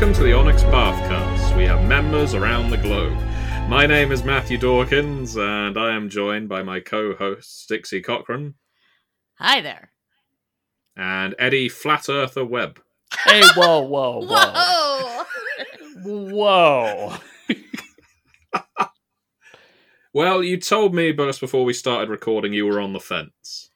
Welcome 0.00 0.16
to 0.16 0.22
the 0.22 0.32
Onyx 0.32 0.62
Pathcast. 0.62 1.54
We 1.58 1.64
have 1.64 1.86
members 1.86 2.32
around 2.32 2.70
the 2.70 2.78
globe. 2.78 3.18
My 3.68 3.84
name 3.84 4.12
is 4.12 4.24
Matthew 4.24 4.56
Dawkins, 4.56 5.36
and 5.36 5.76
I 5.76 5.94
am 5.94 6.08
joined 6.08 6.48
by 6.48 6.62
my 6.62 6.80
co-host 6.80 7.68
Dixie 7.68 8.00
Cochran 8.00 8.54
Hi 9.34 9.60
there. 9.60 9.92
and 10.96 11.34
Eddie 11.38 11.68
Flat 11.68 12.08
Earther 12.08 12.46
Webb. 12.46 12.80
Hey, 13.26 13.42
whoa, 13.54 13.80
whoa, 13.82 14.20
whoa. 14.26 15.24
Whoa! 16.02 17.18
Whoa. 17.20 18.86
Well, 20.14 20.42
you 20.42 20.56
told 20.56 20.94
me 20.94 21.12
just 21.12 21.40
before 21.40 21.66
we 21.66 21.74
started 21.74 22.08
recording 22.08 22.54
you 22.54 22.64
were 22.64 22.80
on 22.80 22.94
the 22.94 23.00
fence. 23.00 23.69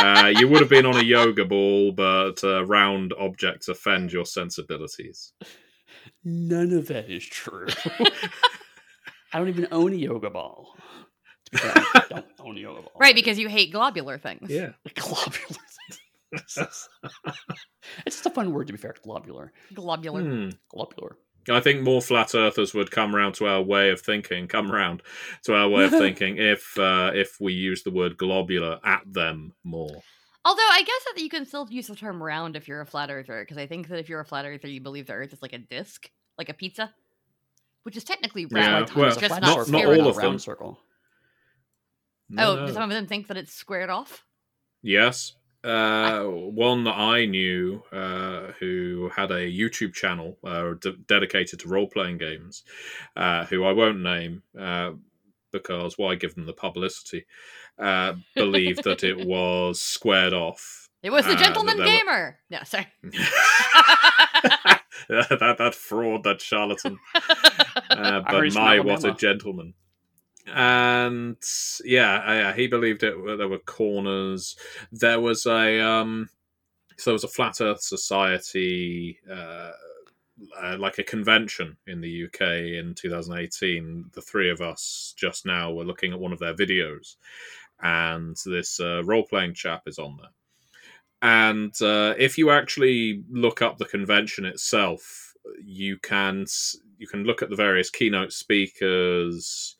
Uh, 0.00 0.32
you 0.38 0.48
would 0.48 0.60
have 0.60 0.70
been 0.70 0.86
on 0.86 0.96
a 0.96 1.02
yoga 1.02 1.44
ball, 1.44 1.92
but 1.92 2.42
uh, 2.42 2.64
round 2.64 3.12
objects 3.18 3.68
offend 3.68 4.12
your 4.12 4.24
sensibilities. 4.24 5.32
None 6.24 6.72
of 6.72 6.88
that 6.88 7.10
is 7.10 7.24
true. 7.24 7.66
I 9.32 9.38
don't 9.38 9.48
even 9.48 9.68
own 9.70 9.92
a 9.92 9.96
yoga 9.96 10.30
ball. 10.30 10.76
To 11.46 11.50
be 11.52 11.58
fair, 11.58 11.72
I 11.76 12.04
don't 12.10 12.26
own 12.40 12.56
a 12.56 12.60
yoga 12.60 12.82
ball. 12.82 12.92
Right, 12.98 13.14
because 13.14 13.38
you 13.38 13.48
hate 13.48 13.72
globular 13.72 14.18
things. 14.18 14.50
Yeah. 14.50 14.70
globular. 14.94 15.60
it's 16.32 16.54
just 18.06 18.26
a 18.26 18.30
fun 18.30 18.52
word 18.52 18.66
to 18.68 18.72
be 18.72 18.78
fair. 18.78 18.94
Globular. 19.02 19.52
Globular. 19.74 20.22
Hmm. 20.22 20.48
Globular. 20.70 21.16
I 21.48 21.60
think 21.60 21.82
more 21.82 22.02
flat 22.02 22.34
earthers 22.34 22.74
would 22.74 22.90
come 22.90 23.14
round 23.14 23.34
to 23.36 23.46
our 23.46 23.62
way 23.62 23.90
of 23.90 24.00
thinking, 24.00 24.46
come 24.46 24.70
round 24.70 25.02
to 25.44 25.54
our 25.54 25.68
way 25.68 25.84
of 25.84 25.90
thinking 26.04 26.36
if 26.36 26.78
uh, 26.78 27.12
if 27.14 27.40
we 27.40 27.52
use 27.52 27.82
the 27.82 27.90
word 27.90 28.16
globular 28.18 28.78
at 28.84 29.02
them 29.10 29.54
more. 29.64 30.02
Although 30.44 30.68
I 30.70 30.82
guess 30.82 31.04
that 31.14 31.20
you 31.22 31.28
can 31.28 31.44
still 31.46 31.66
use 31.70 31.86
the 31.86 31.96
term 31.96 32.22
round 32.22 32.56
if 32.56 32.66
you're 32.68 32.80
a 32.80 32.86
flat 32.86 33.10
earther, 33.10 33.40
because 33.42 33.58
I 33.58 33.66
think 33.66 33.88
that 33.88 33.98
if 33.98 34.08
you're 34.08 34.20
a 34.20 34.24
flat 34.24 34.44
earther, 34.46 34.68
you 34.68 34.80
believe 34.80 35.06
the 35.06 35.12
Earth 35.12 35.32
is 35.34 35.42
like 35.42 35.52
a 35.52 35.58
disc, 35.58 36.10
like 36.38 36.48
a 36.48 36.54
pizza, 36.54 36.94
which 37.82 37.96
is 37.96 38.04
technically 38.04 38.46
Yeah, 38.50 38.72
round, 38.76 38.90
well, 38.90 39.08
it's 39.08 39.16
just 39.18 39.30
not, 39.30 39.42
not- 39.42 39.66
circle, 39.66 39.72
not 39.72 39.84
all 39.98 40.08
of 40.08 40.16
round 40.16 40.32
them. 40.34 40.38
circle. 40.38 40.80
No, 42.30 42.52
Oh, 42.52 42.56
no. 42.56 42.66
do 42.68 42.72
some 42.72 42.84
of 42.84 42.90
them 42.90 43.06
think 43.06 43.26
that 43.28 43.36
it's 43.36 43.52
squared 43.52 43.90
off? 43.90 44.24
Yes. 44.82 45.34
Uh, 45.62 46.22
one 46.24 46.84
that 46.84 46.96
I 46.96 47.26
knew 47.26 47.82
uh, 47.92 48.52
who 48.58 49.10
had 49.14 49.30
a 49.30 49.46
YouTube 49.50 49.92
channel 49.92 50.38
uh, 50.42 50.72
d- 50.80 50.96
dedicated 51.06 51.60
to 51.60 51.68
role 51.68 51.86
playing 51.86 52.16
games, 52.18 52.62
uh, 53.16 53.44
who 53.44 53.64
I 53.64 53.72
won't 53.72 54.00
name 54.00 54.42
uh, 54.58 54.92
because 55.52 55.98
why 55.98 56.14
give 56.14 56.34
them 56.34 56.46
the 56.46 56.54
publicity, 56.54 57.26
uh, 57.78 58.14
believed 58.34 58.84
that 58.84 59.04
it 59.04 59.26
was 59.26 59.82
squared 59.82 60.32
off. 60.32 60.88
It 61.02 61.10
was 61.10 61.26
the 61.26 61.32
Uh, 61.32 61.36
gentleman 61.36 61.76
that 61.76 61.84
were- 61.84 61.90
gamer. 61.92 62.38
No, 62.50 62.58
sorry. 62.64 62.86
that, 65.08 65.56
that 65.58 65.74
fraud, 65.74 66.24
that 66.24 66.40
charlatan. 66.40 66.98
Uh, 67.90 68.20
but 68.20 68.54
my, 68.54 68.80
what 68.80 69.04
a 69.04 69.12
gentleman. 69.12 69.74
And 70.54 71.36
yeah, 71.84 72.32
yeah, 72.32 72.52
he 72.54 72.66
believed 72.66 73.02
it. 73.02 73.14
There 73.38 73.48
were 73.48 73.58
corners. 73.58 74.56
There 74.92 75.20
was 75.20 75.46
a 75.46 75.80
um, 75.80 76.28
so 76.96 77.10
there 77.10 77.14
was 77.14 77.24
a 77.24 77.28
flat 77.28 77.60
Earth 77.60 77.82
society, 77.82 79.18
uh, 79.30 79.72
uh, 80.62 80.76
like 80.78 80.98
a 80.98 81.04
convention 81.04 81.76
in 81.86 82.00
the 82.00 82.24
UK 82.24 82.40
in 82.78 82.94
2018. 82.96 84.10
The 84.12 84.22
three 84.22 84.50
of 84.50 84.60
us 84.60 85.14
just 85.16 85.46
now 85.46 85.72
were 85.72 85.84
looking 85.84 86.12
at 86.12 86.20
one 86.20 86.32
of 86.32 86.38
their 86.38 86.54
videos, 86.54 87.16
and 87.82 88.36
this 88.44 88.80
uh, 88.80 89.02
role 89.04 89.24
playing 89.24 89.54
chap 89.54 89.82
is 89.86 89.98
on 89.98 90.18
there. 90.18 90.30
And 91.22 91.74
uh, 91.82 92.14
if 92.18 92.38
you 92.38 92.50
actually 92.50 93.24
look 93.30 93.62
up 93.62 93.78
the 93.78 93.84
convention 93.84 94.44
itself, 94.44 95.34
you 95.62 95.98
can 95.98 96.46
you 96.98 97.06
can 97.06 97.24
look 97.24 97.42
at 97.42 97.50
the 97.50 97.56
various 97.56 97.90
keynote 97.90 98.32
speakers. 98.32 99.76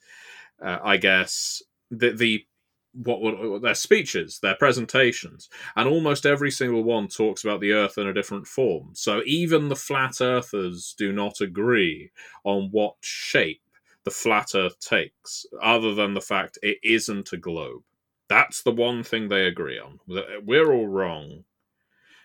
Uh, 0.65 0.78
I 0.82 0.97
guess 0.97 1.62
the 1.91 2.12
the 2.12 2.47
what, 2.93 3.21
what 3.21 3.62
their 3.62 3.75
speeches, 3.75 4.41
their 4.41 4.56
presentations, 4.56 5.48
and 5.76 5.88
almost 5.88 6.26
every 6.26 6.50
single 6.50 6.82
one 6.82 7.09
talks 7.09 7.44
about 7.44 7.60
the 7.60 7.72
Earth 7.72 7.98
in 7.98 8.06
a 8.06 8.15
different 8.15 8.47
form. 8.47 8.91
So 8.94 9.22
even 9.26 9.69
the 9.69 9.76
flat 9.76 10.20
Earthers 10.20 10.94
do 10.99 11.12
not 11.12 11.41
agree 11.41 12.10
on 12.44 12.69
what 12.72 12.97
shape 13.00 13.62
the 14.04 14.10
flat 14.10 14.54
Earth 14.54 14.78
takes, 14.81 15.47
other 15.62 15.94
than 15.94 16.15
the 16.15 16.20
fact 16.20 16.59
it 16.62 16.78
isn't 16.82 17.32
a 17.32 17.37
globe. 17.37 17.82
That's 18.28 18.62
the 18.62 18.72
one 18.72 19.03
thing 19.03 19.28
they 19.28 19.47
agree 19.47 19.78
on. 19.78 19.99
We're 20.44 20.72
all 20.72 20.88
wrong, 20.88 21.44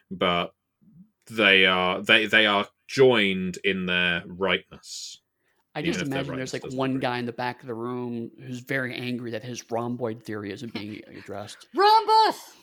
but 0.10 0.54
they 1.30 1.66
are 1.66 2.02
they 2.02 2.28
they 2.28 2.46
are 2.46 2.68
joined 2.88 3.58
in 3.64 3.88
their 3.88 4.24
rightness. 4.26 5.22
I 5.76 5.80
Even 5.80 5.94
just 5.94 6.06
imagine 6.06 6.38
there's 6.38 6.54
like 6.54 6.72
one 6.72 6.92
agree. 6.92 7.02
guy 7.02 7.18
in 7.20 7.26
the 7.26 7.34
back 7.34 7.60
of 7.62 7.68
the 7.68 7.74
room 7.74 8.32
who's 8.40 8.60
very 8.62 8.96
angry 8.96 9.32
that 9.32 9.44
his 9.44 9.70
rhomboid 9.70 10.24
theory 10.24 10.54
isn't 10.54 10.74
being 10.74 11.02
addressed. 11.18 11.68
Rhombus! 11.76 12.54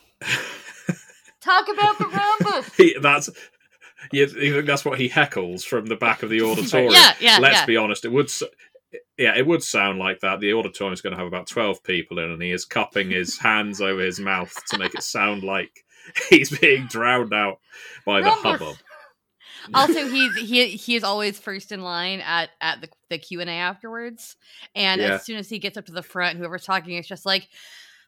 Talk 1.41 1.67
about 1.71 1.97
the 1.99 2.05
rhombus! 2.05 2.75
he, 2.75 2.95
that's 3.01 3.29
you, 4.11 4.25
you 4.25 4.53
think 4.55 4.65
that's 4.65 4.83
what 4.83 4.99
he 4.99 5.09
heckles 5.09 5.63
from 5.63 5.85
the 5.85 5.95
back 5.95 6.23
of 6.23 6.29
the 6.29 6.41
auditorium. 6.41 6.91
yeah, 6.91 7.13
yeah, 7.19 7.37
Let's 7.39 7.59
yeah. 7.59 7.65
be 7.65 7.77
honest, 7.77 8.03
it 8.03 8.11
would. 8.11 8.31
Yeah, 9.17 9.35
it 9.37 9.45
would 9.45 9.63
sound 9.63 9.99
like 9.99 10.19
that. 10.21 10.39
The 10.39 10.53
auditorium 10.53 10.93
is 10.93 11.01
going 11.01 11.11
to 11.13 11.17
have 11.17 11.27
about 11.27 11.47
twelve 11.47 11.83
people 11.83 12.17
in, 12.19 12.31
and 12.31 12.41
he 12.41 12.51
is 12.51 12.65
cupping 12.65 13.11
his 13.11 13.37
hands 13.37 13.79
over 13.79 14.01
his 14.01 14.19
mouth 14.19 14.53
to 14.69 14.77
make 14.77 14.95
it 14.95 15.03
sound 15.03 15.43
like 15.43 15.85
he's 16.29 16.57
being 16.57 16.87
drowned 16.87 17.33
out 17.33 17.59
by 18.05 18.21
the 18.21 18.31
hubbub. 18.31 18.75
also 19.73 20.07
he's 20.07 20.35
he 20.35 20.67
he 20.69 20.95
is 20.95 21.03
always 21.03 21.39
first 21.39 21.71
in 21.71 21.81
line 21.81 22.19
at 22.21 22.49
at 22.61 22.81
the, 22.81 22.89
the 23.09 23.17
q&a 23.17 23.45
afterwards 23.45 24.35
and 24.75 25.01
Yeah. 25.01 25.13
as 25.15 25.25
soon 25.25 25.37
as 25.37 25.49
he 25.49 25.59
gets 25.59 25.77
up 25.77 25.85
to 25.85 25.91
the 25.91 26.03
front 26.03 26.37
whoever's 26.37 26.65
talking 26.65 26.95
is 26.97 27.07
just 27.07 27.25
like 27.25 27.47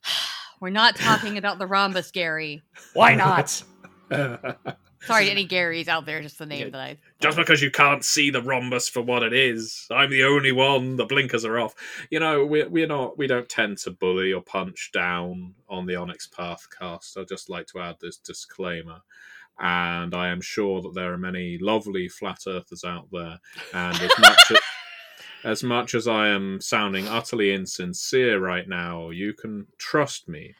we're 0.61 0.69
not 0.69 0.95
talking 0.95 1.37
about 1.37 1.59
the 1.59 1.67
rhombus 1.67 2.11
gary 2.11 2.61
Why 2.93 3.15
not? 3.15 3.61
sorry 5.01 5.29
any 5.29 5.47
garys 5.47 5.87
out 5.87 6.05
there 6.05 6.21
just 6.21 6.39
the 6.39 6.45
name 6.45 6.67
Yeah. 6.67 6.69
that 6.69 6.81
i 6.81 6.97
Just 7.19 7.37
because 7.37 7.61
you 7.61 7.71
can't 7.71 8.03
see 8.03 8.29
the 8.29 8.41
rhombus 8.41 8.87
for 8.89 9.01
what 9.01 9.23
it 9.23 9.33
is, 9.33 9.87
I'm 9.91 10.09
the 10.09 10.23
only 10.23 10.51
one. 10.51 10.95
The 10.95 11.05
blinkers 11.05 11.45
are 11.45 11.59
off. 11.59 11.73
You 12.11 12.19
know, 12.19 12.45
we're 12.45 12.67
we're 12.69 12.87
not. 12.87 13.17
We 13.17 13.25
don't 13.27 13.47
tend 13.49 13.77
to 13.79 13.91
bully 13.91 14.31
or 14.33 14.41
punch 14.41 14.91
down 14.93 15.55
on 15.69 15.85
the 15.85 15.95
Onyx 15.95 16.27
Path 16.27 16.67
cast. 16.77 17.17
I'd 17.17 17.27
just 17.27 17.49
like 17.49 17.67
to 17.67 17.79
add 17.79 17.95
this 17.99 18.17
disclaimer. 18.17 18.99
And 19.59 20.13
I 20.13 20.27
am 20.29 20.41
sure 20.41 20.81
that 20.81 20.93
there 20.93 21.13
are 21.13 21.17
many 21.17 21.57
lovely 21.59 22.07
flat 22.09 22.39
earthers 22.47 22.83
out 22.83 23.07
there. 23.11 23.39
And 23.73 23.95
as 24.01 24.11
much 24.19 24.51
as, 24.51 24.57
as 25.45 25.63
much 25.63 25.95
as 25.95 26.07
I 26.07 26.27
am 26.29 26.59
sounding 26.59 27.07
utterly 27.07 27.53
insincere 27.53 28.39
right 28.39 28.67
now, 28.67 29.11
you 29.11 29.33
can 29.33 29.67
trust 29.77 30.27
me. 30.27 30.53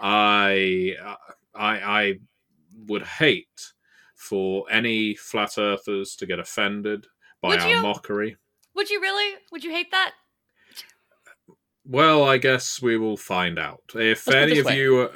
I 0.00 0.96
uh, 1.04 1.14
I 1.54 1.78
I 2.02 2.14
would 2.86 3.02
hate 3.02 3.72
for 4.16 4.64
any 4.70 5.14
flat 5.14 5.56
earthers 5.58 6.16
to 6.16 6.26
get 6.26 6.38
offended 6.38 7.06
by 7.40 7.50
Would 7.50 7.60
our 7.60 7.68
you? 7.70 7.82
mockery. 7.82 8.36
would 8.74 8.90
you 8.90 9.00
really 9.00 9.36
would 9.52 9.62
you 9.64 9.70
hate 9.70 9.90
that 9.92 10.12
Well, 11.86 12.24
I 12.24 12.38
guess 12.38 12.80
we 12.82 12.96
will 12.96 13.16
find 13.16 13.58
out. 13.58 13.82
If 13.94 14.26
Let's 14.26 14.36
any 14.52 14.58
of 14.60 14.66
way. 14.66 14.76
you, 14.78 15.00
are- 15.00 15.12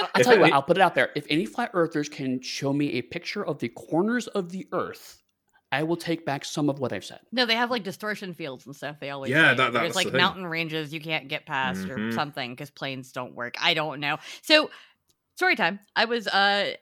I- 0.00 0.08
I 0.16 0.22
tell 0.22 0.34
you 0.34 0.40
what, 0.40 0.52
I'll 0.52 0.62
put 0.62 0.76
it 0.76 0.80
out 0.80 0.94
there. 0.94 1.10
If 1.14 1.26
any 1.30 1.44
flat 1.46 1.70
earthers 1.74 2.08
can 2.08 2.40
show 2.42 2.72
me 2.72 2.92
a 2.94 3.02
picture 3.02 3.44
of 3.44 3.58
the 3.58 3.68
corners 3.68 4.26
of 4.28 4.50
the 4.50 4.66
Earth, 4.72 5.22
I 5.72 5.82
will 5.84 5.96
take 5.96 6.24
back 6.26 6.44
some 6.44 6.68
of 6.68 6.78
what 6.80 6.92
I've 6.92 7.04
said. 7.04 7.20
no 7.32 7.46
they 7.46 7.54
have 7.54 7.70
like 7.70 7.84
distortion 7.84 8.34
fields 8.34 8.66
and 8.66 8.74
stuff 8.74 8.96
they 9.00 9.10
always 9.10 9.30
Yeah, 9.30 9.50
say. 9.52 9.56
that- 9.58 9.72
there's 9.72 9.94
like 9.94 10.06
the 10.06 10.10
thing. 10.12 10.18
mountain 10.18 10.46
ranges 10.46 10.92
you 10.92 11.00
can't 11.00 11.28
get 11.28 11.46
past 11.46 11.88
or 11.88 11.96
Mhm. 11.98 12.12
something 12.14 12.50
because 12.52 12.70
planes 12.70 13.12
don't 13.12 13.34
work 13.36 13.54
i 13.60 13.72
don't 13.72 14.00
know 14.00 14.18
so 14.42 14.68
story 15.36 15.54
time 15.54 15.78
i 15.94 16.04
was 16.06 16.26
uh 16.26 16.72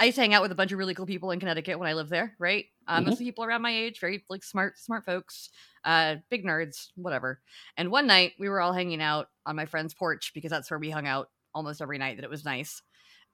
i 0.00 0.04
used 0.04 0.16
to 0.16 0.20
hang 0.22 0.34
out 0.34 0.42
with 0.42 0.50
a 0.50 0.56
bunch 0.56 0.72
of 0.72 0.78
really 0.78 0.92
cool 0.94 1.06
people 1.06 1.30
in 1.30 1.38
connecticut 1.38 1.78
when 1.78 1.88
i 1.88 1.92
lived 1.92 2.10
there 2.10 2.34
right 2.40 2.64
um, 2.88 3.04
Mhm. 3.04 3.08
mostly 3.10 3.26
people 3.26 3.44
around 3.44 3.62
my 3.62 3.70
age 3.70 4.00
very 4.00 4.24
like 4.28 4.42
smart 4.42 4.76
smart 4.76 5.04
folks 5.04 5.50
uh 5.84 6.16
big 6.28 6.44
nerds 6.44 6.88
whatever 6.96 7.40
and 7.76 7.92
one 7.92 8.08
night 8.08 8.32
we 8.40 8.48
were 8.48 8.60
all 8.60 8.72
hanging 8.72 9.00
out 9.00 9.28
on 9.46 9.54
my 9.54 9.66
friend's 9.66 9.94
porch 9.94 10.32
because 10.34 10.50
that's 10.50 10.68
where 10.68 10.80
we 10.80 10.90
hung 10.90 11.06
out 11.06 11.30
almost 11.54 11.80
every 11.82 11.98
night 11.98 12.16
that 12.16 12.24
it 12.24 12.30
was 12.30 12.44
nice. 12.44 12.82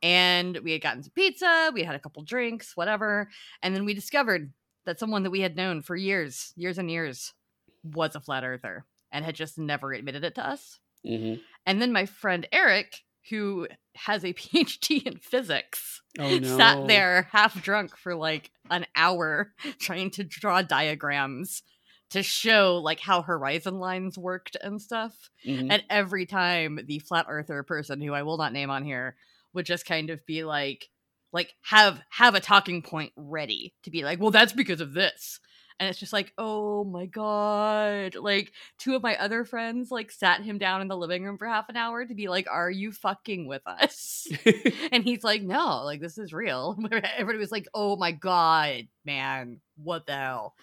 And 0.03 0.59
we 0.63 0.73
had 0.73 0.81
gotten 0.81 1.03
some 1.03 1.13
pizza 1.15 1.71
we 1.75 1.83
had 1.83 1.95
a 1.95 2.01
couple 2.01 2.23
drinks 2.23 2.77
whatever. 2.77 3.29
And 3.63 3.75
then 3.75 3.85
we 3.85 3.95
discovered 3.95 4.53
that 4.87 5.01
someone 5.01 5.23
that 5.25 5.31
we 5.31 5.41
had 5.41 5.57
known 5.57 5.83
for 5.83 5.97
years 5.97 6.53
years 6.57 6.79
and 6.79 6.91
years 6.91 7.35
was 7.83 8.15
a 8.15 8.21
flat 8.21 8.45
earther 8.45 8.85
and 9.11 9.25
had 9.25 9.35
just 9.35 9.59
never 9.59 9.93
admitted 9.93 10.25
it 10.25 10.35
to 10.37 10.47
us. 10.47 10.79
Hmm 11.07 11.35
and 11.67 11.81
then 11.83 11.93
my 11.93 12.07
friend 12.07 12.49
eric 12.51 13.03
who 13.31 13.69
has 13.95 14.25
a 14.25 14.33
phd 14.41 15.07
in 15.07 15.19
physics 15.19 16.03
Oh 16.19 16.39
no! 16.39 16.57
sat 16.57 16.89
there 16.89 17.29
half 17.31 17.63
drunk 17.63 17.97
for 17.97 18.15
like 18.15 18.51
an 18.71 18.87
hour 18.97 19.53
trying 19.79 20.11
to 20.13 20.25
draw 20.25 20.63
diagrams 20.63 21.63
to 22.11 22.23
show 22.23 22.77
like 22.83 23.01
how 23.01 23.23
horizon 23.23 23.79
lines 23.79 24.17
worked 24.17 24.57
and 24.63 24.81
stuff 24.81 25.31
Mhm. 25.47 25.69
and 25.71 25.85
every 25.91 26.27
time 26.27 26.79
the 26.87 26.99
flat 27.01 27.27
earther 27.29 27.63
person 27.63 28.01
who 28.01 28.13
i 28.15 28.23
will 28.23 28.39
not 28.39 28.53
name 28.53 28.71
on 28.71 28.85
here 28.85 29.17
would 29.53 29.67
just 29.67 29.87
kind 29.87 30.11
of 30.11 30.25
be 30.27 30.45
like 30.45 30.89
like 31.33 31.55
have 31.63 32.01
have 32.11 32.35
a 32.35 32.41
talking 32.41 32.81
point 32.81 33.13
ready 33.15 33.75
to 33.83 33.91
be 33.91 34.03
like, 34.03 34.19
well, 34.19 34.31
that's 34.31 34.55
because 34.55 34.81
of 34.81 34.95
this. 34.95 35.41
And 35.79 35.87
it's 35.91 35.99
just 36.01 36.13
like, 36.15 36.33
oh 36.39 36.85
my 36.85 37.05
god! 37.05 38.15
Like 38.15 38.51
two 38.79 38.97
of 38.97 39.03
my 39.03 39.15
other 39.17 39.45
friends 39.45 39.91
like 39.91 40.11
sat 40.11 40.43
him 40.43 40.57
down 40.57 40.81
in 40.81 40.89
the 40.89 40.97
living 40.97 41.23
room 41.25 41.37
for 41.37 41.47
half 41.47 41.69
an 41.69 41.77
hour 41.77 42.05
to 42.07 42.15
be 42.15 42.29
like, 42.29 42.47
"Are 42.51 42.71
you 42.71 42.93
fucking 42.93 43.47
with 43.47 43.61
us?" 43.67 44.27
and 44.91 45.05
he's 45.05 45.23
like, 45.23 45.43
"No, 45.43 45.83
like 45.85 46.01
this 46.01 46.17
is 46.17 46.33
real." 46.33 46.79
Everybody 46.93 47.39
was 47.39 47.53
like, 47.53 47.69
"Oh 47.75 47.95
my 47.97 48.11
god, 48.13 48.89
man, 49.05 49.61
what 49.77 50.07
the 50.07 50.15
hell?" 50.15 50.55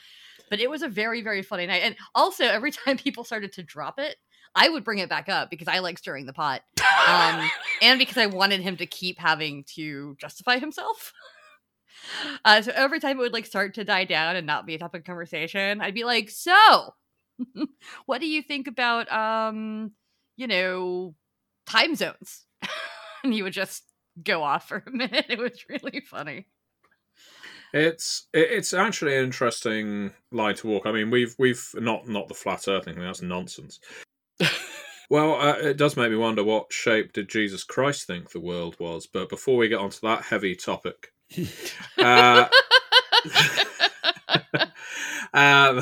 But 0.49 0.59
it 0.59 0.69
was 0.69 0.81
a 0.81 0.87
very 0.87 1.21
very 1.21 1.41
funny 1.41 1.65
night, 1.65 1.81
and 1.83 1.95
also 2.13 2.45
every 2.45 2.71
time 2.85 2.97
people 2.97 3.23
started 3.23 3.53
to 3.53 3.63
drop 3.63 3.99
it, 3.99 4.17
I 4.55 4.69
would 4.69 4.83
bring 4.83 4.99
it 4.99 5.09
back 5.09 5.29
up 5.29 5.49
because 5.49 5.67
I 5.67 5.79
like 5.79 5.97
stirring 5.97 6.25
the 6.25 6.33
pot, 6.33 6.61
um, 7.07 7.49
and 7.81 7.99
because 7.99 8.17
I 8.17 8.27
wanted 8.27 8.61
him 8.61 8.77
to 8.77 8.85
keep 8.85 9.19
having 9.19 9.63
to 9.75 10.15
justify 10.19 10.59
himself. 10.59 11.13
Uh, 12.43 12.61
so 12.61 12.71
every 12.75 12.99
time 12.99 13.17
it 13.17 13.21
would 13.21 13.33
like 13.33 13.45
start 13.45 13.73
to 13.73 13.83
die 13.83 14.03
down 14.03 14.35
and 14.35 14.45
not 14.45 14.65
be 14.65 14.75
a 14.75 14.77
topic 14.77 15.01
of 15.01 15.05
conversation, 15.05 15.81
I'd 15.81 15.93
be 15.93 16.03
like, 16.03 16.29
"So, 16.29 16.93
what 18.05 18.19
do 18.19 18.27
you 18.27 18.41
think 18.41 18.67
about 18.67 19.11
um, 19.11 19.91
you 20.35 20.47
know, 20.47 21.15
time 21.65 21.95
zones?" 21.95 22.45
and 23.23 23.33
he 23.33 23.41
would 23.41 23.53
just 23.53 23.83
go 24.23 24.43
off 24.43 24.67
for 24.67 24.83
a 24.85 24.91
minute. 24.91 25.25
It 25.29 25.39
was 25.39 25.65
really 25.69 26.01
funny. 26.01 26.47
It's 27.75 28.27
it's 28.33 28.73
actually 28.73 29.17
an 29.17 29.25
interesting 29.25 30.13
line 30.31 30.55
to 30.55 30.67
walk. 30.67 30.85
I 30.85 30.93
mean, 30.93 31.11
we've 31.11 31.35
we've 31.37 31.69
not 31.73 32.07
not 32.07 32.29
the 32.29 32.33
flat 32.33 32.69
Earth 32.69 32.85
thing. 32.85 32.97
That's 32.97 33.21
nonsense. 33.21 33.81
well, 35.09 35.33
uh, 35.33 35.57
it 35.57 35.75
does 35.75 35.97
make 35.97 36.09
me 36.09 36.15
wonder 36.15 36.41
what 36.41 36.71
shape 36.71 37.11
did 37.11 37.27
Jesus 37.27 37.65
Christ 37.65 38.07
think 38.07 38.31
the 38.31 38.39
world 38.39 38.77
was. 38.79 39.07
But 39.07 39.27
before 39.27 39.57
we 39.57 39.67
get 39.67 39.79
onto 39.79 39.99
that 40.03 40.21
heavy 40.21 40.55
topic, 40.55 41.11
uh, 41.97 42.47
um, 45.33 45.81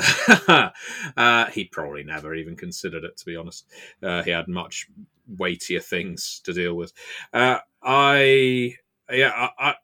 uh, 1.16 1.46
he 1.52 1.66
probably 1.70 2.02
never 2.02 2.34
even 2.34 2.56
considered 2.56 3.04
it, 3.04 3.16
to 3.18 3.24
be 3.24 3.36
honest. 3.36 3.66
Uh, 4.02 4.24
he 4.24 4.32
had 4.32 4.48
much 4.48 4.88
weightier 5.28 5.78
things 5.78 6.40
to 6.42 6.52
deal 6.52 6.74
with. 6.74 6.92
Uh, 7.32 7.58
I, 7.84 8.74
yeah, 9.12 9.30
I, 9.30 9.50
I, 9.60 9.74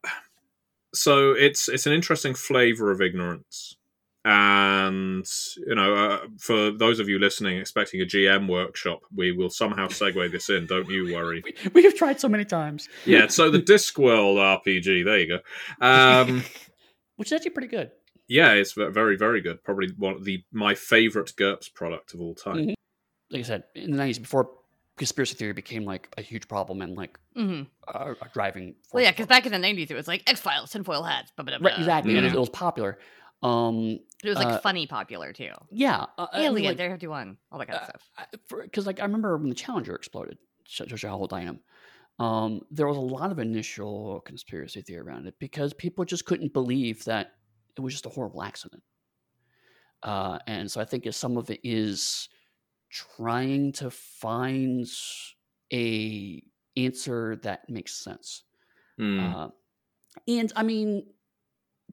so 0.95 1.33
it's 1.33 1.69
it's 1.69 1.87
an 1.87 1.93
interesting 1.93 2.35
flavor 2.35 2.91
of 2.91 3.01
ignorance. 3.01 3.77
And 4.23 5.27
you 5.67 5.75
know, 5.75 5.95
uh, 5.95 6.19
for 6.39 6.71
those 6.71 7.01
of 7.01 7.09
you 7.09 7.19
listening, 7.19 7.59
expecting 7.59 8.03
a 8.03 8.05
GM 8.05 8.49
workshop, 8.49 9.01
we 9.15 9.33
will 9.33 9.49
somehow 9.49 9.89
segue 9.89 10.31
this 10.31 10.51
in. 10.51 10.67
Don't 10.67 10.91
you 10.91 11.15
worry. 11.15 11.43
we, 11.73 11.85
have 11.85 11.95
tried 11.95 12.21
so 12.21 12.29
many 12.29 12.45
times. 12.45 12.87
Yeah. 13.07 13.29
So 13.29 13.51
the 13.51 13.61
Discworld 13.61 14.37
RPG. 14.37 15.05
There 15.07 15.19
you 15.19 15.27
go. 15.27 15.39
Um, 15.81 16.45
Which 17.17 17.29
is 17.29 17.33
actually 17.33 17.53
pretty 17.53 17.69
good. 17.69 17.93
yeah, 18.29 18.53
it's 18.53 18.73
very 18.73 19.17
very 19.17 19.41
good. 19.41 19.65
Probably 19.65 19.89
one 19.97 20.15
of 20.15 20.25
the 20.25 20.45
my 20.53 20.75
favorite 20.75 21.33
GURPS 21.37 21.73
product 21.73 22.13
of 22.13 22.21
all 22.21 22.35
time. 22.35 22.57
Mhm. 22.57 22.75
Like 23.31 23.41
I 23.41 23.45
said, 23.45 23.63
in 23.75 23.93
the 23.93 23.97
nineties, 23.97 24.19
before 24.19 24.51
conspiracy 25.01 25.35
theory 25.37 25.55
became 25.55 25.85
like 25.85 26.15
a 26.19 26.23
huge 26.23 26.49
problem 26.49 26.83
and 26.83 26.97
like 26.97 27.19
hmm 27.35 27.63
a, 27.89 28.13
a 28.23 28.29
driving. 28.35 28.77
Force 28.91 28.93
Well, 28.93 29.05
yeah, 29.05 29.11
because 29.13 29.27
back 29.27 29.47
in 29.47 29.53
the 29.53 29.59
'90s, 29.59 29.91
it 29.91 29.95
was 29.95 30.09
like 30.09 30.23
X 30.27 30.41
Files, 30.41 30.71
tinfoil 30.73 31.03
hats, 31.03 31.33
blah, 31.37 31.45
blah, 31.45 31.59
blah. 31.59 31.69
right, 31.69 31.77
exactly, 31.77 32.17
and 32.17 32.27
it, 32.27 32.33
Yeah. 32.33 32.35
it 32.35 32.39
was 32.39 32.51
popular. 32.51 32.99
Um, 33.43 34.01
It 34.25 34.29
was 34.31 34.39
like 34.39 34.51
Uh, 34.51 34.59
funny 34.63 34.87
popular 34.87 35.33
too. 35.35 35.53
yeah, 35.71 36.07
uh, 36.19 36.27
I 36.33 36.51
mean, 36.51 36.53
Alien, 36.53 36.65
like, 36.65 36.81
Area 36.81 36.95
51, 36.95 37.39
all 37.53 37.59
that 37.59 37.67
kind 37.67 37.77
of 37.77 37.83
uh, 37.83 37.89
stuff. 37.89 38.11
because 38.51 38.87
like 38.87 39.01
I 39.01 39.05
remember 39.05 39.37
when 39.37 39.49
the 39.49 39.55
Challenger 39.55 39.95
exploded, 39.95 40.39
shows 40.67 40.89
shows 40.89 41.03
you 41.03 41.09
how 41.09 41.17
old 41.19 41.33
I 41.33 41.43
am. 41.43 41.61
Um, 42.19 42.63
there 42.71 42.87
was 42.89 42.99
a 42.99 43.01
lot 43.01 43.33
of 43.33 43.39
initial 43.41 44.21
conspiracy 44.23 44.83
theory 44.83 45.01
around 45.01 45.27
it 45.27 45.39
because 45.41 45.75
people 45.75 46.05
just 46.05 46.27
couldn't 46.27 46.53
believe 46.55 47.05
that 47.07 47.35
it 47.77 47.81
was 47.83 47.95
just 47.95 48.07
a 48.07 48.11
horrible 48.11 48.43
accident. 48.43 48.83
Uh, 50.03 50.39
and 50.47 50.71
so 50.71 50.81
I 50.81 50.85
think 50.85 51.07
some 51.13 51.37
of 51.37 51.51
it 51.51 51.61
is 51.63 52.29
trying 52.91 53.73
to 53.73 53.91
find 53.91 54.87
a 55.73 56.43
answer 56.77 57.37
that 57.43 57.69
makes 57.69 58.03
sense. 58.03 58.45
Hmm. 58.99 59.21
Uh, 59.21 59.49
and 60.29 60.53
I 60.57 60.63
mean, 60.63 61.05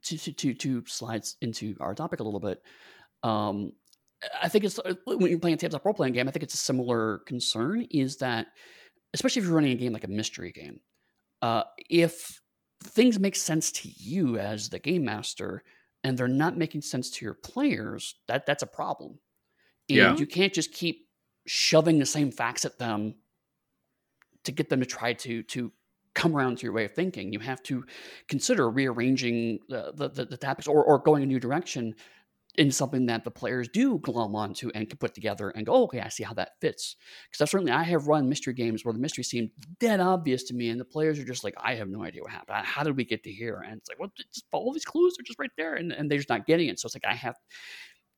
to, 0.04 0.18
to 0.18 0.32
to 0.32 0.54
to 0.54 0.84
slides 0.86 1.38
into 1.42 1.76
our 1.80 1.94
topic 1.94 2.20
a 2.20 2.24
little 2.24 2.40
bit. 2.40 2.62
Um, 3.24 3.74
I 4.42 4.50
think 4.50 4.64
it's 4.64 4.80
uh, 4.80 4.94
when 5.06 5.30
you're 5.30 5.40
playing 5.40 5.56
a 5.56 5.58
tabletop 5.58 5.86
role 5.86 5.94
playing 5.94 6.14
game. 6.14 6.28
I 6.28 6.32
think 6.32 6.44
it's 6.44 6.54
a 6.54 6.58
similar 6.58 7.20
concern. 7.20 7.88
Is 7.92 8.18
that 8.18 8.48
especially 9.14 9.42
if 9.42 9.46
you're 9.46 9.56
running 9.56 9.74
a 9.74 9.76
game 9.76 9.94
like 9.94 10.04
a 10.04 10.10
mystery 10.10 10.52
game, 10.52 10.80
uh, 11.42 11.64
if 11.90 12.42
things 12.84 13.20
make 13.20 13.36
sense 13.36 13.72
to 13.72 13.90
you 13.98 14.38
as 14.38 14.70
the 14.70 14.80
game 14.80 15.06
master 15.06 15.64
and 16.04 16.18
they're 16.18 16.28
not 16.28 16.58
making 16.58 16.82
sense 16.82 17.10
to 17.10 17.26
your 17.26 17.34
players, 17.34 18.16
that 18.28 18.46
that's 18.46 18.64
a 18.64 18.68
problem. 18.68 19.20
And 19.90 19.98
Yeah. 19.98 20.16
you 20.20 20.28
can't 20.28 20.54
just 20.54 20.72
keep 20.74 21.08
shoving 21.46 22.00
the 22.00 22.06
same 22.06 22.32
facts 22.32 22.66
at 22.66 22.78
them 22.78 23.16
to 24.44 24.52
get 24.52 24.70
them 24.70 24.80
to 24.80 24.86
try 24.86 25.14
to 25.14 25.44
to 25.44 25.72
come 26.14 26.36
around 26.36 26.58
to 26.58 26.64
your 26.64 26.74
way 26.74 26.86
of 26.86 26.94
thinking. 26.94 27.32
You 27.32 27.40
have 27.40 27.62
to 27.64 27.86
consider 28.28 28.70
rearranging 28.70 29.60
the 29.70 29.92
the, 29.96 30.10
the, 30.10 30.26
the 30.26 30.38
topics 30.38 30.68
or, 30.68 30.84
or 30.84 31.00
going 31.00 31.24
a 31.24 31.26
new 31.26 31.40
direction 31.40 31.96
in 32.58 32.72
something 32.72 33.06
that 33.06 33.24
the 33.24 33.30
players 33.32 33.68
do 33.70 34.00
glom 34.00 34.36
onto 34.36 34.70
and 34.74 34.90
can 34.90 34.98
put 34.98 35.14
together 35.14 35.52
and 35.52 35.66
go, 35.68 35.74
oh, 35.74 35.84
okay, 35.84 36.02
I 36.02 36.10
see 36.10 36.24
how 36.24 36.34
that 36.34 36.60
fits. 36.60 36.96
Because 37.32 37.52
certainly 37.52 37.72
I 37.72 37.84
have 37.84 38.08
run 38.08 38.28
mystery 38.28 38.54
games 38.54 38.84
where 38.84 38.94
the 38.94 39.00
mystery 39.00 39.24
seemed 39.24 39.52
dead 39.80 40.00
obvious 40.00 40.44
to 40.46 40.56
me, 40.56 40.70
and 40.70 40.80
the 40.80 40.86
players 40.86 41.20
are 41.20 41.24
just 41.26 41.44
like, 41.44 41.54
I 41.60 41.76
have 41.76 41.88
no 41.88 42.04
idea 42.04 42.24
what 42.24 42.32
happened. 42.32 42.66
How 42.66 42.84
did 42.84 42.98
we 42.98 43.06
get 43.06 43.24
to 43.26 43.32
here? 43.32 43.64
And 43.64 43.78
it's 43.78 43.90
like, 43.90 44.00
well, 44.00 44.12
just 44.18 44.46
follow 44.52 44.74
these 44.74 44.86
clues; 44.86 45.16
they're 45.18 45.24
just 45.26 45.40
right 45.40 45.52
there, 45.56 45.76
and, 45.76 45.92
and 45.92 46.10
they're 46.10 46.18
just 46.18 46.30
not 46.30 46.48
getting 46.48 46.68
it. 46.70 46.80
So 46.80 46.88
it's 46.88 46.96
like 46.96 47.06
I 47.06 47.14
have. 47.16 47.36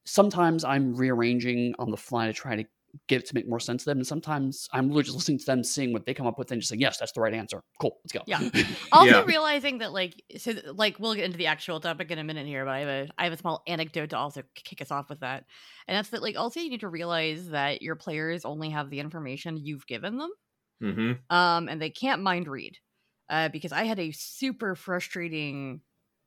Sometimes 0.06 0.64
I'm 0.64 0.96
rearranging 0.96 1.76
on 1.80 1.92
the 1.92 1.98
fly 1.98 2.28
to 2.28 2.34
try 2.34 2.56
to 2.56 2.64
get 3.08 3.22
it 3.22 3.28
to 3.28 3.36
make 3.36 3.48
more 3.48 3.60
sense 3.60 3.84
to 3.84 3.90
them, 3.92 4.00
and 4.00 4.08
sometimes 4.08 4.68
I'm 4.74 4.88
literally 4.88 5.04
just 5.04 5.16
listening 5.18 5.40
to 5.40 5.46
them, 5.46 5.64
seeing 5.64 5.94
what 5.94 6.06
they 6.06 6.14
come 6.14 6.28
up 6.28 6.40
with, 6.40 6.52
and 6.52 6.60
just 6.62 6.70
saying, 6.70 6.82
yes, 6.82 6.98
that's 6.98 7.12
the 7.12 7.22
right 7.22 7.34
answer. 7.34 7.62
Cool, 7.80 8.00
let's 8.04 8.14
go. 8.14 8.26
Yeah. 8.26 8.44
Also 8.92 9.16
Yeah. 9.16 9.24
realizing 9.26 9.80
that 9.80 9.92
like 9.92 10.24
so 10.38 10.54
like 10.74 11.00
we'll 11.00 11.16
get 11.16 11.26
into 11.26 11.38
the 11.38 11.48
actual 11.48 11.80
topic 11.80 12.12
in 12.12 12.20
a 12.20 12.24
minute 12.24 12.46
here, 12.46 12.64
but 12.66 12.72
I 12.72 12.80
have 12.80 12.90
a 12.90 13.10
I 13.18 13.24
have 13.24 13.34
a 13.34 13.38
small 13.38 13.64
anecdote 13.68 14.12
to 14.12 14.18
also 14.18 14.44
kick 14.56 14.82
us 14.82 14.92
off 14.92 15.10
with 15.10 15.22
that. 15.22 15.46
And 15.88 15.96
that's 15.98 16.10
that 16.10 16.22
like 16.22 16.36
also 16.38 16.60
you 16.60 16.70
need 16.70 16.82
to 16.82 16.90
realize 16.90 17.50
that 17.50 17.82
your 17.82 17.96
players 17.96 18.46
only 18.46 18.70
have 18.70 18.90
the 18.90 19.00
information 19.00 19.58
you've 19.58 19.88
given 19.88 20.18
them. 20.18 20.32
hmm 20.82 21.22
Um 21.30 21.70
and 21.70 21.82
they 21.82 21.90
can't 21.92 22.22
mind 22.24 22.48
read. 22.48 22.78
Uh 23.30 23.50
because 23.50 23.72
I 23.72 23.84
had 23.86 24.00
a 24.00 24.12
super 24.12 24.76
frustrating 24.76 25.82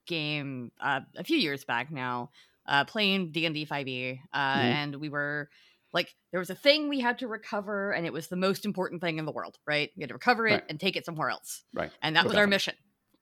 game 0.07 0.73
uh, 0.81 1.01
a 1.17 1.25
few 1.25 1.37
years 1.39 1.65
back 1.65 1.91
now 1.93 2.31
uh 2.67 2.85
playing 2.85 3.33
D&D 3.33 3.65
5e 3.65 4.21
uh 4.33 4.37
Mhm. 4.55 4.83
and 4.83 4.97
we 4.97 5.09
were 5.09 5.51
like 5.93 6.15
there 6.31 6.41
was 6.41 6.51
a 6.51 6.55
thing 6.55 6.89
we 6.89 7.01
had 7.01 7.19
to 7.19 7.29
recover 7.29 7.93
and 7.93 8.07
it 8.07 8.13
was 8.13 8.29
the 8.29 8.37
most 8.37 8.65
important 8.65 9.01
thing 9.03 9.19
in 9.19 9.25
the 9.27 9.33
world, 9.33 9.59
right? 9.67 9.91
We 9.97 10.03
had 10.03 10.09
to 10.09 10.15
recover 10.15 10.47
it 10.47 10.63
Right. 10.63 10.69
and 10.69 10.81
take 10.81 10.97
it 10.97 11.05
somewhere 11.05 11.31
else 11.31 11.65
Right. 11.75 11.93
and 12.03 12.17
that 12.17 12.29
was 12.29 12.37
our 12.37 12.47
mission. 12.47 12.75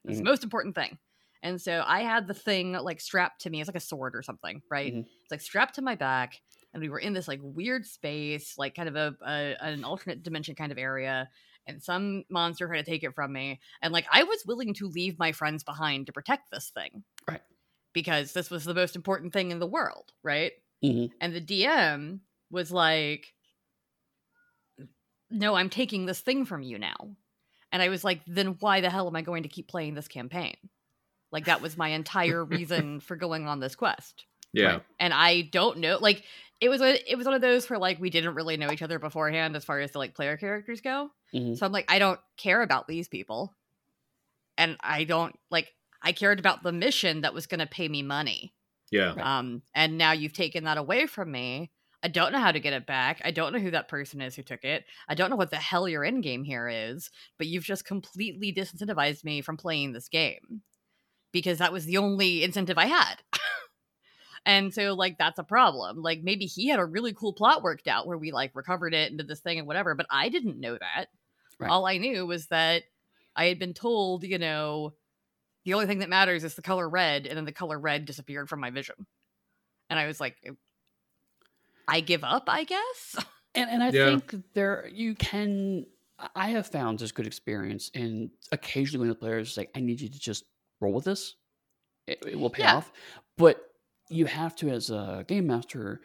It's 0.06 0.18
the 0.18 0.24
Mhm. 0.24 0.28
most 0.28 0.44
important 0.44 0.74
thing. 0.74 0.98
And 1.42 1.60
so 1.60 1.82
I 1.86 2.00
had 2.00 2.26
the 2.26 2.34
thing 2.34 2.72
like 2.72 3.00
strapped 3.00 3.42
to 3.42 3.50
me. 3.50 3.60
It's 3.60 3.68
like 3.68 3.76
a 3.76 3.80
sword 3.80 4.14
or 4.14 4.22
something, 4.22 4.62
right? 4.70 4.92
Mhm. 4.92 5.04
It's 5.24 5.30
like 5.30 5.40
strapped 5.40 5.74
to 5.76 5.82
my 5.82 5.94
back, 5.94 6.34
and 6.74 6.82
we 6.82 6.88
were 6.88 6.98
in 6.98 7.12
this 7.14 7.28
like 7.28 7.40
weird 7.42 7.86
space, 7.86 8.58
like 8.58 8.74
kind 8.74 8.88
of 8.88 8.96
a, 8.96 9.16
a 9.24 9.56
an 9.64 9.84
alternate 9.84 10.22
dimension 10.22 10.54
kind 10.54 10.72
of 10.72 10.78
area. 10.78 11.30
And 11.66 11.82
some 11.82 12.24
monster 12.30 12.66
tried 12.66 12.78
to 12.78 12.90
take 12.90 13.04
it 13.04 13.14
from 13.14 13.32
me, 13.32 13.60
and 13.82 13.92
like 13.92 14.06
I 14.12 14.22
was 14.24 14.44
willing 14.46 14.74
to 14.74 14.88
leave 14.88 15.18
my 15.18 15.32
friends 15.32 15.62
behind 15.64 16.06
to 16.06 16.12
protect 16.12 16.50
this 16.50 16.70
thing. 16.70 17.04
Because 17.92 18.32
this 18.32 18.50
was 18.50 18.64
the 18.64 18.74
most 18.74 18.94
important 18.96 19.32
thing 19.32 19.50
in 19.50 19.58
the 19.58 19.66
world, 19.66 20.12
right? 20.22 20.52
Mhm. 20.84 21.10
And 21.20 21.34
the 21.34 21.40
DM 21.40 22.20
was 22.50 22.70
like, 22.70 23.34
"No, 25.30 25.54
I'm 25.54 25.70
taking 25.70 26.06
this 26.06 26.20
thing 26.20 26.44
from 26.44 26.62
you 26.62 26.78
now." 26.78 27.16
And 27.72 27.82
I 27.82 27.88
was 27.88 28.04
like, 28.04 28.20
"Then 28.26 28.56
why 28.60 28.80
the 28.80 28.90
hell 28.90 29.06
am 29.06 29.16
I 29.16 29.22
going 29.22 29.42
to 29.44 29.48
keep 29.48 29.68
playing 29.68 29.94
this 29.94 30.08
campaign?" 30.08 30.56
Like 31.32 31.44
that 31.46 31.62
was 31.62 31.76
my 31.76 31.88
entire 31.90 32.44
reason 32.44 33.00
for 33.00 33.16
going 33.16 33.46
on 33.46 33.60
this 33.60 33.76
quest. 33.76 34.24
Yeah. 34.52 34.66
Right. 34.72 34.82
And 34.98 35.14
I 35.14 35.42
don't 35.42 35.78
know, 35.78 35.98
like 36.00 36.24
it 36.60 36.68
was 36.68 36.80
a, 36.80 37.10
it 37.10 37.16
was 37.16 37.24
one 37.26 37.34
of 37.34 37.40
those 37.40 37.70
where 37.70 37.78
like 37.78 38.00
we 38.00 38.10
didn't 38.10 38.34
really 38.34 38.56
know 38.56 38.72
each 38.72 38.82
other 38.82 38.98
beforehand 38.98 39.54
as 39.56 39.64
far 39.64 39.78
as 39.80 39.92
the 39.92 39.98
like 39.98 40.14
player 40.14 40.36
characters 40.36 40.80
go. 40.80 41.10
Mhm. 41.32 41.56
So 41.56 41.64
I'm 41.64 41.72
like, 41.72 41.90
I 41.90 41.98
don't 42.00 42.20
care 42.36 42.60
about 42.62 42.88
these 42.88 43.08
people, 43.08 43.54
and 44.58 44.76
I 44.80 45.04
don't 45.04 45.38
like. 45.50 45.72
I 46.02 46.12
cared 46.12 46.38
about 46.38 46.62
the 46.62 46.72
mission 46.72 47.22
that 47.22 47.34
was 47.34 47.46
going 47.46 47.60
to 47.60 47.66
pay 47.66 47.88
me 47.88 48.02
money. 48.02 48.54
Yeah. 48.90 49.12
Um, 49.12 49.62
and 49.74 49.98
now 49.98 50.12
you've 50.12 50.32
taken 50.32 50.64
that 50.64 50.78
away 50.78 51.06
from 51.06 51.30
me. 51.30 51.70
I 52.02 52.08
don't 52.08 52.32
know 52.32 52.38
how 52.38 52.52
to 52.52 52.60
get 52.60 52.72
it 52.72 52.86
back. 52.86 53.20
I 53.24 53.30
don't 53.30 53.52
know 53.52 53.58
who 53.58 53.72
that 53.72 53.88
person 53.88 54.20
is 54.22 54.34
who 54.34 54.42
took 54.42 54.64
it. 54.64 54.84
I 55.08 55.14
don't 55.14 55.28
know 55.28 55.36
what 55.36 55.50
the 55.50 55.56
hell 55.56 55.88
your 55.88 56.04
end 56.04 56.22
game 56.22 56.44
here 56.44 56.66
is, 56.68 57.10
but 57.36 57.46
you've 57.46 57.64
just 57.64 57.84
completely 57.84 58.52
disincentivized 58.52 59.22
me 59.22 59.42
from 59.42 59.58
playing 59.58 59.92
this 59.92 60.08
game 60.08 60.62
because 61.32 61.58
that 61.58 61.72
was 61.72 61.84
the 61.84 61.98
only 61.98 62.42
incentive 62.42 62.78
I 62.78 62.86
had. 62.86 63.16
and 64.46 64.72
so, 64.72 64.94
like, 64.94 65.18
that's 65.18 65.38
a 65.38 65.44
problem. 65.44 66.00
Like, 66.00 66.22
maybe 66.22 66.46
he 66.46 66.68
had 66.68 66.80
a 66.80 66.84
really 66.84 67.12
cool 67.12 67.34
plot 67.34 67.62
worked 67.62 67.86
out 67.86 68.06
where 68.06 68.18
we 68.18 68.32
like 68.32 68.52
recovered 68.54 68.94
it 68.94 69.10
and 69.10 69.18
did 69.18 69.28
this 69.28 69.40
thing 69.40 69.58
and 69.58 69.68
whatever, 69.68 69.94
but 69.94 70.06
I 70.10 70.30
didn't 70.30 70.58
know 70.58 70.78
that. 70.78 71.06
Right. 71.58 71.70
All 71.70 71.86
I 71.86 71.98
knew 71.98 72.24
was 72.24 72.46
that 72.46 72.84
I 73.36 73.46
had 73.46 73.58
been 73.58 73.74
told, 73.74 74.24
you 74.24 74.38
know, 74.38 74.94
the 75.64 75.74
only 75.74 75.86
thing 75.86 75.98
that 75.98 76.08
matters 76.08 76.44
is 76.44 76.54
the 76.54 76.62
color 76.62 76.88
red, 76.88 77.26
and 77.26 77.36
then 77.36 77.44
the 77.44 77.52
color 77.52 77.78
red 77.78 78.04
disappeared 78.04 78.48
from 78.48 78.60
my 78.60 78.70
vision, 78.70 78.94
and 79.88 79.98
I 79.98 80.06
was 80.06 80.20
like, 80.20 80.36
I 81.88 82.00
give 82.00 82.24
up, 82.24 82.44
I 82.48 82.64
guess. 82.64 83.16
And 83.56 83.68
and 83.68 83.82
I 83.82 83.90
Yeah. 83.90 84.04
think 84.04 84.32
there 84.54 84.88
you 84.92 85.16
can. 85.16 85.84
I 86.36 86.50
have 86.50 86.68
found 86.68 87.00
this 87.00 87.10
good 87.10 87.26
experience 87.26 87.90
in 87.94 88.30
occasionally 88.52 89.00
when 89.00 89.08
the 89.08 89.14
players 89.16 89.52
say, 89.52 89.66
"I 89.74 89.80
need 89.80 90.00
you 90.00 90.08
to 90.08 90.20
just 90.20 90.44
roll 90.80 90.92
with 90.92 91.04
this. 91.04 91.34
It, 92.06 92.22
it 92.24 92.38
will 92.38 92.50
pay 92.50 92.62
Yeah. 92.62 92.76
off." 92.76 92.92
But 93.36 93.60
you 94.08 94.26
have 94.26 94.54
to, 94.54 94.70
as 94.70 94.90
a 94.90 95.24
game 95.26 95.48
master, 95.48 96.00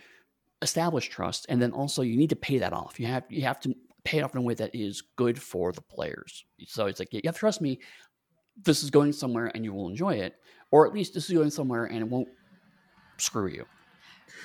establish 0.63 1.07
trust, 1.09 1.45
and 1.49 1.61
then 1.61 1.71
also 1.71 2.01
you 2.01 2.17
need 2.17 2.31
to 2.31 2.35
pay 2.35 2.57
that 2.57 2.73
off. 2.73 2.99
You 2.99 3.05
have 3.05 3.25
you 3.29 3.43
have 3.43 3.59
to 3.59 3.75
pay 4.03 4.17
it 4.17 4.23
off 4.23 4.33
in 4.33 4.39
a 4.39 4.41
way 4.41 4.55
that 4.55 4.73
is 4.73 5.03
good 5.15 5.39
for 5.39 5.71
the 5.71 5.81
players. 5.81 6.45
So 6.65 6.87
it's 6.87 6.97
like 6.97 7.13
you 7.13 7.21
have 7.25 7.35
to 7.35 7.39
trust 7.39 7.61
me. 7.61 7.79
This 8.63 8.83
is 8.83 8.89
going 8.89 9.11
somewhere, 9.13 9.51
and 9.53 9.63
you 9.65 9.73
will 9.73 9.89
enjoy 9.89 10.15
it, 10.15 10.35
or 10.71 10.87
at 10.87 10.93
least 10.93 11.13
this 11.13 11.29
is 11.29 11.35
going 11.35 11.51
somewhere, 11.51 11.85
and 11.85 11.97
it 11.99 12.07
won't 12.07 12.29
screw 13.17 13.47
you. 13.47 13.65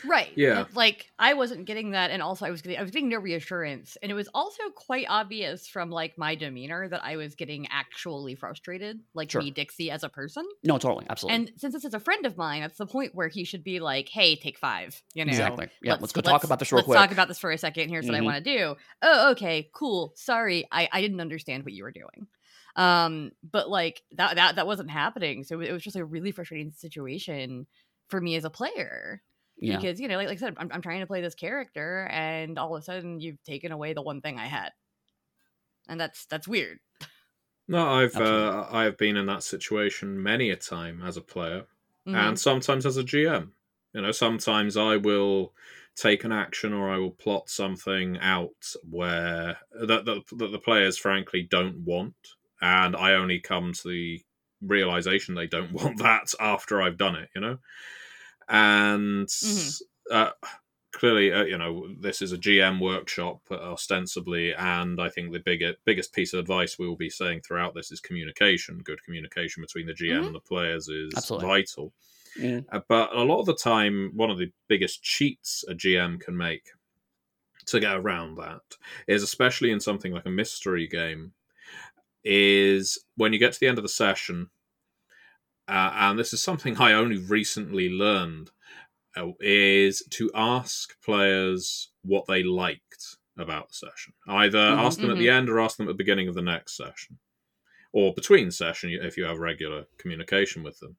Right. 0.06 0.32
Yeah. 0.34 0.64
Like 0.74 1.06
I 1.18 1.34
wasn't 1.34 1.66
getting 1.66 1.90
that, 1.90 2.10
and 2.10 2.22
also 2.22 2.46
I 2.46 2.50
was 2.50 2.62
getting 2.62 2.78
I 2.78 2.82
was 2.82 2.90
getting 2.90 3.08
no 3.10 3.18
reassurance, 3.18 3.96
and 4.02 4.10
it 4.10 4.14
was 4.14 4.28
also 4.34 4.62
quite 4.74 5.06
obvious 5.08 5.68
from 5.68 5.90
like 5.90 6.16
my 6.16 6.34
demeanor 6.34 6.88
that 6.88 7.04
I 7.04 7.16
was 7.16 7.34
getting 7.34 7.66
actually 7.70 8.34
frustrated, 8.34 9.00
like 9.14 9.30
Sure. 9.30 9.42
me 9.42 9.50
Dixie 9.50 9.90
as 9.90 10.02
a 10.02 10.08
person. 10.08 10.44
No, 10.64 10.78
totally, 10.78 11.06
absolutely, 11.10 11.36
And 11.36 11.52
since 11.60 11.74
this 11.74 11.84
is 11.84 11.92
a 11.94 12.00
friend 12.00 12.24
of 12.24 12.36
mine, 12.38 12.62
that's 12.62 12.78
the 12.78 12.86
point 12.86 13.14
where 13.14 13.28
he 13.28 13.44
should 13.44 13.62
be 13.62 13.78
like, 13.80 14.08
"Hey, 14.08 14.36
take 14.36 14.58
five, 14.58 15.02
you 15.14 15.24
know, 15.24 15.30
exactly. 15.30 15.68
Yeah, 15.82 15.96
let's, 16.00 16.12
go 16.12 16.20
talk 16.22 16.44
about 16.44 16.58
this 16.58 16.72
real 16.72 16.78
let's 16.78 16.86
quick. 16.86 16.98
talk 16.98 17.12
about 17.12 17.28
this 17.28 17.38
for 17.38 17.50
a 17.50 17.58
second. 17.58 17.90
Here's 17.90 18.06
what 18.06 18.14
I 18.14 18.20
Mhm. 18.20 18.24
want 18.24 18.44
to 18.44 18.56
do. 18.58 18.76
Oh, 19.02 19.30
okay, 19.32 19.70
cool. 19.74 20.12
Sorry, 20.16 20.66
I 20.72 20.88
I 20.92 21.00
didn't 21.02 21.20
understand 21.20 21.64
what 21.64 21.72
you 21.74 21.82
were 21.84 21.92
doing. 21.92 22.26
Um, 22.80 23.32
but 23.42 23.68
like 23.68 24.02
that 24.12 24.36
that 24.36 24.56
that 24.56 24.66
wasn't 24.66 24.90
happening. 24.90 25.44
So 25.44 25.60
it 25.60 25.70
was 25.70 25.82
just 25.82 25.96
a 25.96 26.04
really 26.04 26.32
frustrating 26.32 26.72
situation 26.72 27.66
for 28.08 28.20
me 28.20 28.36
as 28.36 28.44
a 28.44 28.50
player 28.50 29.22
yeah. 29.58 29.76
because 29.76 30.00
you 30.00 30.08
know, 30.08 30.16
like, 30.16 30.28
like 30.28 30.38
I 30.38 30.40
said, 30.40 30.54
I'm, 30.56 30.70
I'm 30.72 30.82
trying 30.82 31.00
to 31.00 31.06
play 31.06 31.20
this 31.20 31.34
character, 31.34 32.08
and 32.10 32.58
all 32.58 32.74
of 32.74 32.80
a 32.80 32.84
sudden 32.84 33.20
you've 33.20 33.42
taken 33.44 33.72
away 33.72 33.92
the 33.92 34.02
one 34.02 34.20
thing 34.20 34.38
I 34.38 34.46
had, 34.46 34.70
and 35.88 36.00
that's 36.00 36.26
that's 36.26 36.48
weird. 36.48 36.78
No, 37.68 37.86
I've 37.86 38.16
uh, 38.16 38.66
I've 38.70 38.96
been 38.96 39.16
in 39.16 39.26
that 39.26 39.42
situation 39.42 40.22
many 40.22 40.50
a 40.50 40.56
time 40.56 41.02
as 41.02 41.16
a 41.16 41.22
player, 41.22 41.66
Mhm. 42.06 42.16
and 42.16 42.40
sometimes 42.40 42.86
as 42.86 42.96
a 42.96 43.04
GM. 43.04 43.52
You 43.92 44.02
know, 44.02 44.12
sometimes 44.12 44.76
I 44.76 44.96
will 44.96 45.52
take 45.96 46.24
an 46.24 46.32
action 46.32 46.72
or 46.72 46.88
I 46.88 46.96
will 46.96 47.10
plot 47.10 47.50
something 47.50 48.18
out 48.20 48.74
where 48.88 49.58
that, 49.72 50.04
that, 50.04 50.22
that 50.38 50.52
the 50.52 50.58
players 50.58 50.96
frankly 50.96 51.42
don't 51.42 51.78
want, 51.78 52.14
and 52.60 52.96
I 52.96 53.14
only 53.14 53.40
come 53.40 53.72
to 53.72 53.88
the 53.88 54.22
realization 54.62 55.34
they 55.34 55.46
don't 55.46 55.72
want 55.80 55.98
that 55.98 56.34
after 56.40 56.82
I've 56.82 56.98
done 56.98 57.16
it. 57.16 57.30
You 57.34 57.40
know, 57.40 57.58
and 58.48 59.28
Mhm. 59.42 59.76
uh, 60.10 60.32
clearly, 60.92 61.32
uh, 61.32 61.44
you 61.44 61.56
know, 61.58 61.94
this 62.00 62.20
is 62.22 62.32
a 62.32 62.38
GM 62.38 62.80
workshop 62.80 63.42
uh, 63.50 63.54
ostensibly, 63.54 64.54
and 64.54 65.00
I 65.00 65.08
think 65.08 65.32
the 65.32 65.38
bigger, 65.38 65.74
biggest 65.84 66.12
piece 66.12 66.32
of 66.32 66.40
advice 66.40 66.78
we 66.78 66.88
will 66.88 66.96
be 66.96 67.10
saying 67.10 67.42
throughout 67.42 67.74
this 67.74 67.92
is 67.92 68.00
communication. 68.00 68.78
Good 68.80 69.02
communication 69.04 69.62
between 69.62 69.86
the 69.86 69.94
GM 69.94 70.22
Mhm. 70.22 70.26
and 70.26 70.34
the 70.34 70.40
players 70.40 70.88
is 70.88 71.12
Absolutely. 71.16 71.48
vital. 71.48 71.92
Mm. 72.38 72.64
Uh, 72.72 72.80
but 72.88 73.14
a 73.14 73.22
lot 73.24 73.40
of 73.40 73.46
the 73.46 73.54
time, 73.56 74.12
one 74.14 74.30
of 74.30 74.38
the 74.38 74.52
biggest 74.68 75.02
cheats 75.02 75.64
a 75.68 75.74
GM 75.74 76.18
can 76.20 76.36
make 76.36 76.70
to 77.66 77.80
get 77.80 77.96
around 77.96 78.36
that 78.36 78.62
is, 79.06 79.22
especially 79.22 79.70
in 79.70 79.80
something 79.80 80.12
like 80.12 80.26
a 80.26 80.30
mystery 80.30 80.86
game, 80.86 81.32
is 82.24 82.98
when 83.16 83.32
you 83.32 83.38
get 83.38 83.52
to 83.52 83.60
the 83.60 83.68
end 83.68 83.78
of 83.78 83.84
the 83.84 83.88
session, 83.88 84.50
uh, 85.68 85.90
and 85.94 86.18
this 86.18 86.32
is 86.32 86.42
something 86.42 86.76
I 86.78 86.92
only 86.92 87.18
recently 87.18 87.88
learned, 87.88 88.50
uh, 89.16 89.28
is 89.40 90.02
to 90.10 90.30
ask 90.34 91.00
players 91.02 91.92
what 92.02 92.26
they 92.26 92.42
liked 92.42 93.16
about 93.38 93.68
the 93.68 93.74
session. 93.74 94.12
Either 94.28 94.58
Mhm. 94.58 94.78
ask 94.78 95.00
them 95.00 95.10
at 95.10 95.18
the 95.18 95.30
end 95.30 95.48
or 95.48 95.60
ask 95.60 95.76
them 95.76 95.86
at 95.86 95.90
the 95.90 95.94
beginning 95.94 96.28
of 96.28 96.34
the 96.34 96.42
next 96.42 96.76
session, 96.76 97.18
or 97.92 98.14
between 98.14 98.50
session 98.50 98.90
if 98.90 99.16
you 99.16 99.24
have 99.24 99.38
regular 99.38 99.86
communication 99.98 100.62
with 100.62 100.78
them, 100.80 100.96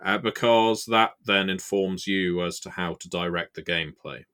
uh, 0.00 0.18
because 0.18 0.86
that 0.86 1.14
then 1.24 1.50
informs 1.50 2.06
you 2.06 2.42
as 2.44 2.60
to 2.60 2.70
how 2.70 2.94
to 2.94 3.08
direct 3.08 3.54
the 3.54 3.62
gameplay. 3.62 4.24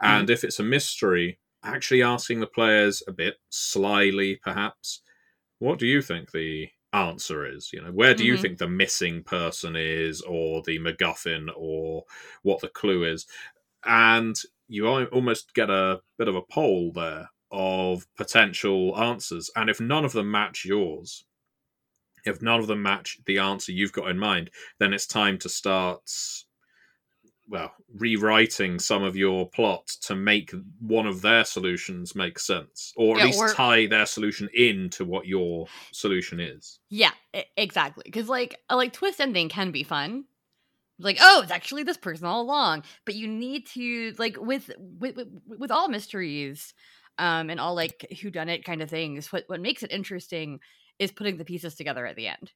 And 0.00 0.30
if 0.30 0.44
it's 0.44 0.60
a 0.60 0.64
mystery, 0.64 1.40
actually 1.62 2.02
asking 2.02 2.40
the 2.40 2.46
players 2.46 3.02
a 3.08 3.12
bit 3.12 3.36
slyly, 3.50 4.36
perhaps, 4.36 5.02
what 5.62 5.78
do 5.78 5.86
you 5.86 6.02
think 6.02 6.30
the 6.32 6.68
answer 6.92 7.46
is? 7.46 7.72
You 7.72 7.82
know, 7.82 7.92
where 7.92 8.14
do 8.14 8.24
you 8.24 8.36
Mhm. 8.36 8.40
think 8.42 8.58
the 8.58 8.68
missing 8.68 9.22
person 9.22 9.76
is, 9.76 10.20
or 10.22 10.62
the 10.62 10.78
MacGuffin, 10.78 11.50
or 11.56 12.04
what 12.42 12.60
the 12.60 12.68
clue 12.68 13.04
is? 13.04 13.26
And 13.84 14.40
you 14.68 14.86
almost 14.88 15.54
get 15.54 15.70
a 15.70 16.02
bit 16.18 16.28
of 16.28 16.36
a 16.36 16.42
poll 16.42 16.92
there 16.92 17.30
of 17.50 18.06
potential 18.16 18.98
answers. 19.00 19.50
And 19.56 19.70
if 19.70 19.80
none 19.80 20.04
of 20.04 20.12
them 20.12 20.30
match 20.30 20.64
yours, 20.64 21.24
if 22.24 22.42
none 22.42 22.60
of 22.60 22.66
them 22.66 22.82
match 22.82 23.18
the 23.26 23.38
answer 23.38 23.72
you've 23.72 23.92
got 23.92 24.10
in 24.10 24.18
mind, 24.18 24.50
then 24.78 24.92
it's 24.92 25.06
time 25.06 25.38
to 25.38 25.48
start 25.48 26.10
well, 27.52 27.70
rewriting 27.94 28.78
some 28.78 29.02
of 29.02 29.14
your 29.14 29.46
plot 29.46 29.86
to 30.00 30.16
make 30.16 30.52
one 30.80 31.06
of 31.06 31.20
their 31.20 31.44
solutions 31.44 32.14
make 32.14 32.38
sense, 32.38 32.94
or 32.96 33.16
at 33.16 33.18
Yeah, 33.18 33.24
least 33.26 33.38
or- 33.38 33.52
tie 33.52 33.84
their 33.86 34.06
solution 34.06 34.48
into 34.54 35.04
what 35.04 35.26
your 35.26 35.66
solution 35.92 36.40
is. 36.40 36.80
Yeah, 36.88 37.10
exactly. 37.58 38.04
Because 38.06 38.28
like 38.30 38.58
a 38.70 38.74
like 38.76 38.94
twist 38.94 39.20
ending 39.20 39.50
can 39.50 39.70
be 39.70 39.82
fun. 39.82 40.24
Like, 40.98 41.18
oh, 41.20 41.42
it's 41.42 41.52
actually 41.52 41.82
this 41.82 41.98
person 41.98 42.26
all 42.26 42.40
along. 42.40 42.84
But 43.04 43.16
you 43.16 43.28
need 43.28 43.66
to 43.74 44.14
like 44.18 44.40
with 44.40 44.70
with 44.78 45.16
with, 45.16 45.28
with 45.58 45.70
all 45.70 45.88
mysteries, 45.88 46.72
um, 47.18 47.50
and 47.50 47.60
all 47.60 47.74
like 47.74 48.06
who 48.22 48.30
done 48.30 48.48
it 48.48 48.64
kind 48.64 48.80
of 48.80 48.88
things. 48.88 49.30
What 49.30 49.44
what 49.48 49.60
makes 49.60 49.82
it 49.82 49.92
interesting 49.92 50.60
is 50.98 51.12
putting 51.12 51.36
the 51.36 51.44
pieces 51.44 51.74
together 51.74 52.06
at 52.06 52.16
the 52.16 52.28
end. 52.28 52.52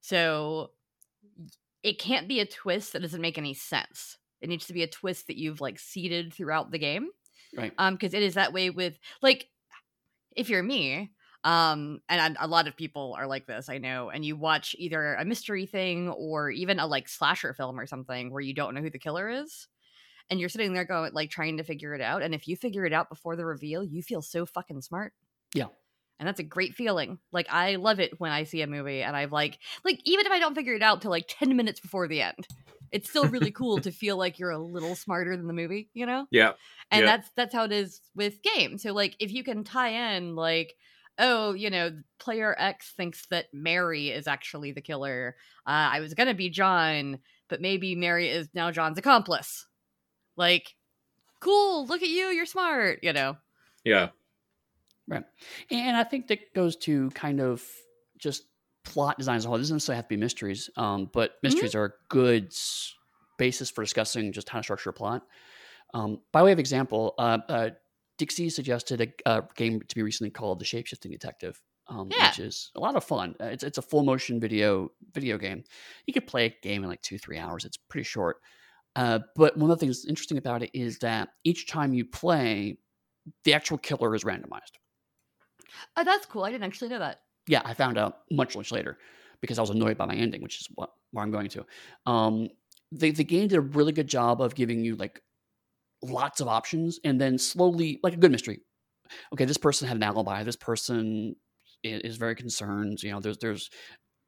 So 0.00 0.72
it 1.84 2.00
can't 2.00 2.26
be 2.26 2.40
a 2.40 2.46
twist 2.46 2.92
that 2.92 3.02
doesn't 3.02 3.20
make 3.20 3.38
any 3.38 3.54
sense. 3.54 4.18
It 4.42 4.48
needs 4.48 4.66
to 4.66 4.72
be 4.74 4.82
a 4.82 4.86
twist 4.88 5.28
that 5.28 5.38
you've 5.38 5.60
like 5.60 5.78
seeded 5.78 6.34
throughout 6.34 6.70
the 6.70 6.78
game 6.78 7.08
Right. 7.56 7.72
um 7.78 7.94
because 7.94 8.12
it 8.14 8.22
is 8.22 8.34
that 8.34 8.52
way 8.52 8.70
with 8.70 8.98
like 9.22 9.48
if 10.36 10.48
you're 10.48 10.62
me 10.62 11.12
um 11.44 12.00
and 12.08 12.36
a 12.36 12.44
a 12.44 12.48
lot 12.48 12.66
of 12.68 12.76
people 12.76 13.14
are 13.18 13.26
like 13.26 13.46
this 13.46 13.68
i 13.68 13.76
know 13.78 14.10
and 14.10 14.24
you 14.24 14.36
watch 14.36 14.74
either 14.78 15.14
a 15.14 15.24
mystery 15.24 15.66
thing 15.66 16.08
or 16.08 16.50
even 16.50 16.78
a 16.78 16.86
like 16.86 17.08
slasher 17.08 17.52
film 17.52 17.78
or 17.80 17.86
something 17.86 18.30
where 18.30 18.40
you 18.40 18.54
don't 18.54 18.74
know 18.74 18.80
who 18.80 18.90
the 18.90 18.98
killer 18.98 19.28
is 19.28 19.66
and 20.30 20.38
you're 20.40 20.48
sitting 20.48 20.72
there 20.72 20.84
going 20.84 21.12
like 21.12 21.30
trying 21.30 21.56
to 21.58 21.64
figure 21.64 21.94
it 21.94 22.00
out 22.00 22.22
and 22.22 22.34
if 22.34 22.46
you 22.48 22.56
figure 22.56 22.86
it 22.86 22.92
out 22.92 23.08
before 23.10 23.36
the 23.36 23.44
reveal 23.44 23.82
you 23.84 24.02
feel 24.02 24.22
so 24.22 24.46
fucking 24.46 24.80
smart 24.80 25.12
Yeah. 25.52 25.66
and 26.20 26.26
that's 26.28 26.40
a 26.40 26.44
great 26.44 26.74
feeling 26.74 27.18
like 27.32 27.48
i 27.50 27.74
love 27.74 27.98
it 28.00 28.18
when 28.20 28.30
i 28.32 28.44
see 28.44 28.62
a 28.62 28.66
movie 28.68 29.02
and 29.02 29.16
i've 29.16 29.32
like 29.32 29.58
like 29.84 30.00
even 30.04 30.24
if 30.26 30.32
i 30.32 30.38
don't 30.38 30.54
figure 30.54 30.74
it 30.74 30.82
out 30.82 31.02
till 31.02 31.10
like 31.10 31.26
10 31.28 31.56
minutes 31.56 31.80
before 31.80 32.06
the 32.08 32.22
end 32.22 32.46
it's 32.92 33.08
still 33.08 33.28
really 33.28 33.50
cool 33.50 33.80
to 33.80 33.90
feel 33.92 34.16
like 34.16 34.38
you're 34.38 34.50
a 34.50 34.58
little 34.58 34.94
smarter 34.96 35.36
than 35.36 35.46
the 35.46 35.52
movie 35.54 35.90
you 35.94 36.06
know? 36.06 36.26
Yeah, 36.30 36.54
and 36.90 37.06
Yeah. 37.06 37.08
that's 37.08 37.30
that's 37.36 37.54
how 37.54 37.64
it 37.64 37.72
is 37.72 38.00
with 38.14 38.42
games. 38.42 38.82
So 38.82 38.92
like 38.92 39.16
if 39.20 39.32
you 39.32 39.44
can 39.44 39.64
tie 39.64 40.14
in 40.16 40.36
like 40.36 40.74
oh 41.18 41.52
you 41.52 41.70
know 41.70 41.90
player 42.18 42.54
x 42.58 42.92
thinks 42.92 43.26
that 43.26 43.46
mary 43.52 44.10
is 44.10 44.26
actually 44.26 44.72
the 44.72 44.80
killer. 44.82 45.36
Uh, 45.66 45.92
i 45.92 46.00
was 46.00 46.14
gonna 46.14 46.34
be 46.34 46.48
john 46.50 47.18
but 47.48 47.60
maybe 47.60 47.94
mary 47.94 48.28
is 48.28 48.48
now 48.54 48.70
john's 48.70 48.98
accomplice. 48.98 49.66
Like 50.36 50.76
cool 51.40 51.86
look 51.86 52.02
at 52.02 52.08
you 52.10 52.28
you're 52.28 52.46
smart 52.46 53.00
you 53.02 53.12
know? 53.12 53.36
Yeah, 53.84 54.10
Right. 55.08 55.24
And 55.70 55.96
I 55.96 56.04
think 56.04 56.28
that 56.28 56.54
goes 56.54 56.76
to 56.78 57.10
kind 57.10 57.40
of 57.40 57.68
just 58.18 58.44
plot 58.84 59.18
design 59.18 59.36
as 59.36 59.44
a 59.44 59.48
whole. 59.48 59.56
It 59.56 59.60
doesn't 59.60 59.76
necessarily 59.76 59.96
have 59.96 60.06
to 60.06 60.08
be 60.08 60.16
mysteries, 60.16 60.70
um, 60.76 61.10
but 61.12 61.32
mysteries 61.42 61.74
are 61.74 61.84
a 61.86 61.92
good 62.08 62.52
basis 63.38 63.70
for 63.70 63.82
discussing 63.82 64.32
just 64.32 64.48
how 64.48 64.58
to 64.58 64.62
structure 64.62 64.90
a 64.90 64.92
plot. 64.92 65.22
Um, 65.94 66.20
by 66.32 66.42
way 66.42 66.52
of 66.52 66.58
example, 66.58 67.14
uh, 67.18 67.38
uh, 67.48 67.70
Dixie 68.18 68.50
suggested 68.50 69.00
a, 69.00 69.30
a 69.38 69.44
game 69.56 69.80
to 69.80 69.94
be 69.94 70.02
recently 70.02 70.30
called 70.30 70.58
The 70.58 70.64
Shapeshifting 70.64 71.10
Detective, 71.10 71.60
um, 71.88 72.08
Yeah. 72.10 72.28
which 72.28 72.38
is 72.38 72.70
a 72.76 72.80
lot 72.80 72.96
of 72.96 73.04
fun. 73.04 73.34
Uh, 73.40 73.46
It's, 73.46 73.62
it's 73.64 73.78
a 73.78 73.82
full 73.82 74.02
motion 74.02 74.40
video 74.40 74.90
video 75.12 75.38
game. 75.38 75.64
You 76.06 76.12
could 76.14 76.26
play 76.26 76.46
a 76.46 76.54
game 76.62 76.82
in 76.82 76.88
like 76.90 77.02
two 77.02 77.18
three 77.18 77.38
hours. 77.38 77.64
It's 77.64 77.76
pretty 77.76 78.04
short. 78.04 78.36
Uh, 78.94 79.20
but 79.36 79.56
one 79.56 79.70
of 79.70 79.78
the 79.78 79.86
things 79.86 80.04
interesting 80.04 80.38
about 80.38 80.62
it 80.62 80.70
is 80.74 80.98
that 80.98 81.30
each 81.44 81.66
time 81.66 81.94
you 81.94 82.04
play, 82.04 82.76
the 83.44 83.54
actual 83.54 83.78
killer 83.78 84.14
is 84.14 84.24
randomized. 84.24 84.76
oh 85.96 86.04
that's 86.04 86.26
cool 86.26 86.44
i 86.44 86.50
didn't 86.50 86.64
actually 86.64 86.88
know 86.90 86.98
that 86.98 87.20
yeah, 87.46 87.62
I 87.64 87.74
found 87.74 87.98
out 87.98 88.18
much 88.30 88.56
much 88.56 88.72
later 88.72 88.98
because 89.40 89.58
I 89.58 89.62
was 89.62 89.70
annoyed 89.70 89.98
by 89.98 90.06
my 90.06 90.14
ending, 90.14 90.42
which 90.42 90.60
is 90.60 90.68
what 90.74 90.90
where 91.10 91.24
I'm 91.24 91.30
going 91.30 91.48
to. 91.50 91.66
Um, 92.06 92.48
the 92.90 93.10
the 93.10 93.24
game 93.24 93.48
did 93.48 93.56
a 93.56 93.60
really 93.60 93.92
good 93.92 94.08
job 94.08 94.40
of 94.40 94.54
giving 94.54 94.84
you 94.84 94.96
like 94.96 95.20
lots 96.02 96.40
of 96.40 96.48
options, 96.48 96.98
and 97.04 97.20
then 97.20 97.38
slowly, 97.38 98.00
like 98.02 98.14
a 98.14 98.18
good 98.18 98.32
mystery. 98.32 98.60
Okay, 99.32 99.44
this 99.44 99.58
person 99.58 99.88
had 99.88 99.96
an 99.96 100.02
alibi. 100.02 100.42
This 100.42 100.56
person 100.56 101.36
is 101.82 102.16
very 102.16 102.34
concerned. 102.34 103.02
You 103.02 103.12
know, 103.12 103.20
there's 103.20 103.38
there's 103.38 103.70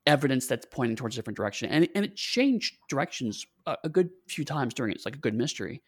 evidence 0.07 0.47
that's 0.47 0.67
pointing 0.71 0.97
towards 0.97 1.17
a 1.17 1.19
different 1.19 1.37
direction, 1.37 1.71
and 1.71 1.89
and 1.95 2.05
it 2.05 2.17
changed 2.17 2.77
directions 2.89 3.47
a, 3.67 3.77
a 3.85 3.89
good 3.89 4.11
few 4.29 4.45
times 4.45 4.75
during 4.75 4.93
it. 4.93 4.97
It's 4.97 5.05
like 5.05 5.17
a 5.17 5.21
good 5.21 5.35
mystery. 5.35 5.83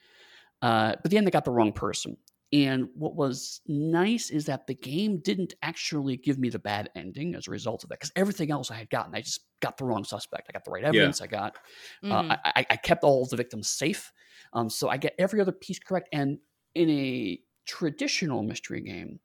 Uh, 0.62 0.94
but 1.02 1.10
the 1.10 1.18
end, 1.18 1.26
they 1.26 1.30
got 1.30 1.44
the 1.44 1.50
wrong 1.50 1.72
person. 1.72 2.16
And 2.52 2.88
what 2.94 3.16
was 3.16 3.60
nice 3.66 4.30
is 4.30 4.44
that 4.46 4.66
the 4.66 4.74
game 4.74 5.18
didn't 5.18 5.54
actually 5.62 6.16
give 6.16 6.38
me 6.38 6.48
the 6.48 6.60
bad 6.60 6.90
ending 6.94 7.34
as 7.34 7.48
a 7.48 7.50
result 7.50 7.82
of 7.82 7.88
that, 7.88 7.98
because 7.98 8.12
everything 8.14 8.52
else 8.52 8.70
I 8.70 8.76
had 8.76 8.88
gotten, 8.88 9.14
I 9.14 9.20
just 9.20 9.40
got 9.60 9.76
the 9.76 9.84
wrong 9.84 10.04
suspect. 10.04 10.46
I 10.48 10.52
got 10.52 10.64
the 10.64 10.70
right 10.70 10.84
evidence. 10.84 11.20
Yeah. 11.20 11.24
I 11.24 11.26
got, 11.26 11.56
uh, 12.04 12.06
mm-hmm. 12.06 12.30
uh, 12.30 12.36
I, 12.44 12.66
I, 12.70 12.76
kept 12.76 13.02
all 13.02 13.26
the 13.26 13.36
victims 13.36 13.68
safe. 13.68 14.12
Um, 14.52 14.70
so 14.70 14.88
I 14.88 14.96
get 14.96 15.14
every 15.18 15.40
other 15.40 15.52
piece 15.52 15.80
correct. 15.80 16.08
And 16.12 16.38
in 16.76 16.88
a 16.88 17.40
traditional 17.66 18.44
mystery 18.44 18.80
game, 18.80 19.18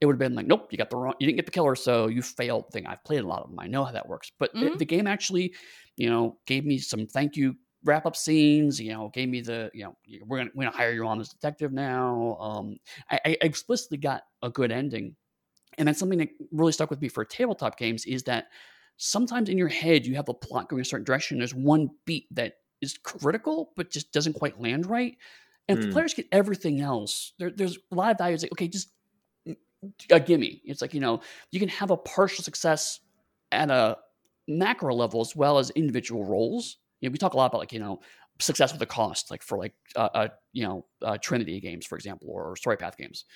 it 0.00 0.06
would 0.06 0.14
have 0.14 0.18
been 0.18 0.34
like, 0.34 0.46
nope, 0.46 0.68
you 0.70 0.78
got 0.78 0.90
the 0.90 0.96
wrong, 0.96 1.14
you 1.20 1.26
didn't 1.26 1.36
get 1.36 1.46
the 1.46 1.52
killer, 1.52 1.76
so 1.76 2.08
you 2.08 2.22
failed. 2.22 2.72
Thing 2.72 2.86
I've 2.86 3.04
played 3.04 3.20
a 3.20 3.26
lot 3.26 3.42
of 3.42 3.50
them, 3.50 3.60
I 3.60 3.68
know 3.68 3.84
how 3.84 3.92
that 3.92 4.08
works. 4.08 4.32
But 4.38 4.52
mm-hmm. 4.54 4.72
the, 4.72 4.78
the 4.78 4.84
game 4.84 5.06
actually, 5.06 5.54
you 5.96 6.10
know, 6.10 6.38
gave 6.46 6.64
me 6.64 6.78
some 6.78 7.06
thank 7.06 7.36
you 7.36 7.54
wrap 7.84 8.06
up 8.06 8.16
scenes. 8.16 8.80
You 8.80 8.92
know, 8.92 9.08
gave 9.08 9.28
me 9.28 9.40
the 9.40 9.70
you 9.74 9.84
know 9.84 9.96
we're 10.26 10.38
gonna 10.38 10.50
we're 10.54 10.64
gonna 10.64 10.76
hire 10.76 10.92
you 10.92 11.06
on 11.06 11.20
as 11.20 11.28
detective 11.28 11.72
now. 11.72 12.36
Um, 12.40 12.76
I, 13.10 13.20
I 13.24 13.36
explicitly 13.42 13.98
got 13.98 14.22
a 14.42 14.50
good 14.50 14.72
ending, 14.72 15.16
and 15.78 15.88
that's 15.88 15.98
something 15.98 16.18
that 16.18 16.30
really 16.52 16.72
stuck 16.72 16.90
with 16.90 17.00
me 17.00 17.08
for 17.08 17.24
tabletop 17.24 17.78
games 17.78 18.04
is 18.06 18.24
that 18.24 18.48
sometimes 18.96 19.48
in 19.48 19.58
your 19.58 19.68
head 19.68 20.06
you 20.06 20.14
have 20.16 20.28
a 20.28 20.34
plot 20.34 20.68
going 20.68 20.82
a 20.82 20.84
certain 20.84 21.04
direction. 21.04 21.38
There's 21.38 21.54
one 21.54 21.90
beat 22.04 22.26
that 22.32 22.54
is 22.80 22.98
critical 23.02 23.72
but 23.76 23.90
just 23.90 24.12
doesn't 24.12 24.34
quite 24.34 24.60
land 24.60 24.86
right. 24.86 25.16
And 25.68 25.78
if 25.78 25.82
the 25.82 25.88
hmm. 25.88 25.92
players 25.94 26.14
get 26.14 26.26
everything 26.30 26.80
else, 26.80 27.32
there, 27.38 27.50
there's 27.50 27.78
a 27.90 27.94
lot 27.94 28.10
of 28.10 28.18
values 28.18 28.42
like 28.42 28.52
okay, 28.52 28.68
just 28.68 28.90
a 30.10 30.20
gimme. 30.20 30.62
It's 30.64 30.82
like 30.82 30.94
you 30.94 31.00
know 31.00 31.20
you 31.50 31.60
can 31.60 31.68
have 31.68 31.90
a 31.90 31.96
partial 31.96 32.44
success 32.44 33.00
at 33.52 33.70
a 33.70 33.98
macro 34.46 34.94
level 34.94 35.20
as 35.20 35.34
well 35.34 35.58
as 35.58 35.70
individual 35.70 36.24
roles 36.24 36.76
you 37.04 37.10
know, 37.10 37.12
we 37.12 37.18
talk 37.18 37.34
a 37.34 37.36
lot 37.36 37.46
about 37.46 37.58
like 37.58 37.72
you 37.72 37.80
know 37.80 38.00
success 38.40 38.72
with 38.72 38.80
a 38.80 38.86
cost, 38.86 39.30
like 39.30 39.42
for 39.42 39.58
like 39.58 39.74
uh, 39.94 40.28
you 40.54 40.64
know 40.64 40.86
uh, 41.02 41.18
Trinity 41.18 41.60
games, 41.60 41.84
for 41.84 41.96
example, 41.96 42.30
or 42.30 42.56
Story 42.56 42.78
Path 42.78 42.96
games 42.96 43.26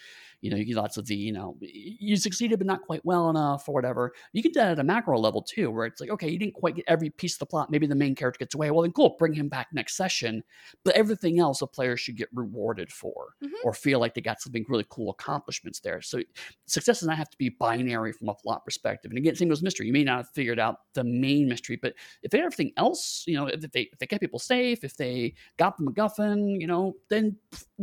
you 0.40 0.50
know, 0.50 0.56
you 0.56 0.64
get 0.64 0.76
lots 0.76 0.96
of 0.96 1.06
the, 1.06 1.16
you 1.16 1.32
know, 1.32 1.56
you 1.60 2.16
succeeded 2.16 2.58
but 2.58 2.66
not 2.66 2.82
quite 2.82 3.04
well 3.04 3.28
enough 3.28 3.68
or 3.68 3.74
whatever. 3.74 4.12
You 4.32 4.42
can 4.42 4.52
do 4.52 4.60
that 4.60 4.72
at 4.72 4.78
a 4.78 4.84
macro 4.84 5.18
level 5.18 5.42
too, 5.42 5.70
where 5.70 5.84
it's 5.84 6.00
like, 6.00 6.10
okay, 6.10 6.28
you 6.28 6.38
didn't 6.38 6.54
quite 6.54 6.76
get 6.76 6.84
every 6.86 7.10
piece 7.10 7.34
of 7.34 7.40
the 7.40 7.46
plot. 7.46 7.70
Maybe 7.70 7.88
the 7.88 7.96
main 7.96 8.14
character 8.14 8.38
gets 8.38 8.54
away. 8.54 8.70
Well, 8.70 8.82
then 8.82 8.92
cool, 8.92 9.16
bring 9.18 9.32
him 9.32 9.48
back 9.48 9.68
next 9.72 9.96
session. 9.96 10.44
But 10.84 10.94
everything 10.94 11.40
else 11.40 11.60
a 11.60 11.66
player 11.66 11.96
should 11.96 12.16
get 12.16 12.28
rewarded 12.32 12.92
for 12.92 13.30
mm-hmm. 13.42 13.52
or 13.64 13.74
feel 13.74 13.98
like 13.98 14.14
they 14.14 14.20
got 14.20 14.40
something 14.40 14.64
really 14.68 14.86
cool 14.90 15.10
accomplishments 15.10 15.80
there. 15.80 16.00
So 16.02 16.20
success 16.66 17.00
does 17.00 17.08
not 17.08 17.18
have 17.18 17.30
to 17.30 17.38
be 17.38 17.48
binary 17.48 18.12
from 18.12 18.28
a 18.28 18.34
plot 18.34 18.64
perspective. 18.64 19.10
And 19.10 19.18
again, 19.18 19.34
same 19.34 19.48
goes 19.48 19.62
mystery. 19.62 19.88
You 19.88 19.92
may 19.92 20.04
not 20.04 20.18
have 20.18 20.28
figured 20.34 20.60
out 20.60 20.76
the 20.94 21.02
main 21.02 21.48
mystery, 21.48 21.78
but 21.80 21.94
if 22.22 22.30
they 22.30 22.38
everything 22.38 22.70
else, 22.76 23.24
you 23.26 23.34
know, 23.34 23.46
if 23.46 23.60
they 23.72 23.88
if 23.92 23.98
they 23.98 24.06
kept 24.06 24.20
people 24.20 24.38
safe, 24.38 24.84
if 24.84 24.96
they 24.96 25.34
got 25.56 25.76
the 25.76 25.84
MacGuffin, 25.84 26.60
you 26.60 26.68
know, 26.68 26.94
then 27.10 27.36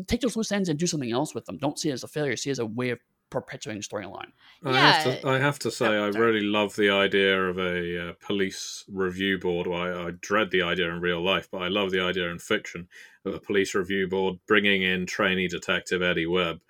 take 0.08 0.22
those 0.22 0.36
loose 0.36 0.52
ends 0.52 0.70
and 0.70 0.78
do 0.78 0.88
something 0.88 1.12
else 1.12 1.34
with 1.34 1.46
them. 1.46 1.58
Don't 1.58 1.80
see 1.80 1.90
it 1.90 1.94
as 1.94 2.04
a 2.04 2.08
failure. 2.08 2.36
See 2.36 2.50
it 2.50 2.54
as 2.54 2.60
a 2.60 2.66
way 2.66 2.90
of 2.92 3.00
perpetuating 3.30 3.82
the 3.82 3.88
storyline. 3.88 4.32
I 4.64 4.72
yeah. 4.72 4.92
have 4.92 5.22
to, 5.22 5.28
I 5.28 5.40
have 5.40 5.60
to 5.60 5.72
say, 5.72 5.88
oh, 5.88 6.06
I 6.06 6.08
really 6.08 6.42
love 6.42 6.76
the 6.76 6.90
idea 6.90 7.42
of 7.44 7.58
a 7.58 8.10
uh, 8.10 8.14
police 8.26 8.86
review 8.88 9.40
board. 9.40 9.68
Well, 9.68 9.82
I, 9.82 10.08
I, 10.08 10.12
dread 10.22 10.52
the 10.52 10.62
idea 10.62 10.90
in 10.90 11.02
real 11.02 11.24
life, 11.24 11.50
but 11.52 11.62
I 11.62 11.68
love 11.68 11.92
the 11.92 12.02
idea 12.02 12.30
in 12.30 12.40
fiction 12.40 12.88
of 13.26 13.34
a 13.34 13.40
police 13.40 13.74
review 13.74 14.08
board 14.08 14.36
bringing 14.48 14.84
in 14.84 15.06
trainee 15.06 15.48
detective 15.48 16.02
Eddie 16.02 16.28
Webb 16.28 16.62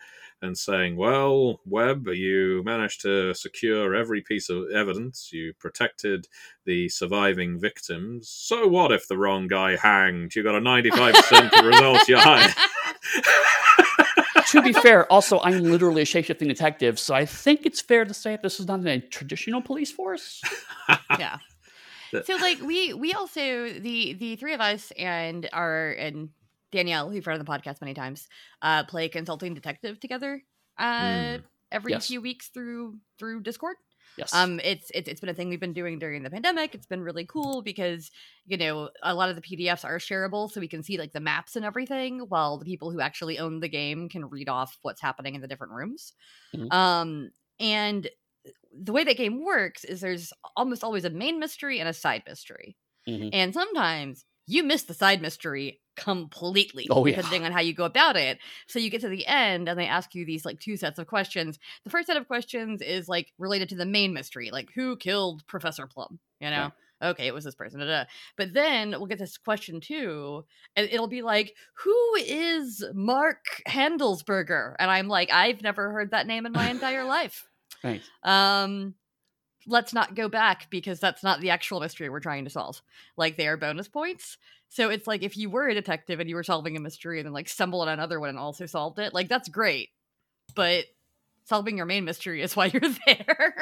and 0.41 0.57
saying, 0.57 0.95
"Well, 0.95 1.59
Webb, 1.65 2.07
you 2.07 2.61
managed 2.63 3.01
to 3.01 3.33
secure 3.33 3.95
every 3.95 4.21
piece 4.21 4.49
of 4.49 4.69
evidence. 4.71 5.31
You 5.31 5.53
protected 5.59 6.27
the 6.65 6.89
surviving 6.89 7.59
victims. 7.59 8.29
So 8.29 8.67
what 8.67 8.91
if 8.91 9.07
the 9.07 9.17
wrong 9.17 9.47
guy 9.47 9.77
hanged? 9.77 10.35
You 10.35 10.43
got 10.43 10.55
a 10.55 10.61
ninety-five 10.61 11.13
percent 11.15 11.53
result. 11.63 12.07
You're 12.07 12.19
hired." 12.21 12.53
to 14.47 14.61
be 14.61 14.73
fair, 14.73 15.11
also 15.11 15.39
I'm 15.41 15.63
literally 15.63 16.01
a 16.01 16.05
shapeshifting 16.05 16.47
detective, 16.47 16.99
so 16.99 17.13
I 17.13 17.25
think 17.25 17.65
it's 17.65 17.81
fair 17.81 18.05
to 18.05 18.13
say 18.13 18.31
that 18.31 18.43
this 18.43 18.59
is 18.59 18.67
not 18.67 18.85
a 18.85 18.99
traditional 18.99 19.61
police 19.61 19.91
force. 19.91 20.41
yeah. 21.19 21.37
So 22.23 22.35
like 22.37 22.61
we 22.61 22.93
we 22.93 23.13
also 23.13 23.69
the 23.69 24.13
the 24.13 24.35
three 24.37 24.53
of 24.53 24.61
us 24.61 24.91
and 24.97 25.49
our 25.51 25.91
and 25.91 26.29
Danielle, 26.75 27.09
who've 27.09 27.25
run 27.25 27.39
the 27.39 27.45
podcast 27.45 27.81
many 27.81 27.93
times, 27.93 28.27
uh, 28.61 28.83
play 28.83 29.09
consulting 29.09 29.53
detective 29.53 29.99
together 29.99 30.41
uh, 30.77 31.01
mm. 31.01 31.43
every 31.71 31.93
yes. 31.93 32.07
few 32.07 32.21
weeks 32.21 32.49
through 32.49 32.97
through 33.17 33.41
Discord. 33.41 33.77
Yes. 34.17 34.33
Um, 34.33 34.59
it's, 34.63 34.89
it's 34.93 35.09
it's 35.09 35.19
been 35.19 35.29
a 35.29 35.33
thing 35.33 35.49
we've 35.49 35.59
been 35.59 35.73
doing 35.73 35.99
during 35.99 36.23
the 36.23 36.29
pandemic. 36.29 36.73
It's 36.73 36.85
been 36.85 37.01
really 37.01 37.25
cool 37.25 37.61
because 37.61 38.11
you 38.45 38.57
know 38.57 38.89
a 39.03 39.13
lot 39.13 39.29
of 39.29 39.35
the 39.35 39.41
PDFs 39.41 39.83
are 39.83 39.97
shareable, 39.97 40.49
so 40.49 40.59
we 40.59 40.67
can 40.67 40.83
see 40.83 40.97
like 40.97 41.11
the 41.11 41.19
maps 41.19 41.55
and 41.55 41.65
everything, 41.65 42.19
while 42.29 42.57
the 42.57 42.65
people 42.65 42.91
who 42.91 43.01
actually 43.01 43.39
own 43.39 43.59
the 43.59 43.69
game 43.69 44.07
can 44.09 44.25
read 44.25 44.49
off 44.49 44.77
what's 44.81 45.01
happening 45.01 45.35
in 45.35 45.41
the 45.41 45.47
different 45.47 45.73
rooms. 45.73 46.13
Mm-hmm. 46.55 46.71
Um, 46.71 47.31
and 47.59 48.07
the 48.77 48.93
way 48.93 49.03
that 49.03 49.17
game 49.17 49.43
works 49.43 49.83
is 49.83 50.01
there's 50.01 50.31
almost 50.55 50.83
always 50.83 51.05
a 51.05 51.09
main 51.09 51.39
mystery 51.39 51.79
and 51.79 51.89
a 51.89 51.93
side 51.93 52.23
mystery, 52.27 52.77
mm-hmm. 53.07 53.29
and 53.33 53.53
sometimes 53.53 54.25
you 54.47 54.63
miss 54.63 54.83
the 54.83 54.93
side 54.93 55.21
mystery 55.21 55.81
completely 55.95 56.87
oh, 56.89 57.05
yeah. 57.05 57.15
depending 57.15 57.45
on 57.45 57.51
how 57.51 57.61
you 57.61 57.73
go 57.73 57.85
about 57.85 58.17
it 58.17 58.37
so 58.67 58.79
you 58.79 58.89
get 58.89 59.01
to 59.01 59.07
the 59.07 59.25
end 59.25 59.69
and 59.69 59.79
they 59.79 59.87
ask 59.87 60.13
you 60.13 60.25
these 60.25 60.45
like 60.45 60.59
two 60.59 60.75
sets 60.75 60.99
of 60.99 61.07
questions 61.07 61.57
the 61.83 61.89
first 61.89 62.07
set 62.07 62.17
of 62.17 62.27
questions 62.27 62.81
is 62.81 63.07
like 63.07 63.31
related 63.37 63.69
to 63.69 63.75
the 63.75 63.85
main 63.85 64.13
mystery 64.13 64.49
like 64.51 64.69
who 64.75 64.97
killed 64.97 65.45
professor 65.47 65.87
plum 65.87 66.19
you 66.41 66.49
know 66.49 66.71
yeah. 67.01 67.09
okay 67.09 67.27
it 67.27 67.33
was 67.33 67.45
this 67.45 67.55
person 67.55 67.79
da, 67.79 67.85
da. 67.85 68.03
but 68.37 68.53
then 68.53 68.91
we'll 68.91 69.05
get 69.05 69.19
this 69.19 69.37
question 69.37 69.79
too 69.79 70.43
and 70.75 70.89
it'll 70.91 71.07
be 71.07 71.21
like 71.21 71.53
who 71.83 72.15
is 72.15 72.83
mark 72.93 73.61
handelsberger 73.67 74.75
and 74.79 74.91
i'm 74.91 75.07
like 75.07 75.31
i've 75.31 75.61
never 75.61 75.91
heard 75.91 76.11
that 76.11 76.27
name 76.27 76.45
in 76.45 76.51
my 76.51 76.69
entire 76.69 77.05
life 77.05 77.47
right 77.85 78.01
um 78.23 78.93
let's 79.67 79.93
not 79.93 80.15
go 80.15 80.29
back 80.29 80.67
because 80.69 80.99
that's 80.99 81.23
not 81.23 81.41
the 81.41 81.49
actual 81.49 81.79
mystery 81.79 82.09
we're 82.09 82.19
trying 82.19 82.45
to 82.45 82.51
solve. 82.51 82.81
Like 83.17 83.37
they 83.37 83.47
are 83.47 83.57
bonus 83.57 83.87
points. 83.87 84.37
So 84.69 84.89
it's 84.89 85.07
like 85.07 85.23
if 85.23 85.37
you 85.37 85.49
were 85.49 85.67
a 85.67 85.73
detective 85.73 86.19
and 86.19 86.29
you 86.29 86.35
were 86.35 86.43
solving 86.43 86.75
a 86.75 86.79
mystery 86.79 87.19
and 87.19 87.25
then 87.25 87.33
like 87.33 87.49
stumbled 87.49 87.83
on 87.83 87.93
another 87.93 88.19
one 88.19 88.29
and 88.29 88.37
also 88.37 88.65
solved 88.65 88.99
it, 88.99 89.13
like 89.13 89.29
that's 89.29 89.49
great. 89.49 89.89
But 90.55 90.85
solving 91.45 91.77
your 91.77 91.85
main 91.85 92.05
mystery 92.05 92.41
is 92.41 92.55
why 92.55 92.65
you're 92.67 92.81
there. 93.05 93.55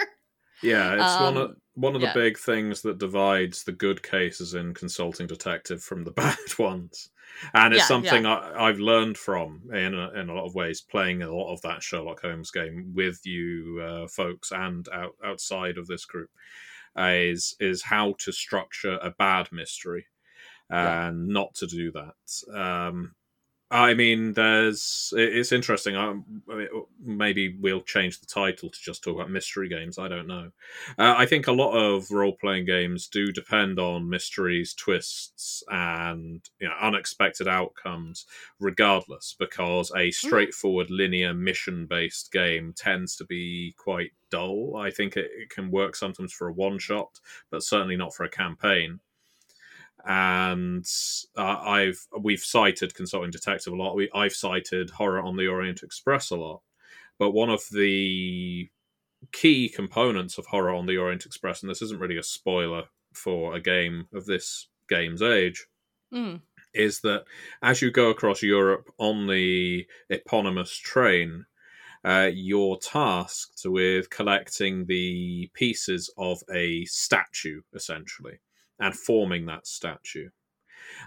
Yeah, 0.61 0.93
it's 0.93 1.15
um, 1.15 1.23
one 1.23 1.37
of 1.37 1.55
one 1.75 1.95
of 1.95 2.01
yeah. 2.01 2.13
the 2.13 2.19
big 2.19 2.37
things 2.37 2.81
that 2.81 2.97
divides 2.97 3.63
the 3.63 3.71
good 3.71 4.01
cases 4.03 4.53
in 4.53 4.73
consulting 4.73 5.27
detective 5.27 5.83
from 5.83 6.03
the 6.03 6.11
bad 6.23 6.37
ones, 6.57 7.09
and 7.53 7.73
it's 7.73 7.81
yeah, 7.81 7.87
something 7.87 8.23
yeah. 8.23 8.51
I, 8.57 8.67
have 8.67 8.79
learned 8.79 9.17
from 9.17 9.63
in 9.71 9.93
a, 9.93 10.11
in 10.11 10.29
a 10.29 10.33
lot 10.33 10.45
of 10.45 10.55
ways, 10.55 10.81
playing 10.81 11.21
a 11.21 11.33
lot 11.33 11.53
of 11.53 11.61
that 11.61 11.83
Sherlock 11.83 12.21
Holmes 12.21 12.51
game 12.51 12.91
with 12.95 13.25
you 13.25 13.81
uh, 13.83 14.07
folks 14.07 14.51
and 14.51 14.87
out, 14.89 15.15
outside 15.23 15.77
of 15.77 15.87
this 15.87 16.05
group, 16.05 16.29
uh, 16.97 17.11
is 17.13 17.55
is 17.59 17.83
how 17.83 18.15
to 18.19 18.31
structure 18.31 18.99
a 19.01 19.11
bad 19.11 19.49
mystery 19.51 20.05
and 20.69 21.27
not 21.27 21.53
to 21.55 21.67
do 21.67 21.91
that. 21.91 22.55
Um, 22.57 23.15
I 23.73 23.95
mean, 23.95 24.33
there's 24.33 25.11
it's 25.17 25.51
interesting. 25.51 25.97
I, 25.97 26.13
maybe 27.03 27.57
we'll 27.59 27.81
change 27.81 28.19
the 28.19 28.27
title 28.27 28.69
to 28.69 28.79
just 28.79 29.03
talk 29.03 29.15
about 29.15 29.31
mystery 29.31 29.67
games. 29.67 29.97
I 29.97 30.07
don't 30.07 30.27
know. 30.27 30.51
Uh, 30.99 31.15
I 31.17 31.25
think 31.25 31.47
a 31.47 31.51
lot 31.51 31.71
of 31.71 32.11
role 32.11 32.37
playing 32.39 32.67
games 32.67 33.07
do 33.07 33.31
depend 33.31 33.79
on 33.79 34.07
mysteries, 34.07 34.75
twists, 34.75 35.63
and 35.69 36.47
you 36.59 36.67
know 36.67 36.75
unexpected 36.79 37.47
outcomes, 37.47 38.27
regardless, 38.59 39.35
because 39.39 39.89
a 39.89 40.09
mm. 40.09 40.13
straightforward 40.13 40.91
linear 40.91 41.33
mission 41.33 41.87
based 41.87 42.31
game 42.31 42.73
tends 42.77 43.15
to 43.15 43.25
be 43.25 43.73
quite 43.75 44.11
dull. 44.29 44.75
I 44.77 44.91
think 44.91 45.17
it, 45.17 45.31
it 45.35 45.49
can 45.49 45.71
work 45.71 45.95
sometimes 45.95 46.31
for 46.31 46.47
a 46.47 46.53
one 46.53 46.77
shot, 46.77 47.19
but 47.49 47.63
certainly 47.63 47.97
not 47.97 48.13
for 48.13 48.23
a 48.23 48.29
campaign 48.29 48.99
and 50.05 50.85
uh, 51.37 51.41
I've 51.41 52.05
we've 52.19 52.43
cited 52.43 52.95
Consulting 52.95 53.31
Detective 53.31 53.73
a 53.73 53.75
lot. 53.75 53.95
We, 53.95 54.09
I've 54.13 54.33
cited 54.33 54.89
Horror 54.89 55.21
on 55.21 55.37
the 55.37 55.47
Orient 55.47 55.83
Express 55.83 56.29
a 56.29 56.35
lot, 56.35 56.61
but 57.17 57.31
one 57.31 57.49
of 57.49 57.63
the 57.71 58.69
key 59.31 59.69
components 59.69 60.37
of 60.37 60.45
Horror 60.47 60.73
on 60.73 60.85
the 60.85 60.97
Orient 60.97 61.25
Express, 61.25 61.61
and 61.61 61.69
this 61.69 61.81
isn't 61.81 61.99
really 61.99 62.17
a 62.17 62.23
spoiler 62.23 62.83
for 63.13 63.55
a 63.55 63.61
game 63.61 64.07
of 64.13 64.25
this 64.25 64.67
game's 64.89 65.21
age, 65.21 65.67
mm. 66.13 66.41
is 66.73 66.99
that 67.01 67.23
as 67.61 67.81
you 67.81 67.89
go 67.89 68.09
across 68.09 68.43
Europe 68.43 68.89
on 68.97 69.27
the 69.27 69.87
eponymous 70.09 70.75
train, 70.75 71.45
uh, 72.03 72.29
you're 72.33 72.77
tasked 72.77 73.61
with 73.63 74.09
collecting 74.09 74.85
the 74.85 75.49
pieces 75.53 76.13
of 76.17 76.43
a 76.53 76.83
statue, 76.85 77.61
essentially 77.73 78.39
and 78.79 78.95
forming 78.95 79.45
that 79.47 79.67
statue. 79.67 80.29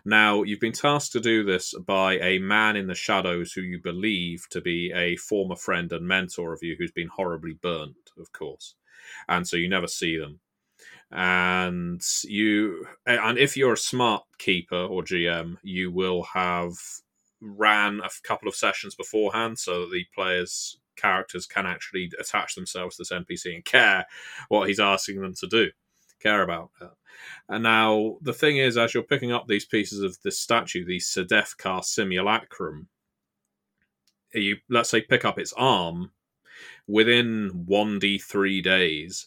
Now, 0.05 0.43
you've 0.43 0.61
been 0.61 0.73
tasked 0.73 1.13
to 1.13 1.21
do 1.21 1.45
this 1.45 1.75
by 1.87 2.19
a 2.19 2.39
man 2.39 2.77
in 2.77 2.87
the 2.87 2.95
shadows 2.95 3.53
who 3.53 3.63
you 3.63 3.81
believe 3.83 4.47
to 4.51 4.61
be 4.61 4.93
a 4.95 5.17
former 5.17 5.57
friend 5.57 5.93
and 5.93 6.07
mentor 6.09 6.53
of 6.53 6.61
you 6.63 6.77
who's 6.79 6.93
been 6.93 7.09
horribly 7.09 7.55
burnt, 7.55 7.97
of 8.19 8.33
course. 8.33 8.75
And 9.29 9.47
so 9.47 9.57
you 9.57 9.69
never 9.69 9.89
see 9.89 10.19
them. 10.19 10.41
and 11.11 12.03
you 12.25 12.87
and 13.07 13.39
if 13.39 13.57
you're 13.57 13.75
a 13.75 13.79
smart 13.79 14.25
keeper 14.39 14.77
or 14.77 15.03
GM, 15.03 15.57
you 15.63 15.91
will 15.91 16.23
have 16.35 16.75
ran 17.41 18.01
a 18.01 18.09
couple 18.25 18.49
of 18.49 18.57
sessions 18.57 18.95
beforehand 18.95 19.59
so 19.59 19.83
that 19.83 19.93
the 19.93 20.05
players 20.15 20.79
characters 20.97 21.47
can 21.47 21.67
actually 21.67 22.11
attach 22.19 22.55
themselves 22.55 22.97
to 22.97 23.03
this 23.03 23.13
NPC 23.13 23.55
and 23.55 23.65
care 23.65 24.07
what 24.49 24.69
he's 24.69 24.81
asking 24.81 25.21
them 25.21 25.35
to 25.35 25.47
do, 25.47 25.71
care 26.21 26.43
about. 26.43 26.71
It. 26.81 26.91
And 27.49 27.63
now 27.63 28.17
the 28.23 28.33
thing 28.33 28.59
is, 28.59 28.77
as 28.77 28.95
you're 28.95 29.03
picking 29.03 29.33
up 29.33 29.47
these 29.47 29.65
pieces 29.65 30.01
of 30.01 30.21
this 30.23 30.41
statue, 30.41 30.85
the 30.85 30.99
Sedefkar 30.99 31.85
simulacrum, 31.85 32.89
you 34.35 34.57
let's 34.69 34.91
say 34.91 35.01
pick 35.01 35.25
up 35.25 35.39
its 35.39 35.53
arm 35.55 36.11
within 36.87 37.67
1d3 37.69 38.63
days 38.63 39.27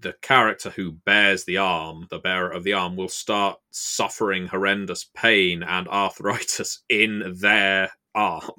the 0.00 0.14
character 0.20 0.70
who 0.70 0.92
bears 0.92 1.44
the 1.44 1.56
arm, 1.56 2.06
the 2.10 2.18
bearer 2.18 2.50
of 2.50 2.64
the 2.64 2.72
arm, 2.72 2.96
will 2.96 3.08
start 3.08 3.58
suffering 3.70 4.46
horrendous 4.46 5.04
pain 5.14 5.62
and 5.62 5.88
arthritis 5.88 6.82
in 6.88 7.34
their 7.40 7.90
arm. 8.14 8.50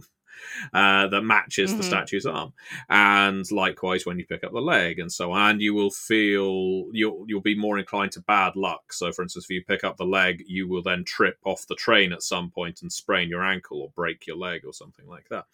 Uh, 0.74 1.08
that 1.08 1.22
matches 1.22 1.70
mm-hmm. 1.70 1.78
the 1.78 1.84
statue's 1.84 2.26
arm, 2.26 2.54
and 2.90 3.50
likewise 3.52 4.06
when 4.06 4.20
you 4.20 4.26
pick 4.26 4.44
up 4.44 4.52
the 4.52 4.60
leg, 4.60 5.00
and 5.00 5.12
so 5.12 5.32
on, 5.32 5.52
and 5.52 5.62
you 5.62 5.74
will 5.74 5.92
feel 5.92 6.86
you'll 6.92 7.26
you'll 7.28 7.42
be 7.42 7.56
more 7.56 7.78
inclined 7.80 8.12
to 8.12 8.22
bad 8.22 8.56
luck. 8.56 8.94
So, 8.94 9.12
for 9.12 9.24
instance, 9.24 9.46
if 9.46 9.50
you 9.50 9.64
pick 9.64 9.84
up 9.84 9.98
the 9.98 10.06
leg, 10.06 10.44
you 10.48 10.68
will 10.68 10.84
then 10.84 11.04
trip 11.04 11.38
off 11.44 11.68
the 11.68 11.76
train 11.76 12.14
at 12.14 12.24
some 12.24 12.50
point 12.50 12.82
and 12.82 12.92
sprain 12.92 13.30
your 13.30 13.44
ankle 13.44 13.82
or 13.82 13.90
break 13.90 14.28
your 14.28 14.38
leg 14.38 14.66
or 14.66 14.74
something 14.74 15.08
like 15.08 15.30
that. 15.30 15.46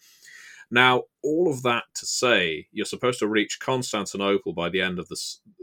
Now, 0.70 1.04
all 1.22 1.50
of 1.50 1.62
that 1.62 1.84
to 1.94 2.06
say, 2.06 2.68
you're 2.72 2.84
supposed 2.84 3.18
to 3.20 3.28
reach 3.28 3.60
Constantinople 3.60 4.52
by 4.52 4.68
the 4.68 4.80
end 4.80 4.98
of 4.98 5.08
the 5.08 5.18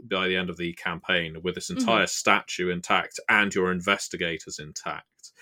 by 0.08 0.28
the 0.28 0.36
end 0.36 0.50
of 0.50 0.56
the 0.56 0.72
campaign 0.74 1.36
with 1.42 1.54
this 1.54 1.70
mm-hmm. 1.70 1.80
entire 1.80 2.04
mm-hmm. 2.04 2.08
statue 2.08 2.70
intact 2.70 3.20
and 3.28 3.54
your 3.54 3.70
investigators 3.70 4.58
intact, 4.58 5.32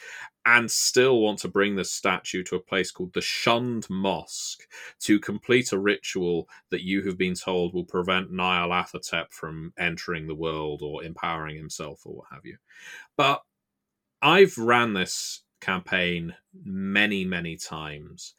and 0.45 0.71
still 0.71 1.21
want 1.21 1.39
to 1.41 1.49
bring 1.49 1.77
this 1.77 1.93
statue 1.93 2.43
to 2.45 2.57
a 2.57 2.61
place 2.61 2.91
called 2.91 3.15
the 3.15 3.23
Shunned 3.23 3.89
Mosque 3.89 4.63
to 5.01 5.19
complete 5.19 5.73
a 5.73 5.79
ritual 5.79 6.49
that 6.71 6.83
you 6.83 7.03
have 7.03 7.17
been 7.17 7.35
told 7.35 7.73
will 7.73 7.85
prevent 7.85 8.33
Nyarlathotep 8.33 9.33
from 9.33 9.73
entering 9.79 10.27
the 10.27 10.35
world 10.35 10.83
or 10.83 11.03
empowering 11.03 11.57
himself 11.57 12.03
or 12.05 12.17
what 12.17 12.27
have 12.31 12.45
you. 12.45 12.59
But 13.17 13.43
I've 14.21 14.57
ran 14.59 14.93
this 14.93 15.43
campaign 15.61 16.35
many, 16.65 17.25
many 17.25 17.57
times, 17.57 18.35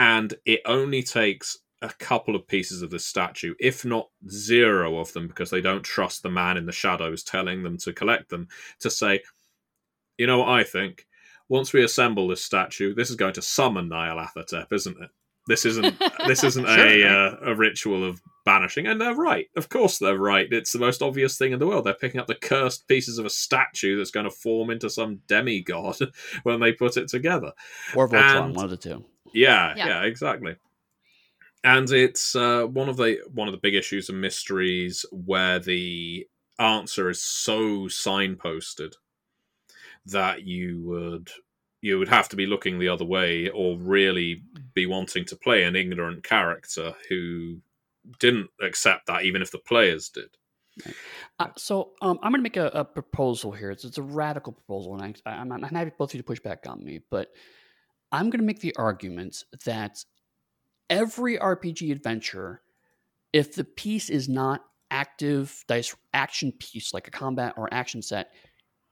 and 0.00 0.32
it 0.46 0.62
only 0.64 1.02
takes 1.02 1.58
a 1.82 1.90
couple 1.90 2.34
of 2.34 2.48
pieces 2.48 2.80
of 2.80 2.88
the 2.88 2.98
statue, 2.98 3.54
if 3.60 3.84
not 3.84 4.08
zero 4.30 4.98
of 4.98 5.12
them, 5.12 5.28
because 5.28 5.50
they 5.50 5.60
don't 5.60 5.82
trust 5.82 6.22
the 6.22 6.30
man 6.30 6.56
in 6.56 6.64
the 6.64 6.72
shadows 6.72 7.22
telling 7.22 7.62
them 7.62 7.76
to 7.76 7.92
collect 7.92 8.30
them, 8.30 8.48
to 8.78 8.90
say, 8.90 9.22
you 10.16 10.26
know 10.26 10.38
what 10.38 10.48
I 10.48 10.64
think? 10.64 11.06
Once 11.50 11.74
we 11.74 11.84
assemble 11.84 12.28
this 12.28 12.42
statue, 12.42 12.94
this 12.94 13.10
is 13.10 13.16
going 13.16 13.34
to 13.34 13.42
summon 13.42 13.90
Nyarlathotep, 13.90 14.72
isn't 14.72 15.02
it? 15.02 15.10
This 15.46 15.66
isn't 15.66 15.98
this 16.26 16.44
isn't 16.44 16.66
sure, 16.66 16.86
a 16.86 17.04
uh, 17.04 17.36
a 17.42 17.54
ritual 17.54 18.02
of 18.02 18.22
banishing, 18.46 18.86
and 18.86 19.00
they're 19.00 19.14
right. 19.14 19.48
Of 19.56 19.68
course, 19.68 19.98
they're 19.98 20.16
right. 20.16 20.50
It's 20.50 20.72
the 20.72 20.78
most 20.78 21.02
obvious 21.02 21.36
thing 21.36 21.52
in 21.52 21.58
the 21.58 21.66
world. 21.66 21.84
They're 21.84 21.94
picking 21.94 22.20
up 22.20 22.26
the 22.26 22.34
cursed 22.36 22.88
pieces 22.88 23.18
of 23.18 23.26
a 23.26 23.30
statue 23.30 23.98
that's 23.98 24.10
going 24.10 24.24
to 24.24 24.30
form 24.30 24.70
into 24.70 24.88
some 24.88 25.20
demigod 25.26 25.98
when 26.44 26.60
they 26.60 26.72
put 26.72 26.96
it 26.96 27.08
together. 27.08 27.52
Or 27.94 28.08
Voltron, 28.08 28.44
and, 28.44 28.56
one 28.56 28.64
of 28.64 28.70
the 28.70 28.76
two. 28.76 29.04
Yeah, 29.32 29.74
yeah, 29.76 29.86
yeah 29.86 30.02
exactly. 30.02 30.56
And 31.62 31.90
it's 31.90 32.34
uh, 32.34 32.64
one 32.64 32.88
of 32.88 32.96
the 32.96 33.18
one 33.32 33.48
of 33.48 33.52
the 33.52 33.60
big 33.60 33.74
issues 33.74 34.08
and 34.08 34.20
mysteries 34.20 35.04
where 35.10 35.58
the 35.58 36.26
answer 36.58 37.10
is 37.10 37.22
so 37.22 37.86
signposted 37.86 38.94
that 40.06 40.42
you 40.42 40.82
would 40.82 41.30
you 41.82 41.98
would 41.98 42.08
have 42.08 42.28
to 42.28 42.36
be 42.36 42.46
looking 42.46 42.78
the 42.78 42.88
other 42.88 43.04
way 43.04 43.48
or 43.50 43.78
really 43.78 44.42
be 44.74 44.86
wanting 44.86 45.24
to 45.24 45.36
play 45.36 45.64
an 45.64 45.76
ignorant 45.76 46.22
character 46.22 46.94
who 47.08 47.56
didn't 48.18 48.50
accept 48.62 49.06
that 49.06 49.24
even 49.24 49.40
if 49.40 49.50
the 49.50 49.58
players 49.58 50.10
did. 50.10 50.28
Uh, 51.38 51.48
so 51.56 51.90
um, 52.00 52.18
i'm 52.22 52.32
going 52.32 52.38
to 52.38 52.42
make 52.42 52.56
a, 52.56 52.68
a, 52.68 52.84
proposal 52.84 53.50
here. 53.50 53.70
It's, 53.70 53.84
it's 53.84 53.98
a 53.98 54.02
radical 54.02 54.52
proposal 54.52 54.94
and 54.94 55.20
I, 55.26 55.32
am 55.34 55.48
not 55.48 55.70
happy 55.70 55.90
both 55.98 56.10
of 56.10 56.14
you 56.14 56.20
to 56.20 56.26
push 56.26 56.40
back 56.40 56.64
on 56.66 56.82
me 56.82 57.00
but 57.10 57.28
I'm 58.12 58.30
going 58.30 58.40
to 58.40 58.46
make 58.46 58.60
the 58.60 58.74
argument 58.76 59.44
that 59.64 60.04
every 60.88 61.38
RPG 61.38 61.92
adventure, 61.92 62.62
if 63.32 63.54
the 63.54 63.64
piece 63.64 64.10
is 64.10 64.28
not 64.28 64.64
active 64.90 65.64
dice 65.68 65.94
action 66.12 66.52
piece 66.52 66.92
like 66.92 67.06
a 67.06 67.12
combat 67.12 67.54
or 67.56 67.72
action 67.72 68.02
set, 68.02 68.32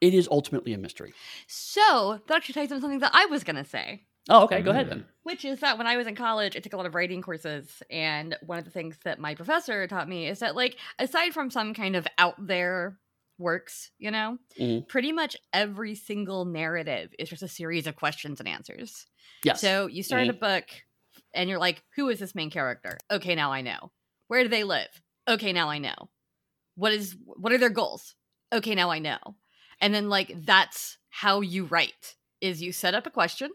it 0.00 0.14
is 0.14 0.28
ultimately 0.31 0.72
a 0.72 0.78
mystery. 0.78 1.12
So 1.48 2.20
that 2.26 2.37
actually 2.37 2.54
ties 2.54 2.70
into 2.70 2.81
something 2.81 3.00
that 3.00 3.11
I 3.14 3.26
was 3.26 3.42
going 3.42 3.57
to 3.57 3.64
say. 3.64 4.04
Oh, 4.28 4.44
okay. 4.44 4.61
Go 4.61 4.70
ahead 4.70 4.87
mm. 4.87 4.90
then. 4.90 5.04
Which 5.22 5.44
is 5.44 5.61
that 5.61 5.78
when 5.78 5.87
I 5.87 5.96
was 5.96 6.07
in 6.07 6.14
college, 6.14 6.57
I 6.57 6.61
took 6.61 6.74
a 6.74 6.76
lot 6.76 6.87
of 6.87 6.94
writing 6.94 7.22
courses, 7.22 7.83
and 7.90 8.37
one 8.42 8.59
of 8.59 8.64
the 8.64 8.70
things 8.70 8.96
that 9.04 9.18
my 9.18 9.35
professor 9.35 9.87
taught 9.87 10.09
me 10.09 10.26
is 10.28 10.40
that, 10.40 10.54
like, 10.54 10.76
aside 10.98 11.33
from 11.33 11.50
some 11.50 11.74
kind 11.74 11.96
of 11.96 12.07
out 12.18 12.35
there 12.46 12.98
works, 13.38 13.90
you 13.98 14.11
know? 14.11 14.38
Mm-hmm. 14.59 14.87
Pretty 14.87 15.12
much 15.12 15.37
every 15.53 15.94
single 15.94 16.44
narrative 16.44 17.14
is 17.18 17.29
just 17.29 17.42
a 17.42 17.48
series 17.48 17.87
of 17.87 17.96
questions 17.96 18.40
and 18.40 18.48
answers. 18.48 19.07
Yes. 19.44 19.61
So 19.61 19.87
you 19.87 20.03
start 20.03 20.22
mm-hmm. 20.22 20.31
a 20.31 20.35
book 20.35 20.64
and 21.35 21.48
you're 21.48 21.59
like, 21.59 21.83
who 21.96 22.09
is 22.09 22.18
this 22.18 22.35
main 22.35 22.51
character? 22.51 22.98
Okay, 23.11 23.35
now 23.35 23.53
I 23.53 23.61
know. 23.61 23.92
Where 24.29 24.42
do 24.42 24.48
they 24.48 24.64
live? 24.64 24.88
Okay, 25.29 25.53
now 25.53 25.68
I 25.68 25.79
know. 25.79 26.11
What 26.74 26.92
is 26.92 27.16
what 27.24 27.53
are 27.53 27.59
their 27.59 27.70
goals? 27.70 28.14
Okay, 28.53 28.74
now 28.74 28.90
I 28.90 28.98
know. 28.98 29.18
And 29.81 29.94
then 29.94 30.09
like 30.09 30.33
that's 30.44 30.98
how 31.11 31.40
you 31.40 31.64
write 31.64 32.16
is 32.40 32.62
you 32.62 32.72
set 32.72 32.94
up 32.94 33.07
a 33.07 33.11
question 33.11 33.51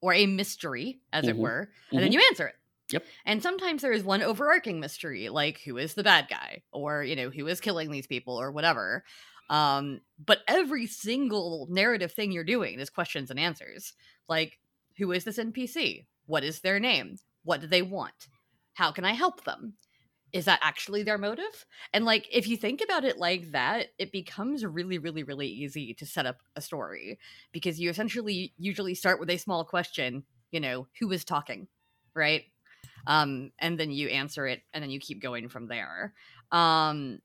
or 0.00 0.14
a 0.14 0.26
mystery 0.26 1.00
as 1.12 1.24
mm-hmm. 1.24 1.30
it 1.30 1.36
were, 1.36 1.58
and 1.58 1.68
mm-hmm. 1.68 1.98
then 1.98 2.12
you 2.12 2.22
answer 2.30 2.46
it. 2.46 2.54
Yep. 2.92 3.06
And 3.24 3.42
sometimes 3.42 3.82
there 3.82 3.92
is 3.92 4.04
one 4.04 4.22
overarching 4.22 4.78
mystery, 4.80 5.28
like 5.28 5.60
who 5.64 5.78
is 5.78 5.94
the 5.94 6.02
bad 6.02 6.28
guy, 6.28 6.62
or 6.72 7.02
you 7.02 7.16
know 7.16 7.30
who 7.30 7.46
is 7.46 7.60
killing 7.60 7.90
these 7.90 8.06
people, 8.06 8.40
or 8.40 8.52
whatever. 8.52 9.04
Um, 9.50 10.00
but 10.24 10.40
every 10.46 10.86
single 10.86 11.66
narrative 11.70 12.12
thing 12.12 12.32
you're 12.32 12.44
doing 12.44 12.78
is 12.80 12.90
questions 12.90 13.30
and 13.30 13.38
answers. 13.40 13.92
Like, 14.28 14.58
who 14.98 15.12
is 15.12 15.24
this 15.24 15.38
NPC? 15.38 16.06
What 16.26 16.44
is 16.44 16.60
their 16.60 16.78
name? 16.78 17.16
What 17.44 17.60
do 17.60 17.66
they 17.66 17.82
want? 17.82 18.28
How 18.74 18.92
can 18.92 19.04
I 19.04 19.12
help 19.12 19.44
them? 19.44 19.74
Is 20.32 20.46
that 20.46 20.60
actually 20.62 21.02
their 21.02 21.18
motive? 21.18 21.66
And 21.92 22.06
like, 22.06 22.26
if 22.32 22.48
you 22.48 22.56
think 22.56 22.80
about 22.82 23.04
it 23.04 23.18
like 23.18 23.52
that, 23.52 23.88
it 23.98 24.12
becomes 24.12 24.64
really, 24.64 24.98
really, 24.98 25.22
really 25.22 25.48
easy 25.48 25.92
to 25.94 26.06
set 26.06 26.24
up 26.24 26.38
a 26.56 26.62
story 26.62 27.18
because 27.52 27.78
you 27.78 27.90
essentially 27.90 28.54
usually 28.56 28.94
start 28.94 29.20
with 29.20 29.28
a 29.28 29.36
small 29.36 29.64
question. 29.64 30.24
You 30.50 30.60
know, 30.60 30.86
who 31.00 31.10
is 31.12 31.24
talking, 31.24 31.68
right? 32.14 32.44
Um, 33.06 33.52
and 33.58 33.78
then 33.78 33.90
you 33.90 34.08
answer 34.08 34.46
it 34.46 34.62
and 34.72 34.82
then 34.82 34.90
you 34.90 35.00
keep 35.00 35.20
going 35.20 35.48
from 35.48 35.66
there. 35.66 36.12
Um, 36.50 37.18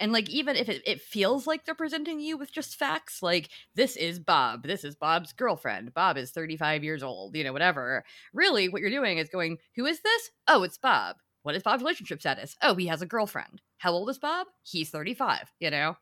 and 0.00 0.12
like 0.12 0.28
even 0.30 0.56
if 0.56 0.68
it, 0.68 0.82
it 0.86 1.00
feels 1.00 1.46
like 1.46 1.64
they're 1.64 1.74
presenting 1.74 2.20
you 2.20 2.36
with 2.36 2.52
just 2.52 2.76
facts 2.76 3.22
like 3.22 3.50
this 3.74 3.96
is 3.96 4.18
bob. 4.18 4.62
This 4.62 4.84
is 4.84 4.94
bob's 4.94 5.32
girlfriend. 5.32 5.92
Bob 5.92 6.16
is 6.16 6.30
35 6.30 6.84
years 6.84 7.02
old 7.02 7.36
you 7.36 7.44
know 7.44 7.52
whatever. 7.52 8.04
Really 8.32 8.68
what 8.68 8.80
you're 8.80 8.90
doing 8.90 9.18
is 9.18 9.28
going 9.28 9.58
who 9.76 9.86
is 9.86 10.00
this? 10.00 10.30
Oh 10.46 10.62
it's 10.62 10.78
bob. 10.78 11.16
What 11.42 11.54
is 11.54 11.62
bob's 11.62 11.82
relationship 11.82 12.20
status? 12.20 12.56
Oh 12.62 12.74
he 12.74 12.86
has 12.86 13.02
a 13.02 13.06
girlfriend. 13.06 13.60
How 13.78 13.92
old 13.92 14.08
is 14.10 14.18
bob? 14.18 14.46
He's 14.62 14.90
35 14.90 15.52
you 15.58 15.70
know? 15.70 15.96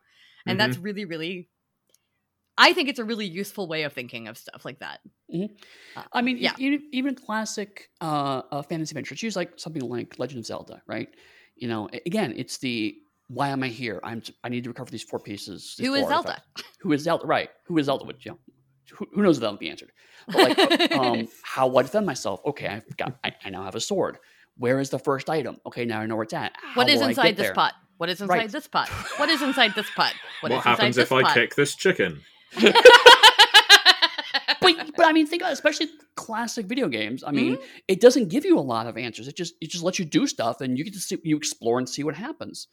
And 0.45 0.59
mm-hmm. 0.59 0.67
that's 0.67 0.77
really 0.77 1.05
really 1.05 1.49
I 2.57 2.73
think 2.73 2.89
it's 2.89 2.99
a 2.99 3.03
really 3.03 3.25
useful 3.25 3.67
way 3.67 3.83
of 3.83 3.93
thinking 3.93 4.27
of 4.27 4.37
stuff 4.37 4.65
like 4.65 4.79
that. 4.79 4.99
Mm-hmm. 5.33 5.53
Uh, 5.95 6.03
I 6.11 6.21
mean, 6.21 6.37
yeah. 6.37 6.53
even, 6.57 6.83
even 6.91 7.15
classic 7.15 7.89
uh, 8.01 8.41
uh, 8.51 8.61
fantasy 8.63 8.91
adventures, 8.91 9.21
use 9.21 9.35
like 9.35 9.51
something 9.57 9.81
like 9.83 10.17
Legend 10.17 10.39
of 10.39 10.45
Zelda, 10.45 10.81
right? 10.87 11.09
You 11.55 11.67
know, 11.67 11.89
again, 12.05 12.33
it's 12.35 12.57
the 12.57 12.97
why 13.27 13.49
am 13.49 13.63
I 13.63 13.67
here? 13.67 13.99
I'm 14.03 14.21
I 14.43 14.49
need 14.49 14.63
to 14.63 14.69
recover 14.69 14.89
these 14.89 15.03
four 15.03 15.19
pieces. 15.19 15.75
These 15.77 15.87
Who 15.87 15.95
is 15.95 16.07
Zelda? 16.07 16.41
Who 16.79 16.91
is 16.93 17.03
Zelda? 17.03 17.25
Right? 17.25 17.49
Who 17.65 17.77
is 17.77 17.87
Zelda? 17.87 18.05
Which 18.05 18.25
you 18.25 18.31
know, 18.31 18.39
who, 18.93 19.07
who 19.13 19.21
knows 19.21 19.37
if 19.37 19.41
that'll 19.41 19.57
be 19.57 19.69
answered? 19.69 19.91
But 20.27 20.57
like, 20.57 20.91
um, 20.97 21.27
how 21.43 21.67
would 21.67 21.79
I 21.79 21.83
defend 21.83 22.05
myself? 22.05 22.41
Okay, 22.45 22.67
I've 22.67 22.97
got. 22.97 23.17
I, 23.23 23.33
I, 23.43 23.49
now 23.49 23.63
have 23.63 23.75
a 23.75 23.81
sword. 23.81 24.17
Where 24.57 24.79
is 24.79 24.89
the 24.89 24.99
first 24.99 25.29
item? 25.29 25.57
Okay, 25.65 25.85
now 25.85 25.99
I 25.99 26.05
know 26.05 26.15
where 26.15 26.23
it's 26.23 26.33
at. 26.33 26.53
How 26.55 26.81
what 26.81 26.89
is 26.89 27.01
inside 27.01 27.35
this 27.35 27.47
there? 27.47 27.53
pot? 27.53 27.73
What 27.97 28.09
is 28.09 28.21
inside 28.21 28.37
right. 28.37 28.51
this 28.51 28.67
pot? 28.67 28.89
What 29.17 29.29
is 29.29 29.41
inside 29.41 29.73
this 29.75 29.89
pot? 29.95 30.13
What, 30.41 30.51
what 30.51 30.63
happens 30.63 30.97
if 30.97 31.11
I 31.11 31.33
kick 31.33 31.55
this 31.55 31.75
chicken? 31.75 32.21
but, 34.61 34.91
but 34.95 35.05
I 35.05 35.13
mean, 35.13 35.27
think 35.27 35.41
about 35.41 35.49
it, 35.49 35.53
especially 35.53 35.89
classic 36.15 36.65
video 36.65 36.87
games. 36.87 37.23
I 37.25 37.31
mean, 37.31 37.55
mm-hmm. 37.55 37.63
it 37.87 38.01
doesn't 38.01 38.29
give 38.29 38.45
you 38.45 38.57
a 38.57 38.61
lot 38.61 38.87
of 38.87 38.97
answers. 38.97 39.27
It 39.27 39.35
just 39.35 39.55
it 39.61 39.69
just 39.69 39.83
lets 39.83 39.99
you 39.99 40.05
do 40.05 40.27
stuff, 40.27 40.61
and 40.61 40.77
you 40.77 40.83
get 40.83 40.93
to 40.93 40.99
see 40.99 41.17
you 41.23 41.37
explore 41.37 41.79
and 41.79 41.87
see 41.87 42.03
what 42.03 42.15
happens. 42.15 42.67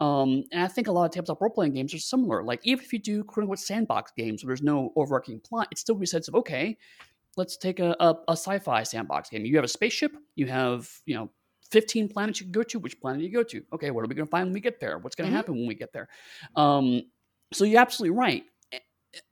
Um, 0.00 0.44
and 0.50 0.62
I 0.62 0.68
think 0.68 0.88
a 0.88 0.92
lot 0.92 1.04
of 1.04 1.10
tabletop 1.10 1.42
role 1.42 1.50
playing 1.50 1.74
games 1.74 1.92
are 1.92 1.98
similar. 1.98 2.42
Like 2.42 2.60
even 2.64 2.82
if 2.82 2.92
you 2.92 2.98
do 2.98 3.22
quote 3.22 3.42
unquote 3.42 3.58
sandbox 3.58 4.12
games 4.16 4.42
where 4.42 4.48
there's 4.48 4.62
no 4.62 4.92
overarching 4.96 5.40
plot, 5.40 5.68
it 5.70 5.78
still 5.78 5.94
be 5.94 6.04
a 6.04 6.06
sense 6.06 6.26
of 6.26 6.34
okay, 6.36 6.78
let's 7.36 7.56
take 7.56 7.80
a, 7.80 7.94
a, 8.00 8.14
a 8.28 8.32
sci-fi 8.32 8.82
sandbox 8.82 9.28
game. 9.28 9.44
You 9.44 9.56
have 9.56 9.64
a 9.64 9.68
spaceship, 9.68 10.12
you 10.36 10.46
have 10.46 10.90
you 11.04 11.14
know 11.14 11.30
15 11.70 12.08
planets 12.08 12.40
you 12.40 12.46
can 12.46 12.52
go 12.52 12.62
to. 12.62 12.78
Which 12.78 13.00
planet 13.00 13.20
do 13.20 13.26
you 13.26 13.32
go 13.32 13.42
to? 13.42 13.62
Okay, 13.74 13.90
what 13.90 14.04
are 14.04 14.08
we 14.08 14.14
going 14.14 14.26
to 14.26 14.30
find 14.30 14.46
when 14.46 14.54
we 14.54 14.60
get 14.60 14.80
there? 14.80 14.98
What's 14.98 15.14
going 15.14 15.28
to 15.28 15.32
Mhm. 15.32 15.36
happen 15.36 15.54
when 15.54 15.66
we 15.66 15.74
get 15.74 15.92
there? 15.92 16.08
Um, 16.56 17.02
so 17.52 17.64
you're 17.64 17.80
absolutely 17.80 18.16
right. 18.16 18.44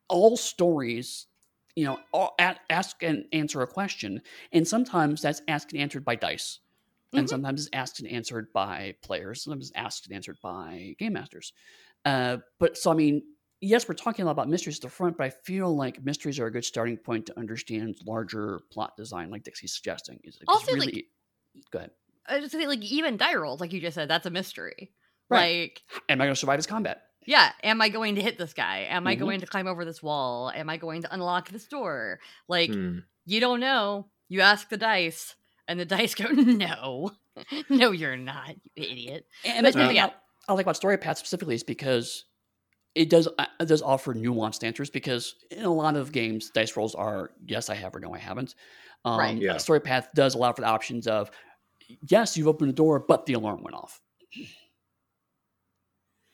All 0.08 0.36
stories, 0.36 1.26
you 1.76 1.84
know, 1.84 1.98
all, 2.12 2.34
a- 2.38 2.56
ask 2.70 3.02
and 3.02 3.26
answer 3.32 3.62
a 3.62 3.66
question, 3.66 4.22
and 4.52 4.66
sometimes 4.66 5.22
that's 5.22 5.42
asked 5.48 5.72
and 5.72 5.80
answered 5.80 6.04
by 6.04 6.14
dice, 6.16 6.60
and 7.12 7.26
Mhm. 7.26 7.30
sometimes 7.30 7.60
it's 7.66 7.70
asked 7.74 8.00
and 8.00 8.08
answered 8.08 8.52
by 8.52 8.94
players. 9.02 9.42
Sometimes 9.44 9.68
it's 9.70 9.76
asked 9.78 10.06
and 10.06 10.14
answered 10.14 10.38
by 10.42 10.94
game 10.98 11.12
masters. 11.14 11.52
Uh, 12.04 12.38
but 12.58 12.76
so 12.78 12.90
I 12.90 12.94
mean, 12.94 13.22
yes, 13.60 13.88
we're 13.88 13.94
talking 13.94 14.22
a 14.22 14.26
lot 14.26 14.32
about 14.32 14.48
mysteries 14.48 14.76
at 14.78 14.82
the 14.82 14.88
front, 14.88 15.16
but 15.18 15.24
I 15.24 15.30
feel 15.30 15.74
like 15.76 16.02
mysteries 16.04 16.38
are 16.38 16.46
a 16.46 16.50
good 16.50 16.64
starting 16.64 16.96
point 16.96 17.26
to 17.26 17.38
understand 17.38 17.96
larger 18.06 18.60
plot 18.70 18.96
design, 18.96 19.30
like 19.30 19.42
Dixie's 19.42 19.74
suggesting. 19.74 20.20
Is 20.24 20.38
Also, 20.48 20.72
like- 20.72 20.86
really, 20.86 21.08
go 21.70 21.78
ahead. 21.80 21.90
I 22.26 22.40
just 22.40 22.52
say 22.52 22.66
like 22.66 22.82
even 22.82 23.16
die 23.16 23.34
rolls, 23.34 23.60
like 23.60 23.72
you 23.72 23.80
just 23.80 23.94
said, 23.94 24.08
that's 24.08 24.26
a 24.26 24.30
mystery. 24.30 24.92
Right. 25.30 25.70
Like, 25.90 26.02
Am 26.08 26.20
I 26.20 26.24
going 26.26 26.34
to 26.34 26.38
survive 26.40 26.58
his 26.58 26.66
combat? 26.66 27.07
Yeah, 27.28 27.52
am 27.62 27.80
I 27.82 27.90
going 27.90 28.14
to 28.14 28.22
hit 28.22 28.38
this 28.38 28.54
guy? 28.54 28.86
Am 28.88 29.06
I 29.06 29.14
Mhm. 29.14 29.18
going 29.20 29.40
to 29.40 29.46
climb 29.46 29.66
over 29.66 29.84
this 29.84 30.02
wall? 30.02 30.50
Am 30.50 30.70
I 30.70 30.78
going 30.78 31.02
to 31.02 31.12
unlock 31.14 31.50
this 31.50 31.66
door? 31.66 32.20
Like, 32.48 32.70
Hmm. 32.72 33.00
you 33.26 33.38
don't 33.40 33.60
know. 33.60 34.08
You 34.30 34.40
ask 34.40 34.68
the 34.70 34.78
dice, 34.78 35.36
and 35.68 35.78
the 35.78 35.84
dice 35.96 36.14
go, 36.14 36.28
"No, 36.30 37.12
no, 37.68 37.90
you're 37.92 38.16
not, 38.16 38.54
you 38.64 38.70
idiot." 38.82 39.26
And 39.44 39.62
But, 39.64 39.76
uh, 39.76 39.88
thing 39.88 39.98
I, 39.98 40.12
I 40.48 40.52
like 40.54 40.64
about 40.64 40.76
Story 40.76 40.96
Path 40.96 41.18
specifically 41.18 41.54
is 41.54 41.62
because 41.62 42.24
it 42.94 43.10
does 43.10 43.28
uh, 43.38 43.46
it 43.60 43.66
does 43.68 43.82
offer 43.82 44.14
nuanced 44.14 44.64
answers. 44.64 44.88
Because 44.90 45.34
in 45.50 45.64
a 45.66 45.72
lot 45.72 45.96
of 45.96 46.10
games, 46.12 46.50
dice 46.50 46.76
rolls 46.76 46.94
are 46.94 47.30
yes, 47.46 47.68
I 47.68 47.74
have 47.74 47.94
or 47.94 48.00
no, 48.00 48.14
I 48.14 48.18
haven't. 48.18 48.54
Um, 49.04 49.18
Right. 49.18 49.36
Yeah. 49.38 49.58
Story 49.58 49.80
Path 49.80 50.08
does 50.14 50.34
allow 50.34 50.52
for 50.54 50.62
the 50.62 50.68
options 50.68 51.06
of 51.06 51.30
yes, 52.08 52.36
you've 52.36 52.48
opened 52.48 52.70
the 52.70 52.74
door, 52.74 52.98
but 53.00 53.26
the 53.26 53.34
alarm 53.34 53.62
went 53.62 53.76
off. 53.76 54.00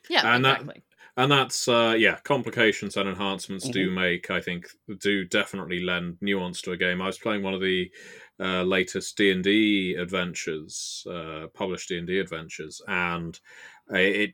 Yeah, 0.07 0.23
And 0.23 0.45
that- 0.45 0.63
exactly. 0.63 0.83
and 1.17 1.31
that's 1.31 1.67
uh 1.69 1.95
yeah 1.97 2.19
complications 2.25 2.97
and 2.97 3.07
enhancements 3.07 3.69
do 3.69 3.89
Mm-hmm. 3.89 3.91
make 3.91 4.29
i 4.29 4.41
think 4.41 4.67
do 4.99 5.23
definitely 5.25 5.79
lend 5.81 6.17
nuance 6.21 6.61
to 6.61 6.73
a 6.73 6.77
game 6.77 7.01
i 7.01 7.05
was 7.07 7.17
playing 7.17 7.41
one 7.41 7.53
of 7.53 7.61
the 7.61 7.89
uh, 8.39 8.63
latest 8.63 9.15
d&d 9.17 9.95
adventures 9.95 11.07
uh, 11.09 11.47
published 11.53 11.87
d&d 11.89 12.19
adventures 12.19 12.81
and 12.87 13.39
it 13.89 14.33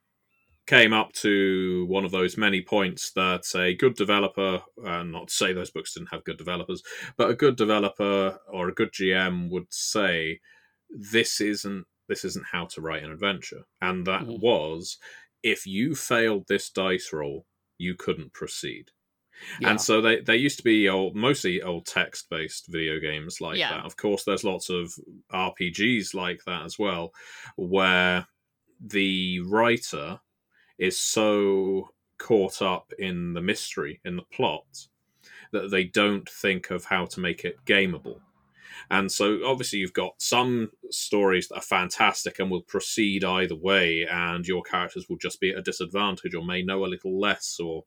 came 0.67 0.93
up 0.93 1.11
to 1.13 1.85
one 1.87 2.05
of 2.05 2.11
those 2.11 2.37
many 2.37 2.61
points 2.61 3.11
that 3.13 3.43
a 3.55 3.73
good 3.75 3.95
developer 3.95 4.61
uh, 4.85 5.03
not 5.03 5.27
to 5.27 5.33
say 5.33 5.53
those 5.53 5.71
books 5.71 5.93
didn't 5.93 6.11
have 6.11 6.23
good 6.23 6.37
developers 6.37 6.83
but 7.17 7.29
a 7.29 7.35
good 7.35 7.55
developer 7.55 8.37
or 8.47 8.69
a 8.69 8.73
good 8.73 8.91
gm 8.91 9.49
would 9.49 9.65
say 9.73 10.39
this 10.89 11.41
isn't 11.41 11.85
this 12.07 12.23
isn't 12.25 12.45
how 12.51 12.65
to 12.65 12.81
write 12.81 13.03
an 13.03 13.11
adventure 13.11 13.63
and 13.81 14.05
that 14.05 14.27
Mhm. 14.27 14.41
was 14.41 14.97
if 15.43 15.65
you 15.65 15.95
failed 15.95 16.47
this 16.47 16.69
dice 16.69 17.11
roll, 17.13 17.45
you 17.77 17.95
couldn't 17.95 18.33
proceed. 18.33 18.91
Yeah. 19.59 19.71
And 19.71 19.81
so 19.81 20.01
they, 20.01 20.21
they 20.21 20.35
used 20.35 20.57
to 20.57 20.63
be 20.63 20.87
old, 20.87 21.15
mostly 21.15 21.61
old 21.61 21.85
text 21.87 22.29
based 22.29 22.67
video 22.67 22.99
games 22.99 23.41
like 23.41 23.57
Yeah. 23.57 23.71
that. 23.71 23.85
Of 23.85 23.97
course, 23.97 24.23
there's 24.23 24.43
lots 24.43 24.69
of 24.69 24.93
RPGs 25.33 26.13
like 26.13 26.43
that 26.45 26.63
as 26.63 26.77
well, 26.77 27.11
where 27.55 28.27
the 28.79 29.39
writer 29.41 30.19
is 30.77 30.97
so 30.97 31.89
caught 32.17 32.61
up 32.61 32.91
in 32.99 33.33
the 33.33 33.41
mystery, 33.41 33.99
in 34.05 34.15
the 34.15 34.23
plot, 34.23 34.87
that 35.51 35.71
they 35.71 35.85
don't 35.85 36.27
think 36.29 36.69
of 36.71 36.85
how 36.85 37.05
to 37.05 37.19
make 37.19 37.43
it 37.45 37.57
gameable. 37.65 38.19
And 38.89 39.11
so, 39.11 39.39
obviously, 39.45 39.79
you've 39.79 39.93
got 39.93 40.13
some 40.17 40.71
stories 40.89 41.47
that 41.47 41.57
are 41.57 41.61
fantastic 41.61 42.39
and 42.39 42.49
will 42.49 42.61
proceed 42.61 43.23
either 43.23 43.55
way, 43.55 44.05
and 44.09 44.47
your 44.47 44.63
characters 44.63 45.07
will 45.09 45.17
just 45.17 45.39
be 45.39 45.51
at 45.51 45.57
a 45.57 45.61
disadvantage 45.61 46.35
or 46.35 46.45
may 46.45 46.63
know 46.63 46.85
a 46.85 46.87
little 46.87 47.19
less 47.19 47.59
or 47.59 47.83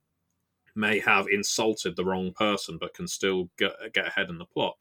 may 0.74 0.98
have 0.98 1.26
insulted 1.28 1.96
the 1.96 2.04
wrong 2.04 2.32
person 2.32 2.78
but 2.78 2.94
can 2.94 3.06
still 3.06 3.48
get, 3.56 3.72
get 3.92 4.08
ahead 4.08 4.28
in 4.28 4.38
the 4.38 4.44
plot 4.44 4.74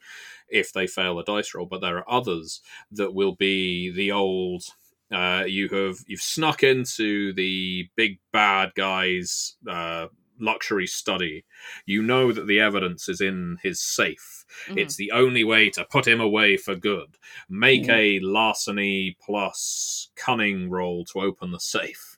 if 0.50 0.74
they 0.74 0.88
fail 0.88 1.20
a 1.20 1.24
dice 1.24 1.54
roll. 1.54 1.68
But 1.68 1.82
there 1.82 1.98
are 1.98 2.12
others 2.12 2.62
that 2.92 3.14
will 3.14 3.36
be 3.36 3.92
the 3.92 4.12
old. 4.12 4.64
Uh, 5.12 5.44
you 5.46 5.70
have 5.70 5.98
you've 6.08 6.22
snuck 6.22 6.64
into 6.64 7.34
the 7.34 7.88
big 7.96 8.20
bad 8.32 8.72
guy's 8.76 9.56
uh, 9.70 10.08
luxury 10.40 10.88
study. 10.88 11.46
You 11.86 12.02
know 12.02 12.32
that 12.32 12.48
the 12.48 12.60
evidence 12.60 13.08
is 13.10 13.22
in 13.22 13.58
his 13.62 13.82
safe. 13.82 14.46
Mhm. 14.68 14.78
It's 14.80 14.96
the 14.96 15.12
only 15.12 15.44
way 15.44 15.70
to 15.72 15.86
put 15.86 16.08
him 16.08 16.20
away 16.22 16.58
for 16.58 16.76
good. 16.76 17.18
Make 17.50 17.84
Mhm. 17.84 17.90
a 17.94 18.20
larceny 18.20 19.18
plus 19.22 20.10
cunning 20.16 20.70
roll 20.70 21.06
to 21.06 21.20
open 21.22 21.52
the 21.52 21.60
safe. 21.60 22.18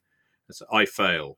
I 0.72 0.86
fail. 0.86 1.38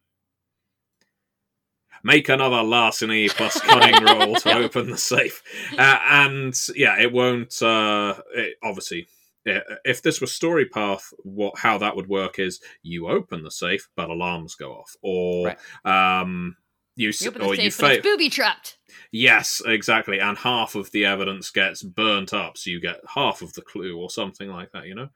Make 2.04 2.30
another 2.30 2.62
larceny 2.64 3.28
plus 3.30 3.60
cunning 3.62 4.04
roll 4.04 4.36
to 4.36 4.54
open 4.56 4.90
the 4.92 4.98
safe. 4.98 5.42
Uh, 5.78 6.00
and 6.10 6.54
yeah, 6.76 7.00
it 7.02 7.12
won't. 7.12 7.60
Uh, 7.62 8.22
it, 8.36 8.58
obviously, 8.64 9.08
if 9.46 10.02
this 10.02 10.22
was 10.22 10.32
story 10.34 10.66
path, 10.66 11.12
what 11.24 11.58
how 11.58 11.78
that 11.80 11.96
would 11.96 12.08
work 12.08 12.38
is 12.40 12.60
you 12.84 13.08
open 13.08 13.44
the 13.44 13.52
safe, 13.52 13.88
but 13.96 14.10
alarms 14.10 14.56
go 14.56 14.74
off, 14.74 14.96
or 15.02 15.56
um, 15.86 16.56
you, 16.98 17.14
You 17.22 17.30
open 17.30 17.42
or 17.44 17.56
you 17.56 17.72
safe, 17.72 17.78
but 17.80 17.88
fail. 17.88 17.98
it's 18.00 18.04
booby 18.06 18.30
trapped. 18.30 18.78
Yes, 19.12 19.62
exactly. 19.66 20.20
And 20.20 20.38
half 20.38 20.76
of 20.76 20.92
the 20.92 21.06
evidence 21.06 21.50
gets 21.50 21.82
burnt 21.82 22.34
up, 22.34 22.58
so 22.58 22.70
you 22.70 22.82
get 22.82 23.00
half 23.14 23.42
of 23.42 23.54
the 23.54 23.62
clue 23.62 23.98
or 23.98 24.10
something 24.10 24.50
like 24.50 24.72
that, 24.74 24.86
you 24.88 24.96
know? 24.96 25.10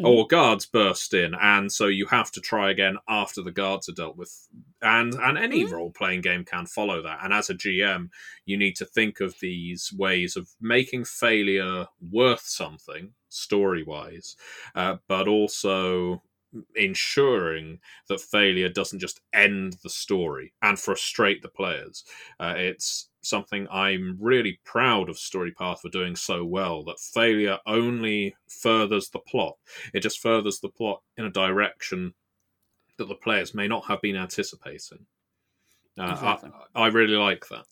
Mhm. 0.00 0.06
Or 0.08 0.26
guards 0.26 0.64
burst 0.64 1.12
in, 1.12 1.34
and 1.34 1.70
so 1.70 1.86
you 1.88 2.06
have 2.06 2.30
to 2.32 2.40
try 2.40 2.70
again 2.70 2.96
after 3.08 3.42
the 3.42 3.50
guards 3.52 3.88
are 3.88 3.92
dealt 3.92 4.16
with. 4.16 4.32
And 4.80 5.14
and 5.14 5.36
any 5.36 5.64
Mm. 5.64 5.72
role 5.72 5.90
playing 5.90 6.22
game 6.22 6.44
can 6.44 6.64
follow 6.66 7.02
that. 7.02 7.18
And 7.22 7.34
as 7.34 7.50
a 7.50 7.54
GM, 7.54 8.10
you 8.46 8.56
need 8.56 8.76
to 8.76 8.86
think 8.86 9.20
of 9.20 9.34
these 9.40 9.92
ways 9.92 10.36
of 10.36 10.48
making 10.60 11.04
failure 11.04 11.86
worth 12.00 12.42
something 12.46 13.12
story 13.28 13.82
wise, 13.82 14.36
uh, 14.74 14.96
but 15.08 15.28
also 15.28 16.22
ensuring 16.76 17.80
that 18.08 18.20
failure 18.20 18.68
doesn't 18.68 19.00
just 19.00 19.20
end 19.32 19.76
the 19.82 19.90
story 19.90 20.52
and 20.62 20.78
frustrate 20.78 21.42
the 21.42 21.48
players. 21.48 22.04
Uh, 22.38 22.54
it's 22.56 23.10
something 23.22 23.66
I'm 23.70 24.18
really 24.20 24.60
proud 24.64 25.08
of 25.08 25.16
StoryPath 25.16 25.80
for 25.80 25.88
doing 25.88 26.14
so 26.16 26.44
well 26.44 26.84
that 26.84 27.00
failure 27.00 27.58
only 27.66 28.36
furthers 28.48 29.10
the 29.10 29.20
plot. 29.20 29.56
It 29.92 30.00
just 30.00 30.20
furthers 30.20 30.60
the 30.60 30.68
plot 30.68 31.02
in 31.16 31.24
a 31.24 31.30
direction 31.30 32.14
that 32.98 33.08
the 33.08 33.14
players 33.14 33.54
may 33.54 33.66
not 33.66 33.86
have 33.86 34.00
been 34.00 34.16
anticipating. 34.16 35.06
Uh, 35.98 36.10
Exactly. 36.12 36.50
I, 36.74 36.82
I 36.82 36.86
really 36.88 37.16
like 37.16 37.48
that. 37.48 37.64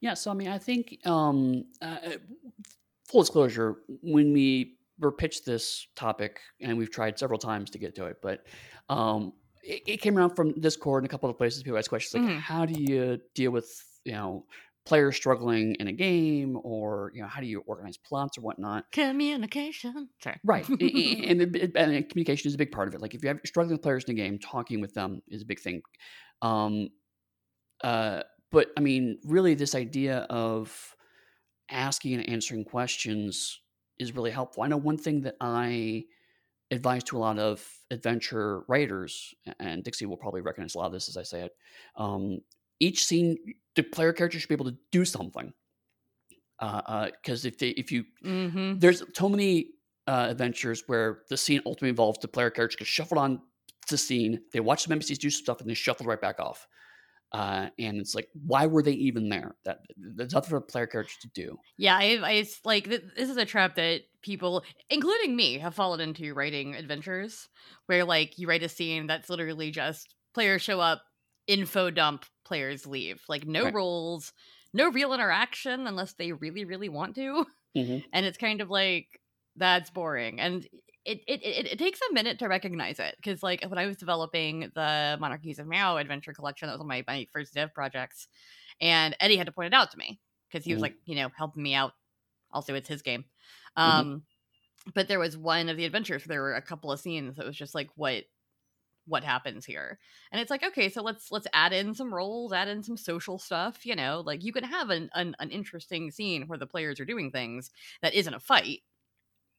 Yeah, 0.00 0.14
so 0.14 0.30
I 0.30 0.34
mean, 0.34 0.48
I 0.48 0.58
think 0.58 0.98
um, 1.06 1.64
uh, 1.80 1.96
full 3.08 3.22
disclosure, 3.22 3.76
when 4.02 4.32
we 4.32 4.76
were 4.98 5.12
pitched 5.12 5.44
this 5.46 5.86
topic, 5.96 6.40
and 6.60 6.76
we've 6.78 6.90
tried 6.90 7.18
several 7.18 7.38
times 7.38 7.70
to 7.70 7.78
get 7.78 7.94
to 7.96 8.06
it, 8.06 8.16
but 8.22 8.46
um, 8.88 9.32
it, 9.62 9.82
it 9.86 9.96
came 10.00 10.16
around 10.16 10.34
from 10.36 10.52
Discord 10.60 11.02
and 11.02 11.10
a 11.10 11.12
couple 11.12 11.28
of 11.30 11.36
places. 11.36 11.62
People 11.62 11.78
ask 11.78 11.88
questions 11.90 12.14
like, 12.22 12.32
Mhm. 12.32 12.38
"How 12.40 12.64
do 12.66 12.80
you 12.80 13.20
deal 13.34 13.50
with 13.50 13.68
you 14.04 14.12
know 14.12 14.46
players 14.86 15.16
struggling 15.16 15.74
in 15.80 15.88
a 15.88 15.92
game, 15.92 16.56
or 16.62 17.10
you 17.14 17.20
know 17.22 17.28
how 17.28 17.40
do 17.40 17.46
you 17.46 17.60
organize 17.66 17.96
plots 17.96 18.38
or 18.38 18.42
whatnot?" 18.42 18.90
Communication. 18.92 20.08
Sorry. 20.22 20.38
Right, 20.44 20.68
and, 20.68 20.80
it- 20.80 21.72
and 21.76 22.08
communication 22.08 22.48
is 22.48 22.54
a 22.54 22.58
big 22.58 22.70
part 22.72 22.88
of 22.88 22.94
it. 22.94 23.00
Like 23.02 23.14
if 23.14 23.22
you 23.22 23.28
have 23.28 23.40
struggling 23.44 23.74
with 23.74 23.82
players 23.82 24.04
in 24.04 24.12
a 24.12 24.14
game, 24.14 24.38
talking 24.38 24.80
with 24.80 24.94
them 24.94 25.22
is 25.28 25.42
a 25.42 25.46
big 25.46 25.58
thing. 25.60 25.82
Um, 26.42 26.88
uh, 27.84 28.22
but 28.52 28.68
I 28.76 28.80
mean, 28.80 29.18
really, 29.24 29.54
this 29.54 29.74
idea 29.74 30.20
of 30.30 30.94
asking 31.70 32.14
and 32.14 32.28
answering 32.28 32.64
questions 32.64 33.60
is 33.98 34.14
really 34.14 34.30
helpful. 34.30 34.62
I 34.62 34.68
know 34.68 34.76
one 34.76 34.98
thing 34.98 35.22
that 35.22 35.36
I 35.40 36.04
advise 36.70 37.04
to 37.04 37.16
a 37.16 37.20
lot 37.20 37.38
of 37.38 37.66
adventure 37.90 38.64
writers, 38.68 39.34
and 39.60 39.84
Dixie 39.84 40.06
will 40.06 40.16
probably 40.16 40.40
recognize 40.40 40.74
a 40.74 40.78
lot 40.78 40.86
of 40.86 40.92
this 40.92 41.08
as 41.08 41.16
I 41.16 41.22
say 41.22 41.42
it. 41.42 41.56
Um, 41.96 42.40
each 42.80 43.04
scene, 43.04 43.36
the 43.74 43.82
player 43.82 44.12
character 44.12 44.38
should 44.38 44.48
be 44.48 44.54
able 44.54 44.70
to 44.70 44.76
do 44.90 45.04
something. 45.04 45.52
Because 46.58 47.44
if 47.44 47.58
they, 47.58 47.68
if 47.70 47.92
you 47.92 48.04
Mm-hmm. 48.24 48.78
there's 48.78 49.02
so 49.14 49.28
many 49.28 49.70
uh, 50.06 50.26
adventures 50.30 50.84
where 50.86 51.22
the 51.28 51.36
scene 51.36 51.60
ultimately 51.66 51.90
involves 51.90 52.18
the 52.18 52.28
player 52.28 52.50
character 52.50 52.78
gets 52.78 52.90
shuffled 52.90 53.18
on 53.18 53.42
to 53.86 53.96
scene. 53.96 54.40
They 54.52 54.60
watch 54.60 54.84
some 54.84 54.98
NPCs 54.98 55.18
do 55.18 55.30
some 55.30 55.42
stuff 55.44 55.60
and 55.60 55.68
they 55.68 55.74
shuffled 55.74 56.08
right 56.08 56.20
back 56.20 56.40
off. 56.40 56.66
Uh, 57.32 57.70
and 57.78 57.98
it's 57.98 58.14
like, 58.14 58.28
why 58.32 58.66
were 58.66 58.82
they 58.82 58.92
even 58.92 59.28
there? 59.28 59.56
That 59.64 59.80
there's 59.96 60.32
nothing 60.32 60.50
for 60.50 60.56
a 60.56 60.62
player 60.62 60.86
character 60.86 61.14
to 61.22 61.28
do. 61.28 61.58
Yeah, 61.76 61.96
I, 61.96 62.18
I 62.22 62.30
it's 62.32 62.64
like 62.64 62.84
th- 62.84 63.02
this 63.16 63.28
is 63.28 63.36
a 63.36 63.44
trap 63.44 63.74
that 63.76 64.02
people, 64.22 64.64
including 64.88 65.36
me, 65.36 65.58
have 65.58 65.74
fallen 65.74 66.00
into 66.00 66.32
writing 66.34 66.74
adventures 66.74 67.48
where 67.86 68.04
like 68.04 68.38
you 68.38 68.48
write 68.48 68.62
a 68.62 68.68
scene 68.68 69.06
that's 69.06 69.28
literally 69.28 69.70
just 69.70 70.14
players 70.34 70.62
show 70.62 70.80
up, 70.80 71.02
info 71.46 71.90
dump, 71.90 72.24
players 72.44 72.86
leave. 72.86 73.22
Like 73.28 73.46
no 73.46 73.64
Right. 73.64 73.74
roles, 73.74 74.32
no 74.72 74.90
real 74.90 75.12
interaction 75.12 75.86
unless 75.86 76.14
they 76.14 76.32
really, 76.32 76.64
really 76.64 76.88
want 76.88 77.14
to. 77.16 77.46
Mhm. 77.74 78.04
And 78.12 78.24
it's 78.26 78.38
kind 78.38 78.60
of 78.60 78.70
like, 78.70 79.20
that's 79.56 79.90
boring 79.90 80.38
and 80.40 80.66
it, 81.06 81.20
it, 81.26 81.42
it, 81.44 81.66
it 81.72 81.78
takes 81.78 82.00
a 82.10 82.12
minute 82.12 82.38
to 82.40 82.48
recognize 82.48 82.98
it 82.98 83.14
because 83.16 83.42
like 83.42 83.62
when 83.64 83.78
i 83.78 83.86
was 83.86 83.96
developing 83.96 84.60
the 84.74 85.16
Monarchies 85.20 85.58
of 85.58 85.66
Mau 85.66 85.96
adventure 85.96 86.32
collection 86.32 86.66
that 86.68 86.72
was 86.74 86.80
one 86.80 86.86
of 86.86 86.88
my, 86.88 87.04
my 87.06 87.26
first 87.32 87.54
dev 87.54 87.72
projects 87.74 88.28
and 88.80 89.16
eddie 89.20 89.36
had 89.36 89.46
to 89.46 89.52
point 89.52 89.68
it 89.68 89.74
out 89.74 89.90
to 89.92 89.98
me 89.98 90.20
because 90.48 90.64
he 90.64 90.72
was 90.72 90.80
Mhm. 90.80 90.84
like 90.84 90.96
you 91.04 91.16
know 91.16 91.30
helping 91.36 91.62
me 91.62 91.74
out 91.74 91.92
also 92.52 92.74
it's 92.74 92.88
his 92.88 93.02
game 93.02 93.24
Mhm. 93.84 94.06
um 94.06 94.24
but 94.94 95.08
there 95.08 95.20
was 95.20 95.36
one 95.38 95.68
of 95.68 95.76
the 95.76 95.84
adventures 95.86 96.22
where 96.24 96.34
there 96.34 96.42
were 96.42 96.54
a 96.56 96.62
couple 96.62 96.92
of 96.92 97.00
scenes 97.00 97.36
that 97.36 97.46
was 97.46 97.56
just 97.56 97.74
like 97.74 97.90
what 97.96 98.24
what 99.06 99.22
happens 99.24 99.64
here 99.64 100.00
and 100.32 100.40
it's 100.40 100.50
like 100.50 100.64
okay 100.64 100.88
so 100.88 101.00
let's 101.02 101.30
let's 101.30 101.46
add 101.52 101.72
in 101.72 101.94
some 101.94 102.12
roles 102.12 102.52
add 102.52 102.68
in 102.68 102.82
some 102.82 102.96
social 102.96 103.38
stuff 103.38 103.86
you 103.86 103.94
know 103.94 104.20
like 104.26 104.42
you 104.44 104.52
can 104.52 104.64
have 104.64 104.90
an, 104.90 105.08
an, 105.14 105.36
an 105.38 105.50
interesting 105.50 106.10
scene 106.10 106.48
where 106.48 106.58
the 106.58 106.66
players 106.66 106.98
are 106.98 107.04
doing 107.04 107.30
things 107.30 107.70
that 108.02 108.14
isn't 108.14 108.34
a 108.34 108.40
fight 108.40 108.80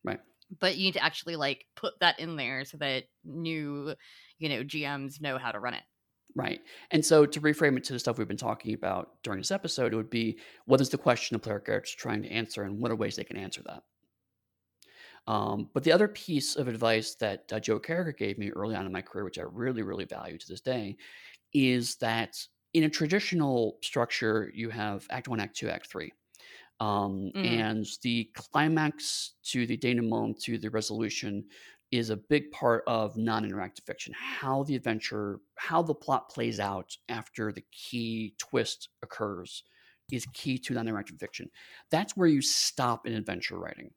Right. 0.04 0.22
But 0.60 0.78
you 0.78 0.86
need 0.86 0.94
to 0.94 1.04
actually 1.04 1.36
like 1.36 1.66
put 1.76 2.00
that 2.00 2.20
in 2.20 2.36
there 2.36 2.66
so 2.66 2.78
that 2.78 3.04
new 3.26 3.94
you 4.40 4.50
know 4.50 4.64
gms 4.64 5.20
know 5.20 5.38
how 5.38 5.52
to 5.52 5.60
run 5.60 5.74
it 5.74 5.84
Right. 6.36 6.62
And 6.92 7.04
so 7.04 7.26
to 7.26 7.42
reframe 7.42 7.78
it 7.78 7.84
to 7.86 7.94
the 7.94 8.00
stuff 8.00 8.20
we've 8.20 8.28
been 8.28 8.38
talking 8.38 8.76
about 8.76 9.24
during 9.24 9.40
this 9.40 9.50
episode, 9.50 9.92
it 9.92 9.96
would 9.96 10.12
be 10.12 10.38
what 10.66 10.80
is 10.82 10.90
the 10.90 10.98
question 10.98 11.36
a 11.36 11.40
player 11.40 11.60
character 11.60 11.90
is 11.90 11.96
trying 11.96 12.22
to 12.22 12.30
answer 12.30 12.62
and 12.62 12.80
what 12.80 12.92
are 12.92 12.96
ways 12.96 13.16
they 13.16 13.24
can 13.24 13.38
answer 13.38 13.64
that? 13.66 13.82
Um, 15.26 15.70
but 15.74 15.84
the 15.84 15.92
other 15.92 16.08
piece 16.08 16.56
of 16.56 16.68
advice 16.68 17.16
that 17.16 17.52
uh, 17.52 17.60
Joe 17.60 17.80
Carriker 17.80 18.16
gave 18.16 18.38
me 18.38 18.52
early 18.52 18.76
on 18.76 18.86
in 18.86 18.92
my 18.92 19.02
career, 19.02 19.26
which 19.26 19.40
I 19.40 19.44
really, 19.52 19.82
really 19.82 20.06
value 20.06 20.38
to 20.38 20.48
this 20.48 20.62
day, 20.62 20.98
is 21.54 21.96
that 21.98 22.38
in 22.74 22.84
a 22.84 22.90
traditional 22.90 23.78
structure, 23.82 24.52
you 24.54 24.70
have 24.70 25.08
Act 25.10 25.28
One, 25.28 25.40
Act 25.40 25.58
Two, 25.58 25.70
Act 25.70 25.88
Three. 25.88 26.14
Um, 26.80 27.34
Mhm. 27.34 27.44
And 27.44 27.86
the 28.04 28.26
climax 28.36 29.34
to 29.46 29.66
the 29.66 29.78
denouement 29.78 30.40
to 30.44 30.58
the 30.60 30.70
resolution 30.70 31.48
is 31.92 32.10
a 32.10 32.18
big 32.18 32.52
part 32.52 32.84
of 32.86 33.18
non-interactive 33.18 33.86
fiction 33.86 34.14
how 34.18 34.64
the 34.64 34.76
adventure 34.76 35.40
how 35.58 35.82
the 35.82 35.96
plot 35.96 36.30
plays 36.30 36.60
out 36.60 36.98
after 37.08 37.52
the 37.52 37.64
key 37.72 38.36
twist 38.38 38.90
occurs 39.02 39.64
is 40.12 40.26
key 40.34 40.58
to 40.60 40.74
non-interactive 40.74 41.18
fiction 41.20 41.50
that's 41.90 42.18
where 42.18 42.28
you 42.28 42.42
stop 42.42 43.08
in 43.08 43.14
adventure 43.14 43.58
writing 43.58 43.94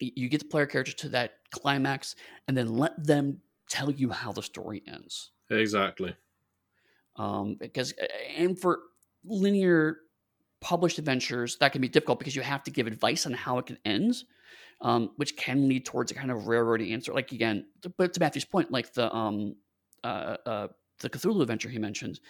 you 0.00 0.28
get 0.28 0.40
the 0.40 0.48
player 0.48 0.66
character 0.66 0.92
to 0.92 1.08
that 1.10 1.38
climax 1.50 2.14
and 2.48 2.56
then 2.56 2.68
let 2.68 3.02
them 3.02 3.40
tell 3.68 3.90
you 3.90 4.10
how 4.10 4.32
the 4.32 4.42
story 4.42 4.82
ends 4.86 5.32
Exactly. 5.50 6.16
um, 7.16 7.56
because 7.56 7.92
and 8.36 8.58
for 8.58 8.80
linear 9.24 9.98
published 10.62 10.98
adventures 10.98 11.56
that 11.58 11.72
can 11.72 11.80
be 11.82 11.88
difficult 11.88 12.18
because 12.18 12.34
you 12.34 12.42
have 12.42 12.62
to 12.62 12.70
give 12.70 12.86
advice 12.86 13.26
on 13.26 13.32
how 13.34 13.58
it 13.58 13.66
can 13.66 13.76
end 13.84 14.14
um, 14.80 15.10
which 15.16 15.36
can 15.36 15.68
lead 15.68 15.84
towards 15.84 16.10
a 16.10 16.14
kind 16.14 16.30
of 16.30 16.42
railroady 16.44 16.92
answer 16.92 17.12
like 17.12 17.32
again 17.32 17.66
but 17.98 18.14
to 18.14 18.20
matthew's 18.20 18.44
point 18.44 18.70
like 18.70 18.92
the 18.94 19.14
um 19.14 19.54
uh, 20.04 20.36
uh 20.46 20.68
the 21.00 21.10
cthulhu 21.10 21.42
adventure 21.42 21.68
he 21.68 21.78
mentioned 21.78 22.20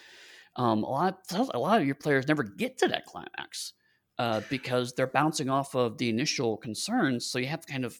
um 0.55 0.83
a 0.83 0.89
lot 0.89 1.19
a 1.53 1.59
lot 1.59 1.79
of 1.79 1.85
your 1.85 1.95
players 1.95 2.27
never 2.27 2.43
get 2.43 2.77
to 2.77 2.87
that 2.87 3.05
climax 3.05 3.73
uh, 4.19 4.41
because 4.49 4.93
they're 4.93 5.07
bouncing 5.07 5.49
off 5.49 5.75
of 5.75 5.97
the 5.97 6.09
initial 6.09 6.57
concerns 6.57 7.25
so 7.25 7.39
you 7.39 7.47
have 7.47 7.61
to 7.61 7.71
kind 7.71 7.85
of 7.85 7.99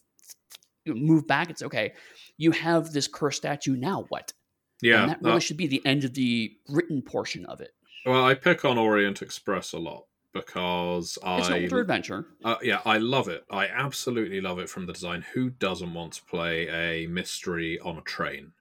move 0.85 1.25
back 1.27 1.49
and 1.49 1.57
say 1.57 1.65
okay 1.65 1.93
you 2.37 2.51
have 2.51 2.91
this 2.91 3.07
cursed 3.07 3.37
statue 3.37 3.75
now 3.75 4.05
what 4.09 4.33
Yeah. 4.81 5.01
and 5.01 5.09
that 5.09 5.21
really 5.21 5.39
should 5.41 5.57
be 5.57 5.67
the 5.67 5.81
end 5.85 6.03
of 6.03 6.13
the 6.13 6.51
written 6.67 7.01
portion 7.01 7.45
of 7.45 7.61
it. 7.61 7.71
well, 8.05 8.25
I 8.25 8.33
pick 8.35 8.65
on 8.65 8.77
Orient 8.77 9.21
Express 9.21 9.73
a 9.73 9.79
lot 9.79 10.05
because 10.33 11.17
It's 11.17 11.47
an 11.47 11.53
I 11.53 11.63
older 11.63 11.79
adventure. 11.81 12.25
Uh, 12.43 12.57
yeah, 12.61 12.81
I 12.85 12.97
love 12.97 13.27
it. 13.27 13.45
I 13.51 13.67
absolutely 13.67 14.41
love 14.41 14.59
it 14.59 14.69
from 14.69 14.85
the 14.85 14.93
design. 14.93 15.21
Who 15.33 15.49
doesn't 15.51 15.93
want 15.93 16.13
to 16.13 16.23
play 16.23 16.67
a 16.69 17.07
mystery 17.07 17.79
on 17.79 17.97
a 17.97 18.01
train, 18.01 18.53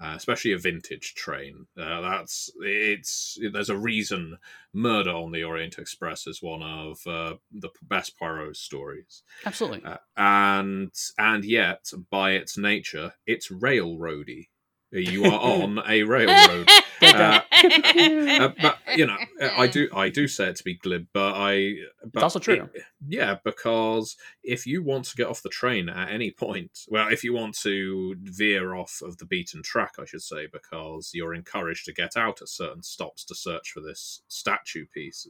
uh, 0.00 0.14
especially 0.16 0.52
a 0.52 0.58
vintage 0.58 1.14
train? 1.14 1.66
Uh, 1.76 2.00
that's 2.00 2.50
it's. 2.60 3.38
There's 3.52 3.70
a 3.70 3.76
reason 3.78 4.38
Murder 4.72 5.10
on 5.10 5.32
the 5.32 5.44
Orient 5.44 5.78
Express 5.78 6.26
is 6.26 6.42
one 6.42 6.62
of 6.62 7.06
uh, 7.06 7.36
the 7.50 7.70
best 7.82 8.16
Poirot 8.18 8.56
stories, 8.56 9.22
Absolutely. 9.44 9.82
uh, 9.84 9.98
and 10.16 10.92
and 11.18 11.44
yet 11.44 11.92
by 12.10 12.32
its 12.32 12.56
nature, 12.56 13.14
it's 13.26 13.48
railroady. 13.48 14.49
You 14.92 15.24
are 15.24 15.40
on 15.62 15.80
a 15.86 16.02
railroad. 16.02 16.68
Uh, 17.02 17.40
uh, 17.56 18.50
but 18.60 18.76
you 18.94 19.06
know, 19.06 19.16
I 19.56 19.68
do 19.68 19.88
I 19.94 20.10
do 20.10 20.28
say 20.28 20.48
it 20.48 20.56
to 20.56 20.64
be 20.64 20.74
glib, 20.74 21.06
but 21.14 21.32
I 21.34 21.76
but 22.12 22.22
also 22.22 22.38
true. 22.38 22.68
it- 22.74 22.82
yeah, 23.08 23.36
because 23.42 24.18
if 24.44 24.66
you 24.66 24.82
want 24.82 25.06
to 25.06 25.16
get 25.16 25.26
off 25.26 25.42
the 25.42 25.48
train 25.48 25.88
at 25.88 26.10
any 26.10 26.30
point, 26.30 26.80
well, 26.88 27.08
if 27.08 27.24
you 27.24 27.32
want 27.32 27.56
to 27.60 28.16
veer 28.22 28.74
off 28.74 29.00
of 29.02 29.16
the 29.16 29.24
beaten 29.24 29.62
track, 29.62 29.94
I 29.98 30.04
should 30.04 30.20
say, 30.20 30.46
because 30.52 31.12
you're 31.14 31.32
encouraged 31.32 31.86
to 31.86 31.94
get 31.94 32.18
out 32.18 32.42
at 32.42 32.50
certain 32.50 32.82
stops 32.82 33.24
to 33.24 33.34
search 33.34 33.70
for 33.72 33.80
this 33.80 34.20
statue 34.28 34.84
piece, 34.92 35.26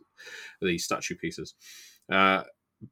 these 0.60 0.84
statue 0.84 1.14
pieces. 1.14 1.54
Uh, 2.10 2.42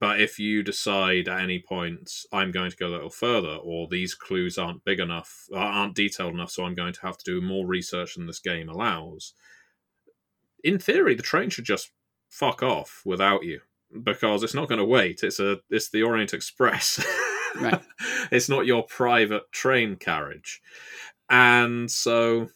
but 0.01 0.21
if 0.21 0.39
you 0.39 0.63
decide 0.63 1.29
at 1.29 1.41
any 1.41 1.59
point 1.61 2.11
I'm 2.33 2.51
going 2.51 2.71
to 2.71 2.77
go 2.77 2.89
a 2.89 2.91
little 2.91 3.11
further, 3.11 3.57
or 3.57 3.89
these 3.89 4.15
clues 4.15 4.59
aren't 4.59 4.85
big 4.85 5.01
enough, 5.01 5.47
uh, 5.53 5.57
aren't 5.59 5.95
detailed 5.95 6.35
enough, 6.35 6.51
so 6.51 6.65
I'm 6.65 6.75
going 6.75 6.93
to 6.93 7.03
have 7.03 7.17
to 7.19 7.25
do 7.25 7.41
more 7.41 7.67
research 7.67 8.15
than 8.15 8.27
this 8.27 8.41
game 8.41 8.69
allows. 8.69 9.35
In 10.63 10.79
theory, 10.79 11.15
the 11.15 11.23
train 11.23 11.51
should 11.51 11.65
just 11.65 11.91
fuck 12.31 12.63
off 12.63 13.03
without 13.05 13.45
you 13.45 13.61
because 14.03 14.43
it's 14.43 14.55
not 14.55 14.69
going 14.69 14.81
to 14.81 14.85
wait. 14.85 15.23
It's 15.23 15.41
a 15.41 15.59
it's 15.71 15.91
the 15.91 16.03
Orient 16.03 16.35
Express. 16.35 17.05
Right. 17.59 17.81
it's 18.31 18.51
not 18.51 18.67
your 18.67 18.85
private 18.85 19.51
train 19.53 19.97
carriage, 19.97 20.61
and 21.31 21.91
so 21.91 22.49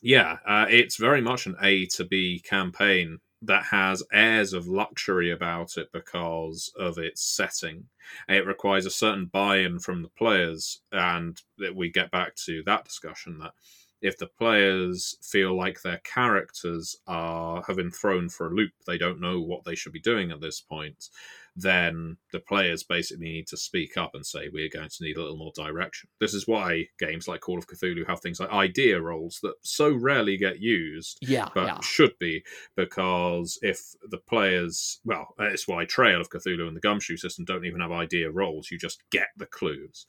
yeah, 0.00 0.36
uh, 0.46 0.66
it's 0.70 0.96
very 0.96 1.20
much 1.20 1.46
an 1.46 1.56
A 1.60 1.86
to 1.86 2.04
B 2.04 2.38
campaign 2.38 3.18
that 3.46 3.64
has 3.64 4.02
airs 4.12 4.52
of 4.52 4.68
luxury 4.68 5.30
about 5.30 5.76
it 5.76 5.90
because 5.92 6.72
of 6.78 6.98
its 6.98 7.22
setting. 7.22 7.84
It 8.28 8.46
requires 8.46 8.86
a 8.86 8.90
certain 8.90 9.26
buy-in 9.26 9.78
from 9.78 10.02
the 10.02 10.08
players, 10.08 10.80
and 10.92 11.40
that 11.58 11.74
we 11.74 11.90
get 11.90 12.10
back 12.10 12.34
to 12.46 12.62
that 12.64 12.84
discussion 12.84 13.38
that 13.38 13.52
if 14.00 14.18
the 14.18 14.26
players 14.26 15.16
feel 15.22 15.56
like 15.56 15.80
their 15.80 16.00
characters 16.04 16.96
are 17.06 17.62
have 17.66 17.76
been 17.76 17.90
thrown 17.90 18.28
for 18.28 18.48
a 18.48 18.54
loop, 18.54 18.72
they 18.86 18.98
don't 18.98 19.20
know 19.20 19.40
what 19.40 19.64
they 19.64 19.74
should 19.74 19.92
be 19.92 20.00
doing 20.00 20.30
at 20.30 20.40
this 20.40 20.60
point, 20.60 21.08
then 21.56 22.16
the 22.32 22.40
players 22.40 22.82
basically 22.82 23.24
need 23.26 23.46
to 23.46 23.56
speak 23.56 23.96
up 23.96 24.10
and 24.14 24.26
say 24.26 24.48
we're 24.52 24.68
going 24.68 24.88
to 24.88 25.04
need 25.04 25.16
a 25.16 25.20
little 25.22 25.36
more 25.36 25.52
direction. 25.54 26.08
This 26.20 26.34
is 26.34 26.48
why 26.48 26.86
games 26.98 27.28
like 27.28 27.40
Call 27.42 27.58
of 27.58 27.66
Cthulhu 27.68 28.06
have 28.08 28.20
things 28.20 28.40
like 28.40 28.50
idea 28.50 29.00
rolls 29.00 29.38
that 29.42 29.54
so 29.62 29.92
rarely 29.92 30.36
get 30.36 30.60
used 30.60 31.18
Yeah. 31.22 31.48
but 31.54 31.66
yeah. 31.66 31.80
should 31.80 32.18
be 32.18 32.42
because 32.76 33.58
if 33.62 33.94
the 34.10 34.18
players 34.18 35.00
well 35.04 35.28
it's 35.38 35.68
why 35.68 35.84
trail 35.84 36.20
of 36.20 36.28
cthulhu 36.28 36.66
and 36.66 36.76
the 36.76 36.80
gumshoe 36.80 37.16
system 37.16 37.44
don't 37.44 37.64
even 37.64 37.80
have 37.80 37.92
idea 37.92 38.30
rolls 38.30 38.70
you 38.70 38.78
just 38.78 39.02
get 39.10 39.28
the 39.36 39.46
clues 39.46 40.06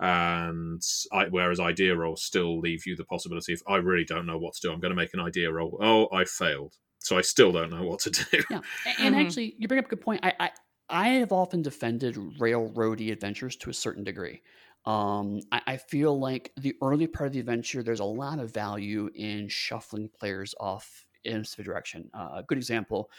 and 0.00 0.82
I, 1.12 1.26
whereas 1.26 1.60
idea 1.60 1.96
rolls 1.96 2.22
still 2.22 2.58
leave 2.60 2.86
you 2.86 2.96
the 2.96 3.04
possibility 3.04 3.52
of 3.52 3.62
i 3.68 3.76
really 3.76 4.04
don't 4.04 4.26
know 4.26 4.38
what 4.38 4.54
to 4.54 4.60
do 4.62 4.72
i'm 4.72 4.80
going 4.80 4.90
to 4.90 4.96
make 4.96 5.14
an 5.14 5.20
idea 5.20 5.50
roll 5.52 5.78
oh 5.80 6.08
i 6.16 6.24
failed 6.24 6.74
so 7.00 7.16
i 7.16 7.20
still 7.20 7.52
don't 7.52 7.70
know 7.70 7.84
what 7.84 8.00
to 8.00 8.10
do 8.10 8.42
Yeah. 8.50 8.60
A- 8.86 9.00
And 9.02 9.14
Mhm. 9.14 9.24
actually, 9.26 9.54
you 9.58 9.68
bring 9.68 9.78
up 9.78 9.86
a 9.86 9.88
good 9.88 10.00
point. 10.00 10.20
I, 10.24 10.32
I 10.40 10.50
I 10.88 11.08
have 11.08 11.32
often 11.32 11.62
defended 11.62 12.14
railroady 12.14 13.10
adventures 13.10 13.56
to 13.56 13.70
a 13.70 13.74
certain 13.74 14.04
degree. 14.04 14.42
Um, 14.84 15.40
I, 15.50 15.62
I 15.66 15.76
feel 15.78 16.18
like 16.18 16.52
the 16.56 16.76
early 16.80 17.08
part 17.08 17.26
of 17.26 17.32
the 17.32 17.40
adventure, 17.40 17.82
there's 17.82 18.00
a 18.00 18.04
lot 18.04 18.38
of 18.38 18.52
value 18.52 19.10
in 19.14 19.48
shuffling 19.48 20.08
players 20.08 20.54
off 20.60 21.04
in 21.24 21.38
a 21.40 21.44
specific 21.44 21.66
direction. 21.66 22.08
Uh, 22.14 22.30
a 22.34 22.42
good 22.44 22.58
example 22.58 23.10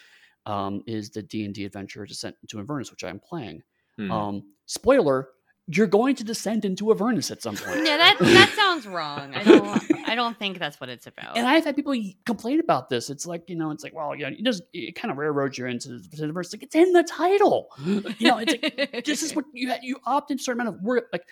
um, 0.46 0.84
is 0.88 1.10
the 1.10 1.24
D 1.24 1.46
and 1.46 1.54
D 1.54 1.66
adventure 1.66 2.06
Descent 2.06 2.38
into 2.42 2.60
Avernus, 2.60 2.92
which 2.92 3.04
I'm 3.04 3.20
playing. 3.20 3.64
Hmm. 3.98 4.12
Um, 4.12 4.54
spoiler: 4.66 5.30
you're 5.68 5.88
going 5.88 6.16
to 6.16 6.24
descend 6.24 6.64
into 6.66 6.92
Avernus 6.92 7.30
at 7.30 7.42
some 7.42 7.56
point. 7.56 7.86
yeah 7.86 7.98
that 7.98 8.18
that 8.20 8.54
sounds 8.56 8.88
wrong 8.88 9.34
i 9.36 9.44
don't 9.44 10.10
i 10.10 10.16
don't 10.16 10.38
think 10.40 10.60
that's 10.60 10.80
what 10.80 10.90
it's 10.90 11.08
about 11.08 11.36
And 11.38 11.46
I've 11.46 11.66
had 11.66 11.76
people 11.76 11.94
complain 12.26 12.60
about 12.60 12.90
this. 12.90 13.10
It's 13.10 13.26
like, 13.26 13.50
you 13.50 13.56
know, 13.56 13.72
it's 13.72 13.84
like, 13.84 13.94
well, 13.94 14.16
you 14.16 14.24
know, 14.24 14.30
it 14.30 14.44
just 14.44 14.64
it 14.74 14.96
kind 14.96 15.12
of 15.12 15.18
railroads 15.18 15.58
you 15.58 15.66
into 15.66 16.00
the, 16.00 16.32
verse. 16.32 16.54
Like, 16.54 16.64
it's 16.64 16.76
in 16.76 16.94
the 16.94 17.04
title. 17.04 17.68
You 17.86 18.02
know, 18.22 18.38
it's 18.40 18.54
like, 18.54 19.06
this 19.06 19.22
is 19.24 19.36
what 19.36 19.46
you 19.54 19.74
you 19.82 19.98
opt 20.06 20.32
in 20.32 20.38
a 20.38 20.40
certain 20.40 20.62
amount 20.62 20.76
of 20.76 20.82
work, 20.82 21.08
like 21.12 21.24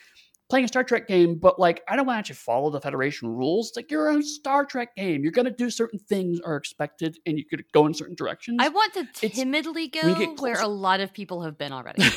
playing 0.49 0.65
a 0.65 0.67
Star 0.67 0.83
Trek 0.83 1.07
game, 1.07 1.35
but 1.35 1.59
like, 1.59 1.81
I 1.87 1.95
don't 1.95 2.05
want 2.05 2.17
to 2.17 2.19
actually 2.19 2.35
follow 2.35 2.69
the 2.69 2.81
Federation 2.81 3.29
rules. 3.29 3.69
It's 3.69 3.77
like, 3.77 3.89
you're 3.89 4.09
a 4.09 4.21
Star 4.21 4.65
Trek 4.65 4.95
game. 4.95 5.23
You're 5.23 5.31
going 5.31 5.45
to 5.45 5.51
do 5.51 5.69
certain 5.69 5.99
things 5.99 6.39
are 6.41 6.55
expected 6.55 7.17
and 7.25 7.37
you 7.37 7.45
could 7.45 7.63
go 7.71 7.85
in 7.87 7.93
certain 7.93 8.15
directions. 8.15 8.57
I 8.59 8.69
want 8.69 8.93
to 8.93 9.29
timidly 9.29 9.83
you 9.93 10.01
go 10.01 10.35
where 10.39 10.61
a 10.61 10.67
lot 10.67 10.99
of 10.99 11.13
people 11.13 11.41
have 11.43 11.57
been 11.57 11.71
already. 11.71 12.03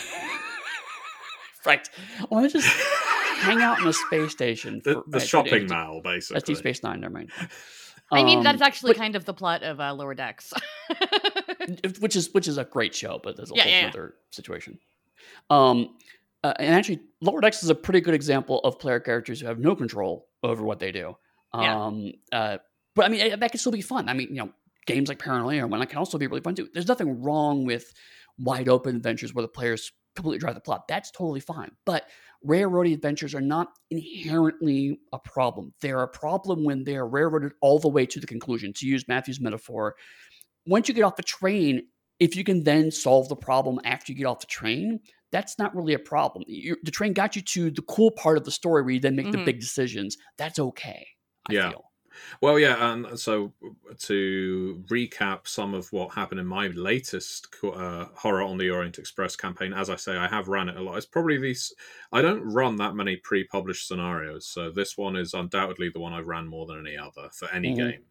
right. 1.67 1.89
I 2.21 2.25
want 2.31 2.51
to 2.51 2.59
just 2.59 2.69
hang 3.39 3.61
out 3.63 3.81
in 3.81 3.87
a 3.87 3.93
space 3.93 4.33
station. 4.33 4.81
the, 4.85 4.95
for- 4.95 5.05
the 5.09 5.19
right, 5.19 5.27
shopping 5.29 5.53
right, 5.53 5.71
mall 5.71 6.01
That's 6.05 6.31
basically 6.31 6.55
Deep 6.55 6.59
Space 6.59 6.83
Nine, 6.83 7.01
never 7.01 7.15
mind. 7.15 7.31
I 8.11 8.25
mean, 8.25 8.39
Um, 8.39 8.45
that's 8.45 8.63
actually 8.63 8.93
but- 8.95 8.99
kind 8.99 9.17
of 9.17 9.25
the 9.25 9.35
plot 9.35 9.63
of 9.63 9.81
uh, 9.81 9.93
Lower 9.95 10.15
Decks. 10.15 10.53
which 12.01 12.17
is 12.17 12.33
which 12.33 12.49
is 12.49 12.59
a 12.59 12.65
great 12.65 12.95
show, 12.95 13.21
but 13.23 13.37
there's 13.37 13.51
a 13.51 13.55
Yeah, 13.55 13.63
whole 13.63 13.73
yeah, 13.73 13.81
yeah. 13.83 13.89
other 13.89 14.15
situation. 14.31 14.79
Um, 15.51 15.97
Uh, 16.45 16.53
and 16.61 16.73
actually, 16.73 17.01
Lower 17.21 17.41
Decks 17.41 17.65
is 17.65 17.69
a 17.71 17.75
pretty 17.75 18.01
good 18.01 18.15
example 18.15 18.61
of 18.61 18.79
player 18.79 19.01
characters 19.01 19.41
who 19.41 19.47
have 19.49 19.59
no 19.59 19.75
control 19.75 20.29
over 20.45 20.63
what 20.65 20.79
they 20.79 20.93
do. 20.93 21.17
Yeah. 21.53 21.75
Um, 21.87 22.13
uh, 22.33 22.59
but 22.95 23.07
I 23.07 23.09
mean, 23.09 23.41
that 23.41 23.51
can 23.51 23.59
still 23.59 23.73
be 23.73 23.81
fun. 23.83 24.09
I 24.09 24.13
mean, 24.15 24.29
you 24.29 24.37
know, 24.45 24.51
games 24.87 25.09
like 25.09 25.19
Paranoia 25.19 25.65
or 25.65 25.67
Whatnot 25.67 25.89
can 25.89 25.99
also 25.99 26.17
be 26.17 26.29
really 26.29 26.41
fun 26.41 26.55
too. 26.55 26.69
There's 26.73 26.87
nothing 26.87 27.23
wrong 27.23 27.65
with 27.65 27.93
wide 28.39 28.69
open 28.69 28.95
adventures 28.97 29.35
where 29.35 29.43
the 29.43 29.49
players 29.49 29.91
completely 30.17 30.39
drive 30.39 30.55
the 30.55 30.61
plot. 30.61 30.89
That's 30.89 31.11
totally 31.11 31.41
fine. 31.41 31.77
But 31.85 32.09
railroading 32.43 32.93
adventures 32.93 33.35
are 33.35 33.41
not 33.41 33.69
inherently 33.91 35.01
a 35.13 35.19
problem. 35.19 35.75
They're 35.81 36.03
a 36.03 36.09
problem 36.09 36.65
when 36.65 36.85
they 36.85 36.97
are 36.97 37.09
railroaded 37.09 37.53
all 37.63 37.79
the 37.79 37.89
way 37.89 38.07
to 38.07 38.21
the 38.21 38.27
conclusion. 38.27 38.73
To 38.75 38.87
use 38.87 39.09
Matthew's 39.09 39.41
metaphor, 39.41 39.97
once 40.67 40.89
you 40.89 40.95
get 40.95 41.03
off 41.03 41.17
the 41.17 41.23
train, 41.23 41.89
if 42.19 42.37
you 42.37 42.45
can 42.45 42.65
then 42.65 42.91
solve 42.91 43.29
the 43.29 43.37
problem 43.37 43.81
after 43.85 44.13
you 44.13 44.19
get 44.19 44.27
off 44.27 44.41
the 44.41 44.47
train, 44.47 45.01
that's 45.31 45.59
not 45.59 45.75
really 45.75 45.95
a 45.95 45.99
problem. 45.99 46.45
you 46.49 46.77
the 46.83 46.91
train 46.91 47.13
got 47.13 47.37
you 47.37 47.43
to 47.43 47.71
the 47.71 47.83
cool 47.83 48.11
part 48.11 48.39
of 48.39 48.45
the 48.45 48.51
story 48.51 48.83
where 48.83 48.93
you 48.93 49.01
then 49.01 49.17
make 49.17 49.31
Mhm. 49.31 49.33
the 49.33 49.39
big 49.39 49.61
decisions. 49.61 50.17
That's 50.39 50.59
okay. 50.59 51.07
I 51.47 51.53
Yeah. 51.53 51.73
feel. 51.73 51.88
Well, 52.41 52.59
yeah, 52.59 52.93
and 52.93 53.19
so 53.19 53.53
to 54.01 54.85
recap 54.89 55.47
some 55.49 55.75
of 55.75 55.93
what 55.93 56.15
happened 56.15 56.41
in 56.41 56.47
my 56.47 56.69
latest 56.69 57.49
uh, 57.63 58.07
Horror 58.15 58.43
on 58.43 58.59
the 58.59 58.71
Orient 58.71 58.99
Express 58.99 59.37
campaign, 59.37 59.73
as 59.73 59.91
I 59.91 59.97
say, 59.97 60.17
I 60.17 60.29
have 60.29 60.49
ran 60.49 60.69
it 60.69 60.77
a 60.77 60.83
lot. 60.83 60.97
It's 60.97 61.07
probably 61.07 61.39
these. 61.39 61.75
I 62.13 62.23
don't 62.23 62.43
run 62.43 62.77
that 62.77 62.95
many 62.95 63.17
pre-published 63.17 63.87
scenarios, 63.87 64.47
so 64.47 64.71
this 64.71 64.97
one 64.97 65.17
is 65.17 65.35
undoubtedly 65.35 65.91
the 65.91 66.01
one 66.01 66.13
I've 66.13 66.27
ran 66.27 66.47
more 66.47 66.67
than 66.67 66.79
any 66.87 66.97
other 66.97 67.29
for 67.33 67.49
any 67.51 67.69
Mhm. 67.69 67.75
game. 67.75 68.07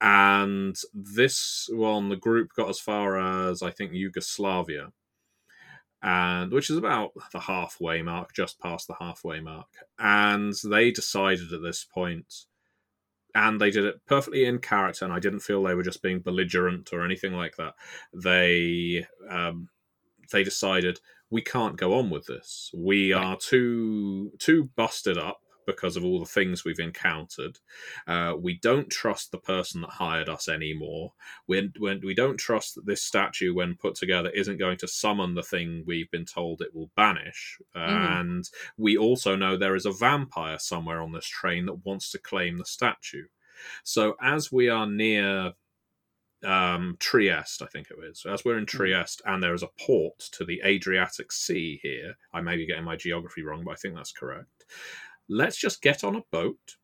And 0.00 0.76
this 0.94 1.68
one, 1.72 2.08
the 2.10 2.16
group 2.16 2.52
got 2.54 2.68
as 2.70 2.80
far 2.80 3.18
as 3.18 3.62
I 3.62 3.70
think 3.70 3.92
Yugoslavia, 3.92 4.92
and 6.02 6.52
which 6.52 6.70
is 6.70 6.76
about 6.76 7.12
the 7.32 7.40
halfway 7.40 8.02
mark, 8.02 8.34
just 8.34 8.60
past 8.60 8.86
the 8.86 8.94
halfway 9.00 9.40
mark. 9.40 9.68
And 9.98 10.54
they 10.64 10.90
decided 10.90 11.52
at 11.52 11.62
this 11.62 11.84
point 11.84 12.46
and 13.36 13.60
they 13.60 13.70
did 13.70 13.84
it 13.84 14.00
perfectly 14.06 14.46
in 14.46 14.58
character 14.58 15.04
and 15.04 15.12
i 15.12 15.20
didn't 15.20 15.40
feel 15.40 15.62
they 15.62 15.74
were 15.74 15.82
just 15.82 16.02
being 16.02 16.20
belligerent 16.20 16.92
or 16.92 17.04
anything 17.04 17.34
like 17.34 17.56
that. 17.56 17.74
They 18.12 19.06
um, 19.30 19.68
they 20.32 20.42
decided 20.42 21.00
we 21.30 21.42
can't 21.42 21.76
go 21.76 21.94
on 21.94 22.10
with 22.10 22.26
this. 22.26 22.70
We 22.74 23.12
are 23.12 23.36
too 23.36 24.32
too 24.38 24.70
busted 24.76 25.18
up 25.18 25.40
because 25.66 25.96
of 25.96 26.04
all 26.04 26.20
the 26.20 26.26
things 26.26 26.64
we've 26.64 26.78
encountered 26.78 27.58
uh, 28.06 28.34
we 28.38 28.58
don't 28.60 28.90
trust 28.90 29.32
the 29.32 29.38
person 29.38 29.80
that 29.80 29.90
hired 29.90 30.28
us 30.28 30.48
anymore 30.48 31.12
we, 31.46 31.70
when, 31.78 32.00
we 32.04 32.14
don't 32.14 32.38
trust 32.38 32.74
that 32.74 32.86
this 32.86 33.02
statue 33.02 33.54
when 33.54 33.74
put 33.74 33.94
together 33.94 34.30
isn't 34.30 34.58
going 34.58 34.76
to 34.78 34.88
summon 34.88 35.34
the 35.34 35.42
thing 35.42 35.82
we've 35.86 36.10
been 36.10 36.24
told 36.24 36.60
it 36.60 36.74
will 36.74 36.90
banish 36.96 37.58
Mhm. 37.74 38.20
and 38.20 38.50
we 38.76 38.96
also 38.96 39.36
know 39.36 39.56
there 39.56 39.74
is 39.76 39.86
a 39.86 39.92
vampire 39.92 40.58
somewhere 40.58 41.00
on 41.00 41.12
this 41.12 41.26
train 41.26 41.66
that 41.66 41.84
wants 41.84 42.10
to 42.12 42.18
claim 42.18 42.56
the 42.56 42.64
statue. 42.64 43.26
So 43.84 44.16
as 44.22 44.52
we 44.52 44.68
are 44.68 44.86
near 44.86 45.54
um, 46.44 46.96
Trieste, 47.00 47.62
I 47.62 47.66
think 47.66 47.88
it 47.90 47.96
is, 48.04 48.24
as 48.28 48.44
we're 48.44 48.58
in 48.58 48.66
Trieste 48.66 49.22
and 49.24 49.42
there 49.42 49.54
is 49.54 49.62
a 49.62 49.70
port 49.80 50.18
to 50.32 50.44
the 50.44 50.60
Adriatic 50.64 51.32
Sea 51.32 51.80
here, 51.82 52.14
I 52.32 52.40
may 52.40 52.56
be 52.56 52.66
getting 52.66 52.84
my 52.84 52.96
geography 52.96 53.42
wrong, 53.42 53.64
but 53.64 53.72
I 53.72 53.76
think 53.76 53.94
that's 53.94 54.12
correct. 54.12 54.64
Let's 55.28 55.56
just 55.56 55.82
get 55.82 56.04
on 56.04 56.16
a 56.16 56.24
boat 56.30 56.76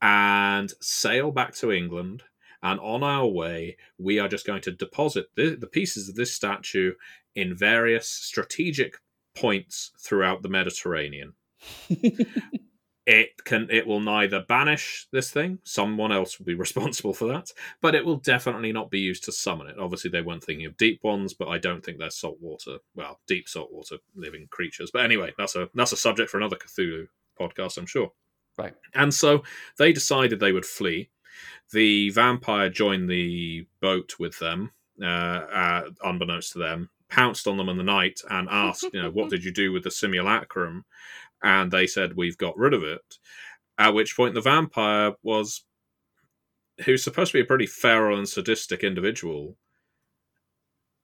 and 0.00 0.72
sail 0.80 1.30
back 1.30 1.54
to 1.56 1.72
England. 1.72 2.22
And 2.62 2.80
on 2.80 3.02
our 3.02 3.26
way, 3.26 3.76
we 3.98 4.18
are 4.18 4.28
just 4.28 4.46
going 4.46 4.62
to 4.62 4.72
deposit 4.72 5.26
the, 5.36 5.56
the 5.56 5.66
pieces 5.66 6.08
of 6.08 6.16
this 6.16 6.34
statue 6.34 6.94
in 7.34 7.56
various 7.56 8.08
strategic 8.08 8.96
points 9.34 9.92
throughout 9.98 10.42
the 10.42 10.48
Mediterranean. 10.48 11.34
It 13.08 13.42
can 13.42 13.68
it 13.70 13.86
will 13.86 14.00
neither 14.00 14.44
banish 14.46 15.06
this 15.10 15.30
thing, 15.30 15.60
someone 15.64 16.12
else 16.12 16.38
will 16.38 16.44
be 16.44 16.54
responsible 16.66 17.14
for 17.14 17.26
that, 17.28 17.50
but 17.80 17.94
it 17.94 18.04
will 18.04 18.18
definitely 18.18 18.70
not 18.70 18.90
be 18.90 19.00
used 19.00 19.24
to 19.24 19.32
summon 19.32 19.66
it. 19.66 19.78
Obviously 19.78 20.10
they 20.10 20.20
weren't 20.20 20.44
thinking 20.44 20.66
of 20.66 20.76
deep 20.76 21.02
ones, 21.02 21.32
but 21.32 21.48
I 21.48 21.56
don't 21.56 21.82
think 21.82 21.96
they're 21.98 22.10
saltwater 22.10 22.80
well, 22.94 23.18
deep 23.26 23.48
saltwater 23.48 23.96
living 24.14 24.46
creatures. 24.50 24.90
But 24.92 25.04
anyway, 25.04 25.32
that's 25.38 25.56
a 25.56 25.70
that's 25.74 25.92
a 25.92 25.96
subject 25.96 26.28
for 26.28 26.36
another 26.36 26.56
Cthulhu 26.56 27.08
podcast, 27.38 27.78
I'm 27.78 27.86
sure. 27.86 28.12
Right. 28.56 28.74
And 28.94 29.14
so 29.14 29.44
they 29.78 29.92
decided 29.92 30.40
they 30.40 30.52
would 30.52 30.66
flee. 30.66 31.10
The 31.72 32.10
vampire 32.10 32.70
joined 32.70 33.08
the 33.08 33.66
boat 33.80 34.14
with 34.18 34.38
them, 34.38 34.72
uh, 35.02 35.06
uh, 35.06 35.82
unbeknownst 36.02 36.52
to 36.52 36.58
them, 36.58 36.90
pounced 37.08 37.46
on 37.46 37.56
them 37.56 37.68
in 37.68 37.76
the 37.76 37.82
night 37.82 38.20
and 38.28 38.48
asked, 38.50 38.86
you 38.92 39.02
know, 39.02 39.10
what 39.10 39.30
did 39.30 39.44
you 39.44 39.52
do 39.52 39.72
with 39.72 39.84
the 39.84 39.90
simulacrum? 39.90 40.84
And 41.42 41.70
they 41.70 41.86
said, 41.86 42.16
we've 42.16 42.38
got 42.38 42.58
rid 42.58 42.74
of 42.74 42.82
it. 42.82 43.18
At 43.78 43.94
which 43.94 44.16
point 44.16 44.34
the 44.34 44.40
vampire 44.40 45.12
was, 45.22 45.64
who's 46.84 47.04
supposed 47.04 47.30
to 47.32 47.38
be 47.38 47.42
a 47.42 47.46
pretty 47.46 47.66
feral 47.66 48.18
and 48.18 48.28
sadistic 48.28 48.82
individual, 48.82 49.56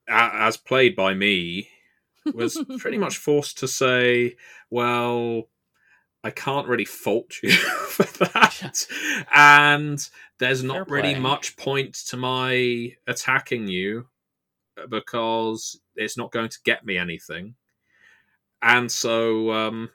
as 0.08 0.56
played 0.56 0.96
by 0.96 1.14
me, 1.14 1.68
was 2.32 2.62
pretty 2.78 2.98
much 2.98 3.16
forced 3.16 3.58
to 3.58 3.68
say, 3.68 4.36
well, 4.70 5.48
I 6.24 6.30
can't 6.30 6.66
really 6.66 6.86
fault 6.86 7.34
you 7.42 7.52
for 7.52 8.24
that. 8.24 8.86
And 9.32 9.98
there's 10.38 10.62
not 10.64 10.88
Fair 10.88 10.96
really 10.96 11.12
play. 11.12 11.20
much 11.20 11.56
point 11.58 11.94
to 12.08 12.16
my 12.16 12.92
attacking 13.06 13.68
you 13.68 14.08
because 14.88 15.78
it's 15.96 16.16
not 16.16 16.32
going 16.32 16.48
to 16.48 16.58
get 16.64 16.84
me 16.84 16.96
anything. 16.96 17.54
And 18.62 18.90
so 18.90 19.52
um, 19.52 19.90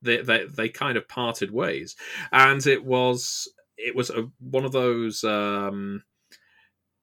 they, 0.00 0.22
they 0.22 0.46
they 0.46 0.68
kind 0.70 0.96
of 0.96 1.06
parted 1.06 1.50
ways, 1.50 1.94
and 2.32 2.66
it 2.66 2.82
was 2.82 3.46
it 3.76 3.94
was 3.94 4.08
a, 4.08 4.30
one 4.40 4.64
of 4.64 4.72
those 4.72 5.22
um, 5.24 6.02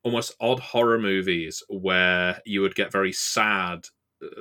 almost 0.04 0.34
odd 0.42 0.60
horror 0.60 0.98
movies 0.98 1.62
where 1.70 2.42
you 2.44 2.62
would 2.62 2.74
get 2.74 2.92
very 2.92 3.12
sad 3.12 3.86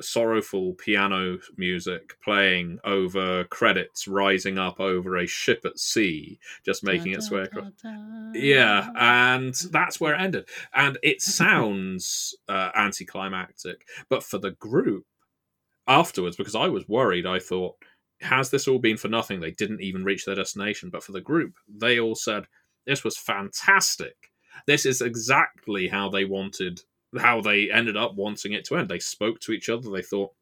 sorrowful 0.00 0.74
piano 0.74 1.38
music 1.56 2.16
playing 2.22 2.78
over 2.84 3.44
credits 3.44 4.06
rising 4.06 4.58
up 4.58 4.80
over 4.80 5.16
a 5.16 5.26
ship 5.26 5.62
at 5.64 5.78
sea 5.78 6.38
just 6.64 6.84
making 6.84 7.12
its 7.12 7.30
way 7.30 7.42
across. 7.42 7.72
yeah 8.34 8.90
and 8.96 9.54
that's 9.70 10.00
where 10.00 10.14
it 10.14 10.20
ended. 10.20 10.48
And 10.74 10.98
it 11.02 11.22
sounds 11.40 12.34
uh, 12.48 12.70
anticlimactic 12.74 13.86
but 14.08 14.22
for 14.22 14.38
the 14.38 14.52
group 14.52 15.04
afterwards 15.88 16.36
because 16.36 16.54
i 16.54 16.68
was 16.68 16.88
worried 16.88 17.26
i 17.26 17.38
thought 17.38 17.74
has 18.20 18.50
this 18.50 18.68
all 18.68 18.78
been 18.78 18.96
for 18.96 19.08
nothing? 19.08 19.40
They 19.40 19.52
didn't 19.52 19.80
even 19.80 20.04
reach 20.04 20.24
their 20.24 20.34
destination. 20.34 20.90
But 20.90 21.02
for 21.02 21.12
the 21.12 21.20
group 21.20 21.54
they 21.68 22.00
all 22.00 22.14
said 22.14 22.44
this 22.86 23.04
was 23.04 23.16
fantastic. 23.16 24.16
This 24.66 24.84
is 24.84 25.00
exactly 25.00 25.88
how 25.88 26.08
they 26.08 26.24
wanted 26.24 26.80
how 27.18 27.40
they 27.40 27.70
ended 27.70 27.96
up 27.96 28.14
wanting 28.14 28.52
it 28.52 28.64
to 28.64 28.76
end 28.76 28.88
they 28.88 28.98
spoke 28.98 29.40
to 29.40 29.52
each 29.52 29.68
other 29.68 29.90
they 29.90 30.02
thought 30.02 30.32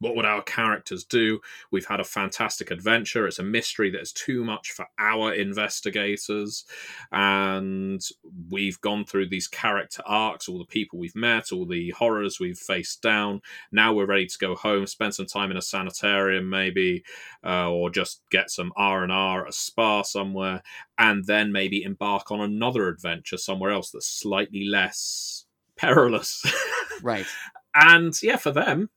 what 0.00 0.16
would 0.16 0.24
our 0.24 0.42
characters 0.42 1.04
do? 1.04 1.40
We've 1.70 1.86
had 1.86 2.00
a 2.00 2.04
fantastic 2.04 2.70
adventure. 2.70 3.26
It's 3.26 3.38
a 3.38 3.44
mystery 3.44 3.90
that's 3.90 4.12
too 4.12 4.44
much 4.44 4.72
for 4.72 4.86
our 4.98 5.34
investigators. 5.34 6.64
And 7.12 8.02
we've 8.48 8.80
gone 8.80 9.04
through 9.04 9.28
these 9.28 9.46
character 9.46 10.02
arcs, 10.06 10.48
all 10.48 10.58
the 10.58 10.64
people 10.64 10.98
we've 10.98 11.14
met, 11.14 11.52
all 11.52 11.66
the 11.66 11.90
horrors 11.90 12.40
we've 12.40 12.58
faced 12.58 13.02
down. 13.02 13.42
Now 13.70 13.92
we're 13.92 14.06
ready 14.06 14.26
to 14.26 14.38
go 14.38 14.54
home, 14.54 14.86
spend 14.86 15.14
some 15.14 15.26
time 15.26 15.50
in 15.50 15.58
a 15.58 15.62
sanitarium, 15.62 16.48
maybe, 16.48 17.04
uh, 17.44 17.70
or 17.70 17.90
just 17.90 18.22
get 18.30 18.50
some 18.50 18.72
R 18.76 19.02
and 19.02 19.12
R 19.12 19.42
at 19.42 19.50
a 19.50 19.52
spa 19.52 20.00
somewhere, 20.00 20.62
and 20.96 21.26
then 21.26 21.52
maybe 21.52 21.82
embark 21.82 22.30
on 22.30 22.40
another 22.40 22.88
adventure 22.88 23.36
somewhere 23.36 23.70
else 23.70 23.90
that's 23.90 24.08
slightly 24.08 24.64
less 24.64 25.44
perilous. 25.80 26.44
right. 27.02 27.26
and 27.74 28.14
yeah, 28.22 28.36
for 28.36 28.50
them, 28.50 28.90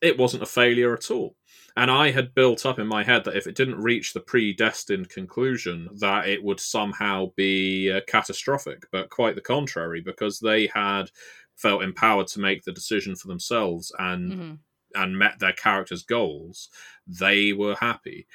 it 0.00 0.18
wasn't 0.18 0.42
a 0.42 0.46
failure 0.46 0.94
at 0.94 1.10
all. 1.10 1.36
And 1.76 1.90
I 1.90 2.10
had 2.10 2.34
built 2.34 2.66
up 2.66 2.78
in 2.80 2.88
my 2.88 3.04
head 3.04 3.24
that 3.24 3.36
if 3.36 3.46
it 3.46 3.54
didn't 3.54 3.80
reach 3.82 4.12
the 4.12 4.20
predestined 4.20 5.10
conclusion, 5.10 5.88
that 6.00 6.26
it 6.26 6.42
would 6.42 6.58
somehow 6.58 7.26
be 7.36 7.92
uh, 7.92 8.00
catastrophic. 8.08 8.86
But 8.90 9.10
quite 9.10 9.36
the 9.36 9.40
contrary, 9.40 10.00
because 10.00 10.40
they 10.40 10.66
had 10.74 11.10
felt 11.54 11.84
empowered 11.84 12.26
to 12.28 12.40
make 12.40 12.64
the 12.64 12.72
decision 12.72 13.14
for 13.14 13.28
themselves 13.28 13.92
and 13.98 14.32
hmm 14.32 14.54
and 14.94 15.18
met 15.18 15.38
their 15.38 15.52
characters' 15.52 16.02
goals, 16.02 16.68
they 17.06 17.52
were 17.52 17.74
happy. 17.74 18.26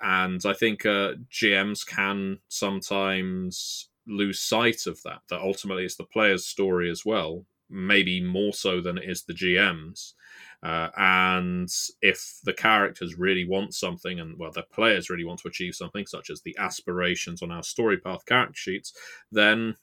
And 0.00 0.40
I 0.44 0.52
think 0.52 0.86
uh, 0.86 1.14
GMs 1.30 1.86
can 1.86 2.38
sometimes 2.48 3.87
lose 4.08 4.40
sight 4.40 4.86
of 4.86 5.02
that. 5.04 5.20
That 5.30 5.40
ultimately 5.40 5.84
it's 5.84 5.96
the 5.96 6.04
player's 6.04 6.46
story 6.46 6.90
as 6.90 7.04
well, 7.04 7.44
maybe 7.70 8.22
more 8.22 8.52
so 8.52 8.80
than 8.80 8.98
it 8.98 9.08
is 9.08 9.22
the 9.24 9.34
GM's. 9.34 10.14
Uh, 10.62 10.88
and 10.96 11.68
if 12.02 12.40
the 12.42 12.52
characters 12.52 13.16
really 13.16 13.44
want 13.44 13.74
something, 13.74 14.18
and 14.18 14.36
well, 14.38 14.50
the 14.50 14.62
players 14.62 15.08
really 15.08 15.24
want 15.24 15.40
to 15.40 15.48
achieve 15.48 15.74
something, 15.74 16.06
such 16.06 16.30
as 16.30 16.42
the 16.42 16.56
aspirations 16.58 17.42
on 17.42 17.52
our 17.52 17.62
story 17.62 17.98
path 17.98 18.26
character 18.26 18.56
sheets, 18.56 18.92
then 19.30 19.76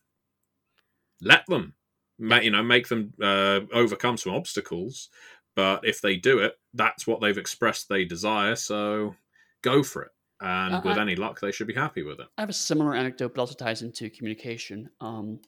let 1.22 1.46
them. 1.48 1.76
Ma- 2.18 2.40
you 2.40 2.52
know, 2.52 2.64
make 2.64 2.88
them 2.88 3.14
uh, 3.22 3.62
overcome 3.74 4.18
some 4.18 4.34
obstacles, 4.34 5.10
but 5.56 5.86
if 5.86 6.02
they 6.02 6.16
do 6.16 6.40
it, 6.40 6.54
that's 6.74 7.08
what 7.08 7.22
they've 7.22 7.38
expressed 7.38 7.88
they 7.88 8.06
desire. 8.06 8.56
So 8.56 9.16
go 9.62 9.84
for 9.84 10.04
it. 10.04 10.12
And 10.46 10.76
Uh, 10.76 10.82
with 10.86 10.98
I- 10.98 11.02
any 11.02 11.16
luck, 11.16 11.40
they 11.40 11.52
should 11.52 11.68
be 11.68 11.74
happy 11.74 12.04
with 12.04 12.20
it. 12.20 12.28
I 12.38 12.42
have 12.42 12.50
a 12.50 12.54
similar 12.54 12.94
anecdote, 12.94 13.34
but 13.34 13.42
also 13.42 13.56
ties 13.56 13.82
into 13.82 14.10
communication. 14.10 14.90
Um, 15.02 15.42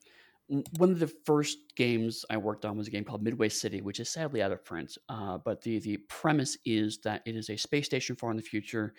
one 0.78 0.92
of 0.92 1.00
the 1.00 1.08
first 1.08 1.76
games 1.76 2.26
I 2.30 2.38
worked 2.38 2.66
on 2.66 2.78
was 2.78 2.88
a 2.88 2.92
game 2.92 3.04
called 3.04 3.22
Midway 3.22 3.50
City, 3.50 3.82
which 3.82 4.00
is 4.00 4.10
sadly 4.10 4.42
out 4.42 4.52
of 4.52 4.64
print. 4.64 4.98
Uh, 5.10 5.38
but 5.38 5.62
the 5.62 5.80
the 5.80 5.98
premise 5.98 6.58
is 6.66 7.00
that 7.00 7.22
it 7.26 7.36
is 7.36 7.50
a 7.50 7.58
space 7.58 7.86
station 7.86 8.16
far 8.16 8.32
in 8.32 8.38
the 8.38 8.44
future, 8.44 8.96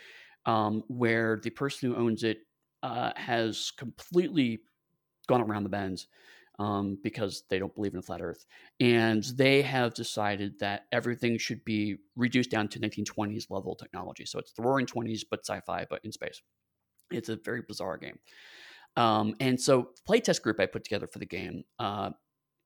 um, 0.47 0.85
where 0.89 1.41
the 1.43 1.51
person 1.51 1.91
who 1.91 1.97
owns 1.97 2.23
it 2.23 2.47
uh, 2.83 3.13
has 3.17 3.71
completely 3.73 4.61
gone 5.27 5.41
around 5.41 5.65
the 5.65 5.69
bends 5.69 6.07
um, 6.59 6.99
because 7.03 7.45
they 7.49 7.59
don't 7.59 7.75
believe 7.75 7.93
in 7.93 8.01
a 8.01 8.03
flat 8.03 8.21
Earth, 8.21 8.45
and 8.81 9.25
they 9.37 9.63
have 9.63 9.95
decided 9.95 10.59
that 10.59 10.87
everything 10.93 11.39
should 11.39 11.65
be 11.65 11.97
reduced 12.17 12.51
down 12.51 12.69
to 12.69 12.81
1920s 12.81 13.51
level 13.51 13.75
technology. 13.75 14.25
So 14.25 14.39
it's 14.39 14.53
the 14.53 14.63
Roaring 14.63 14.87
Twenties, 14.87 15.25
but 15.25 15.41
sci-fi, 15.47 15.87
but 15.89 16.05
in 16.05 16.13
space. 16.13 16.43
It's 17.11 17.29
a 17.29 17.37
very 17.37 17.63
bizarre 17.67 17.97
game. 17.97 18.19
Um, 18.97 19.35
and 19.41 19.61
so, 19.61 19.91
the 19.95 20.13
playtest 20.13 20.43
group 20.43 20.61
I 20.61 20.67
put 20.67 20.85
together 20.85 21.07
for 21.07 21.19
the 21.19 21.27
game, 21.27 21.65
uh, 21.79 22.11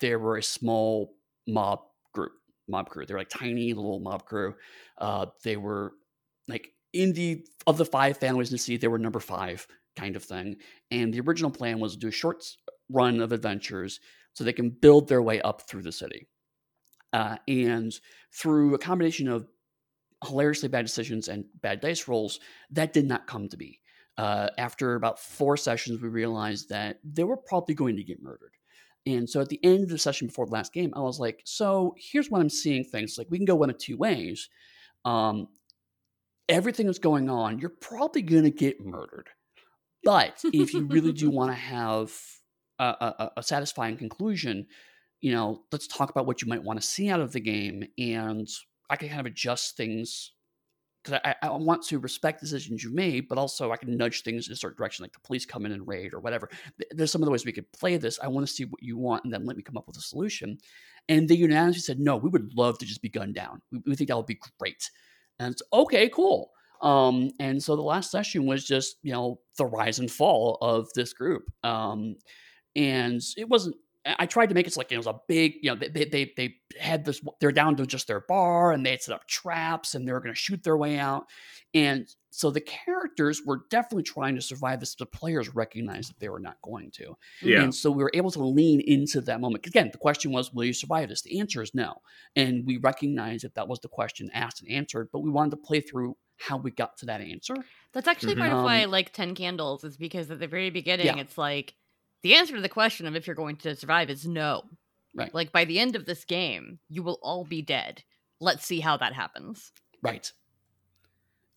there 0.00 0.18
were 0.18 0.38
a 0.38 0.42
small 0.42 1.14
mob 1.46 1.80
group, 2.14 2.32
mob 2.68 2.88
crew. 2.88 3.04
They're 3.06 3.18
like 3.18 3.28
tiny 3.28 3.72
little 3.74 4.00
mob 4.00 4.24
crew. 4.24 4.54
Uh, 4.98 5.26
they 5.44 5.56
were 5.56 5.92
like 6.48 6.72
in 6.92 7.12
the 7.12 7.46
of 7.66 7.78
the 7.78 7.84
five 7.84 8.16
families 8.16 8.50
in 8.50 8.54
the 8.54 8.58
sea, 8.58 8.76
they 8.76 8.88
were 8.88 8.98
number 8.98 9.20
five 9.20 9.66
kind 9.96 10.16
of 10.16 10.24
thing. 10.24 10.56
And 10.90 11.12
the 11.12 11.20
original 11.20 11.50
plan 11.50 11.78
was 11.78 11.92
to 11.92 11.98
do 11.98 12.08
a 12.08 12.12
short 12.12 12.44
run 12.92 13.20
of 13.20 13.32
adventures 13.32 14.00
so 14.34 14.44
they 14.44 14.52
can 14.52 14.70
build 14.70 15.08
their 15.08 15.22
way 15.22 15.40
up 15.42 15.62
through 15.62 15.82
the 15.82 15.92
city. 15.92 16.28
Uh, 17.12 17.36
and 17.46 17.92
through 18.32 18.74
a 18.74 18.78
combination 18.78 19.28
of 19.28 19.46
hilariously 20.24 20.68
bad 20.68 20.86
decisions 20.86 21.28
and 21.28 21.44
bad 21.60 21.80
dice 21.80 22.08
rolls, 22.08 22.40
that 22.70 22.92
did 22.92 23.06
not 23.06 23.26
come 23.26 23.48
to 23.48 23.56
be. 23.56 23.80
Uh, 24.16 24.48
after 24.58 24.94
about 24.94 25.18
four 25.18 25.56
sessions, 25.56 26.00
we 26.00 26.08
realized 26.08 26.68
that 26.68 26.98
they 27.04 27.24
were 27.24 27.36
probably 27.36 27.74
going 27.74 27.96
to 27.96 28.04
get 28.04 28.22
murdered. 28.22 28.52
And 29.04 29.28
so 29.28 29.40
at 29.40 29.48
the 29.48 29.60
end 29.64 29.82
of 29.82 29.88
the 29.88 29.98
session 29.98 30.28
before 30.28 30.46
the 30.46 30.52
last 30.52 30.72
game, 30.72 30.92
I 30.94 31.00
was 31.00 31.18
like, 31.18 31.42
so 31.44 31.94
here's 31.98 32.30
what 32.30 32.40
I'm 32.40 32.48
seeing 32.48 32.84
things 32.84 33.18
like 33.18 33.26
we 33.30 33.38
can 33.38 33.44
go 33.44 33.56
one 33.56 33.70
of 33.70 33.78
two 33.78 33.96
ways. 33.96 34.48
Um, 35.04 35.48
everything 36.48 36.86
that's 36.86 36.98
going 36.98 37.28
on, 37.28 37.58
you're 37.58 37.70
probably 37.70 38.22
going 38.22 38.44
to 38.44 38.50
get 38.50 38.84
murdered. 38.84 39.28
But 40.04 40.42
if 40.52 40.72
you 40.72 40.86
really 40.86 41.12
do 41.12 41.30
want 41.32 41.50
to 41.50 41.56
have 41.56 42.12
a, 42.78 42.84
a, 42.84 43.30
a 43.38 43.42
satisfying 43.42 43.96
conclusion, 43.96 44.66
you 45.20 45.32
know, 45.32 45.62
let's 45.70 45.86
talk 45.86 46.10
about 46.10 46.26
what 46.26 46.42
you 46.42 46.48
might 46.48 46.62
want 46.62 46.80
to 46.80 46.86
see 46.86 47.08
out 47.10 47.20
of 47.20 47.32
the 47.32 47.40
game. 47.40 47.84
And 47.98 48.48
I 48.90 48.96
can 48.96 49.08
kind 49.08 49.20
of 49.20 49.26
adjust 49.26 49.76
things 49.76 50.32
because 51.02 51.20
I, 51.24 51.34
I 51.42 51.50
want 51.50 51.82
to 51.88 51.98
respect 51.98 52.40
decisions 52.40 52.84
you've 52.84 52.94
made, 52.94 53.28
but 53.28 53.38
also 53.38 53.72
I 53.72 53.76
can 53.76 53.96
nudge 53.96 54.22
things 54.22 54.46
in 54.46 54.52
a 54.52 54.56
certain 54.56 54.76
direction, 54.76 55.02
like 55.02 55.12
the 55.12 55.20
police 55.20 55.44
come 55.44 55.66
in 55.66 55.72
and 55.72 55.86
raid 55.86 56.14
or 56.14 56.20
whatever. 56.20 56.48
There's 56.92 57.10
some 57.10 57.22
of 57.22 57.26
the 57.26 57.32
ways 57.32 57.44
we 57.44 57.52
could 57.52 57.70
play 57.72 57.96
this. 57.96 58.20
I 58.22 58.28
want 58.28 58.46
to 58.46 58.52
see 58.52 58.64
what 58.64 58.82
you 58.82 58.96
want, 58.96 59.24
and 59.24 59.32
then 59.32 59.44
let 59.44 59.56
me 59.56 59.62
come 59.62 59.76
up 59.76 59.86
with 59.88 59.96
a 59.96 60.00
solution. 60.00 60.58
And 61.08 61.28
they 61.28 61.34
unanimously 61.34 61.80
said, 61.80 61.98
no, 61.98 62.16
we 62.16 62.30
would 62.30 62.52
love 62.56 62.78
to 62.78 62.86
just 62.86 63.02
be 63.02 63.08
gunned 63.08 63.34
down. 63.34 63.62
We, 63.72 63.80
we 63.86 63.96
think 63.96 64.08
that 64.08 64.16
would 64.16 64.26
be 64.26 64.38
great. 64.60 64.90
And 65.40 65.52
it's 65.52 65.62
okay, 65.72 66.08
cool. 66.08 66.52
Um, 66.82 67.30
and 67.40 67.62
so 67.62 67.74
the 67.74 67.82
last 67.82 68.10
session 68.10 68.46
was 68.46 68.64
just, 68.64 68.96
you 69.02 69.12
know, 69.12 69.40
the 69.58 69.66
rise 69.66 69.98
and 69.98 70.10
fall 70.10 70.58
of 70.60 70.88
this 70.94 71.12
group. 71.12 71.44
Um, 71.64 72.16
and 72.76 73.20
it 73.36 73.48
wasn't 73.48 73.76
I 74.04 74.16
I 74.20 74.26
tried 74.26 74.48
to 74.48 74.54
make 74.56 74.66
it 74.66 74.72
so 74.72 74.80
like 74.80 74.90
it 74.90 74.96
was 74.96 75.06
a 75.06 75.20
big, 75.28 75.54
you 75.62 75.70
know, 75.70 75.76
they 75.76 75.88
they 75.88 76.04
they, 76.06 76.32
they 76.36 76.54
had 76.78 77.04
this. 77.04 77.20
They're 77.40 77.52
down 77.52 77.76
to 77.76 77.86
just 77.86 78.08
their 78.08 78.18
bar, 78.20 78.72
and 78.72 78.84
they 78.84 78.90
had 78.90 79.00
set 79.02 79.14
up 79.14 79.28
traps, 79.28 79.94
and 79.94 80.06
they 80.08 80.12
were 80.12 80.18
going 80.20 80.34
to 80.34 80.40
shoot 80.40 80.64
their 80.64 80.76
way 80.76 80.98
out. 80.98 81.26
And 81.72 82.08
so 82.30 82.50
the 82.50 82.60
characters 82.60 83.42
were 83.46 83.60
definitely 83.70 84.02
trying 84.02 84.34
to 84.34 84.42
survive 84.42 84.80
this. 84.80 84.94
The 84.96 85.06
players 85.06 85.54
recognized 85.54 86.10
that 86.10 86.18
they 86.18 86.28
were 86.28 86.40
not 86.40 86.56
going 86.62 86.90
to, 86.92 87.16
Yeah. 87.42 87.62
and 87.62 87.72
so 87.74 87.92
we 87.92 88.02
were 88.02 88.10
able 88.14 88.32
to 88.32 88.42
lean 88.44 88.80
into 88.80 89.20
that 89.20 89.40
moment. 89.40 89.66
Again, 89.68 89.90
the 89.92 89.98
question 89.98 90.32
was, 90.32 90.52
"Will 90.52 90.64
you 90.64 90.72
survive 90.72 91.08
this?" 91.08 91.22
The 91.22 91.38
answer 91.38 91.62
is 91.62 91.72
no, 91.72 92.02
and 92.34 92.66
we 92.66 92.78
recognized 92.78 93.44
that 93.44 93.54
that 93.54 93.68
was 93.68 93.78
the 93.80 93.88
question 93.88 94.30
asked 94.34 94.62
and 94.62 94.70
answered. 94.70 95.10
But 95.12 95.20
we 95.20 95.30
wanted 95.30 95.50
to 95.52 95.56
play 95.58 95.80
through 95.80 96.16
how 96.38 96.56
we 96.56 96.72
got 96.72 96.96
to 96.96 97.06
that 97.06 97.20
answer. 97.20 97.54
That's 97.92 98.08
actually 98.08 98.34
Mhm. 98.34 98.38
part 98.38 98.52
of 98.52 98.64
why 98.64 98.80
I 98.80 98.86
like 98.86 99.12
Ten 99.12 99.36
Candles, 99.36 99.84
is 99.84 99.96
because 99.96 100.28
at 100.28 100.40
the 100.40 100.48
very 100.48 100.70
beginning, 100.70 101.06
Yeah. 101.06 101.18
it's 101.18 101.38
like 101.38 101.74
the 102.22 102.34
answer 102.34 102.54
to 102.54 102.60
the 102.60 102.68
question 102.68 103.06
of 103.06 103.16
if 103.16 103.26
you're 103.26 103.36
going 103.36 103.56
to 103.56 103.76
survive 103.76 104.10
is 104.10 104.26
no. 104.26 104.62
Right. 105.14 105.32
Like 105.34 105.52
by 105.52 105.64
the 105.64 105.78
end 105.78 105.96
of 105.96 106.06
this 106.06 106.24
game, 106.24 106.78
you 106.88 107.02
will 107.02 107.18
all 107.22 107.44
be 107.44 107.62
dead. 107.62 108.02
Let's 108.40 108.64
see 108.64 108.80
how 108.80 108.96
that 108.96 109.12
happens. 109.12 109.72
Right. 110.02 110.32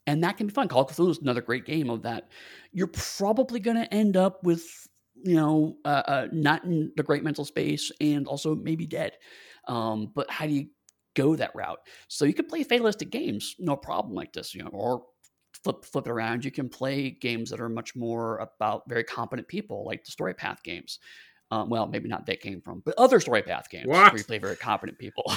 And 0.07 0.23
that 0.23 0.37
can 0.37 0.47
be 0.47 0.53
fun. 0.53 0.67
Call 0.67 0.83
of 0.83 0.91
Cthulhu 0.91 1.11
is 1.11 1.19
another 1.19 1.41
great 1.41 1.65
game 1.65 1.89
of 1.89 2.03
that. 2.03 2.29
You're 2.71 2.87
probably 2.87 3.59
going 3.59 3.77
to 3.77 3.91
end 3.93 4.17
up 4.17 4.43
with, 4.43 4.63
you 5.23 5.35
know, 5.35 5.77
uh, 5.85 6.03
uh, 6.05 6.27
not 6.31 6.63
in 6.63 6.91
the 6.95 7.03
great 7.03 7.23
mental 7.23 7.45
space 7.45 7.91
and 7.99 8.27
also 8.27 8.55
maybe 8.55 8.85
dead. 8.85 9.13
Um, 9.67 10.11
but 10.13 10.29
how 10.29 10.45
do 10.45 10.53
you 10.53 10.67
go 11.15 11.35
that 11.35 11.55
route? 11.55 11.79
So 12.07 12.25
you 12.25 12.33
can 12.33 12.45
play 12.45 12.63
fatalistic 12.63 13.09
games, 13.09 13.55
no 13.57 13.75
problem 13.75 14.13
like 14.13 14.33
this, 14.33 14.53
you 14.53 14.63
know, 14.63 14.69
or 14.69 15.05
flip 15.65 15.83
flip 15.83 16.07
it 16.07 16.11
around. 16.11 16.45
You 16.45 16.51
can 16.51 16.69
play 16.69 17.09
games 17.09 17.49
that 17.49 17.59
are 17.59 17.69
much 17.69 17.95
more 17.95 18.37
about 18.37 18.83
very 18.87 19.03
competent 19.03 19.47
people, 19.47 19.83
like 19.85 20.05
the 20.05 20.11
story 20.11 20.35
path 20.35 20.61
games. 20.63 20.99
Um, 21.51 21.69
well, 21.69 21.85
maybe 21.87 22.09
not 22.09 22.25
that 22.25 22.41
came 22.41 22.61
from, 22.61 22.81
but 22.85 22.95
other 22.97 23.19
story 23.19 23.43
path 23.43 23.69
games 23.69 23.85
What? 23.87 24.11
where 24.11 24.17
you 24.17 24.23
play 24.23 24.39
very 24.39 24.55
competent 24.55 24.97
people. 24.97 25.31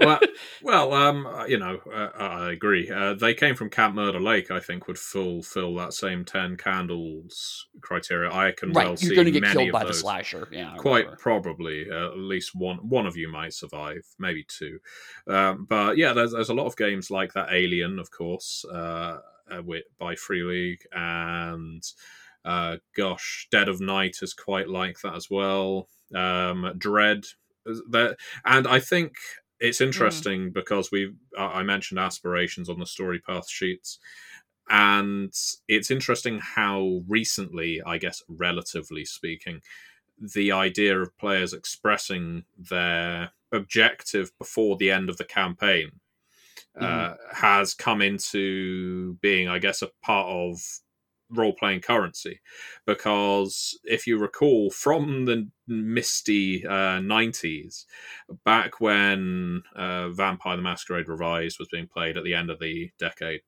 well, 0.00 0.20
well, 0.62 0.92
um, 0.92 1.26
uh, 1.26 1.46
you 1.46 1.58
know, 1.58 1.80
uh, 1.90 2.10
I 2.18 2.52
agree. 2.52 2.90
Uh, 2.90 3.14
they 3.14 3.32
came 3.32 3.54
from 3.54 3.70
Camp 3.70 3.94
Murder 3.94 4.20
Lake. 4.20 4.50
I 4.50 4.60
think 4.60 4.88
would 4.88 4.98
fulfill 4.98 5.74
that 5.76 5.94
same 5.94 6.26
ten 6.26 6.56
candles 6.56 7.66
criteria. 7.80 8.30
I 8.30 8.52
can 8.52 8.72
well 8.72 8.90
right, 8.90 8.98
see 8.98 9.06
you're 9.06 9.14
going 9.14 9.32
to 9.32 9.40
get 9.40 9.52
killed 9.52 9.72
by 9.72 9.84
the 9.84 9.94
slasher. 9.94 10.48
Yeah, 10.52 10.74
Quite 10.76 11.06
whatever. 11.06 11.16
probably, 11.16 11.90
uh, 11.90 12.08
at 12.08 12.18
least 12.18 12.54
one 12.54 12.76
one 12.86 13.06
of 13.06 13.16
you 13.16 13.28
might 13.28 13.54
survive, 13.54 14.04
maybe 14.18 14.44
two. 14.46 14.78
Um, 15.26 15.66
but 15.68 15.96
yeah, 15.96 16.12
there's 16.12 16.32
there's 16.32 16.50
a 16.50 16.54
lot 16.54 16.66
of 16.66 16.76
games 16.76 17.10
like 17.10 17.32
that. 17.32 17.48
Alien, 17.52 17.98
of 17.98 18.10
course, 18.10 18.66
uh, 19.50 19.62
with, 19.62 19.84
by 19.98 20.14
Free 20.14 20.42
League, 20.42 20.86
and 20.92 21.82
uh, 22.44 22.76
gosh, 22.96 23.48
Dead 23.50 23.68
of 23.68 23.80
Night 23.80 24.18
is 24.22 24.34
quite 24.34 24.68
like 24.68 25.00
that 25.00 25.14
as 25.14 25.30
well. 25.30 25.88
Um, 26.14 26.72
Dread, 26.78 27.24
that, 27.64 28.16
and 28.44 28.66
I 28.66 28.80
think 28.80 29.14
it's 29.60 29.80
interesting 29.80 30.50
because 30.50 30.90
we 30.90 31.14
I 31.38 31.62
mentioned 31.62 32.00
aspirations 32.00 32.68
on 32.68 32.80
the 32.80 32.86
story 32.86 33.20
path 33.20 33.48
sheets 33.48 33.98
and 34.70 35.32
it's 35.68 35.90
interesting 35.90 36.38
how 36.40 37.02
recently 37.08 37.82
i 37.84 37.98
guess 37.98 38.22
relatively 38.28 39.04
speaking 39.04 39.60
the 40.34 40.52
idea 40.52 40.98
of 40.98 41.16
players 41.18 41.52
expressing 41.52 42.44
their 42.56 43.30
objective 43.52 44.30
before 44.38 44.76
the 44.76 44.90
end 44.90 45.10
of 45.10 45.16
the 45.16 45.24
campaign 45.24 45.90
uh, 46.80 47.14
has 47.32 47.74
come 47.74 48.00
into 48.00 49.14
being 49.20 49.48
i 49.48 49.58
guess 49.58 49.82
a 49.82 49.90
part 50.02 50.26
of 50.28 50.58
role 51.32 51.52
playing 51.54 51.80
currency 51.80 52.40
because 52.86 53.78
if 53.84 54.06
you 54.06 54.18
recall 54.18 54.70
from 54.70 55.24
the 55.24 55.48
misty 55.66 56.66
uh, 56.66 57.00
90s 57.00 57.86
back 58.44 58.80
when 58.80 59.62
uh, 59.74 60.10
Vampire 60.10 60.56
the 60.56 60.62
Masquerade 60.62 61.08
Revised 61.08 61.58
was 61.58 61.68
being 61.70 61.86
played 61.86 62.16
at 62.16 62.24
the 62.24 62.34
end 62.34 62.50
of 62.50 62.58
the 62.58 62.90
decade, 62.98 63.40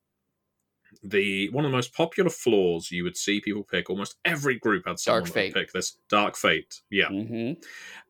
the 1.03 1.49
one 1.49 1.65
of 1.65 1.71
the 1.71 1.75
most 1.77 1.93
popular 1.93 2.29
flaws 2.29 2.91
you 2.91 3.03
would 3.03 3.17
see 3.17 3.39
people 3.39 3.63
pick, 3.63 3.89
almost 3.89 4.15
every 4.25 4.57
group 4.57 4.87
had 4.87 4.99
someone 4.99 5.23
Dark 5.23 5.33
Fate. 5.33 5.53
pick 5.53 5.71
this 5.71 5.97
Dark 6.09 6.35
Fate. 6.35 6.81
Yeah. 6.89 7.09
hmm 7.09 7.53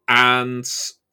And 0.07 0.65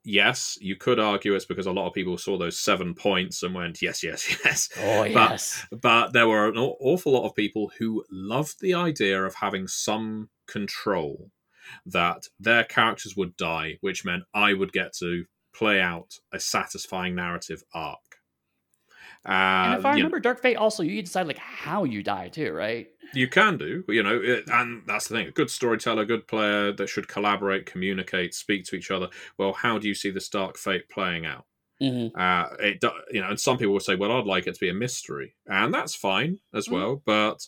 yes, 0.04 0.58
you 0.60 0.76
could 0.76 0.98
argue 0.98 1.34
it's 1.34 1.44
because 1.44 1.66
a 1.66 1.72
lot 1.72 1.86
of 1.86 1.94
people 1.94 2.18
saw 2.18 2.36
those 2.36 2.58
seven 2.58 2.94
points 2.94 3.42
and 3.42 3.54
went, 3.54 3.82
yes, 3.82 4.02
yes, 4.02 4.36
yes. 4.44 4.68
Oh 4.80 5.04
yes. 5.04 5.66
But 5.70 6.12
there 6.12 6.28
were 6.28 6.48
an 6.48 6.56
awful 6.56 7.12
lot 7.12 7.26
of 7.26 7.34
people 7.34 7.70
who 7.78 8.04
loved 8.10 8.60
the 8.60 8.74
idea 8.74 9.22
of 9.24 9.34
having 9.34 9.68
some 9.68 10.28
control 10.46 11.30
that 11.86 12.28
their 12.38 12.64
characters 12.64 13.16
would 13.16 13.36
die, 13.36 13.78
which 13.80 14.04
meant 14.04 14.24
I 14.34 14.52
would 14.54 14.72
get 14.72 14.92
to 14.98 15.24
play 15.54 15.80
out 15.80 16.14
a 16.32 16.40
satisfying 16.40 17.14
narrative 17.14 17.62
arc. 17.74 18.11
And 19.24 19.78
if 19.78 19.84
I 19.84 19.90
you 19.90 20.02
know, 20.02 20.04
remember, 20.04 20.20
Dark 20.20 20.40
Fate 20.40 20.56
also 20.56 20.82
you 20.82 21.00
decide 21.02 21.26
like 21.26 21.38
how 21.38 21.84
you 21.84 22.02
die 22.02 22.28
too, 22.28 22.52
right? 22.52 22.88
you 23.14 23.28
can 23.28 23.58
do, 23.58 23.84
you 23.88 24.02
know, 24.02 24.18
it, 24.20 24.48
and 24.48 24.82
that's 24.86 25.08
the 25.08 25.14
thing. 25.14 25.28
A 25.28 25.32
good 25.32 25.50
storyteller, 25.50 26.04
good 26.06 26.26
player 26.26 26.72
that 26.72 26.88
should 26.88 27.08
collaborate, 27.08 27.66
communicate, 27.66 28.34
speak 28.34 28.64
to 28.64 28.76
each 28.76 28.90
other. 28.90 29.08
Well, 29.38 29.52
how 29.52 29.78
do 29.78 29.86
you 29.86 29.94
see 29.94 30.10
this 30.10 30.28
dark 30.30 30.56
fate 30.56 30.88
playing 30.88 31.26
out? 31.26 31.44
Mm-hmm. 31.80 32.18
Uh, 32.18 32.56
it 32.60 32.82
you 33.10 33.20
know, 33.20 33.28
and 33.28 33.38
some 33.40 33.58
people 33.58 33.72
will 33.74 33.80
say, 33.80 33.96
"Well, 33.96 34.12
I'd 34.12 34.24
like 34.24 34.46
it 34.46 34.54
to 34.54 34.60
be 34.60 34.70
a 34.70 34.74
mystery," 34.74 35.34
and 35.46 35.74
that's 35.74 35.94
fine 35.94 36.38
as 36.54 36.68
Mm. 36.68 36.72
well. 36.72 37.02
But 37.04 37.46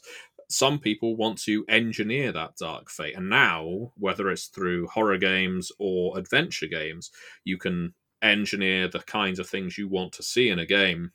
some 0.50 0.78
people 0.78 1.16
want 1.16 1.40
to 1.42 1.64
engineer 1.68 2.30
that 2.32 2.56
dark 2.56 2.90
fate, 2.90 3.16
and 3.16 3.28
now 3.30 3.92
whether 3.96 4.30
it's 4.30 4.46
through 4.46 4.88
horror 4.88 5.18
games 5.18 5.72
or 5.78 6.18
adventure 6.18 6.66
games, 6.66 7.10
you 7.44 7.56
can 7.58 7.94
engineer 8.22 8.88
the 8.88 9.00
kinds 9.00 9.38
of 9.38 9.48
things 9.48 9.78
you 9.78 9.88
want 9.88 10.12
to 10.14 10.22
see 10.22 10.48
in 10.50 10.58
a 10.58 10.66
game. 10.66 11.12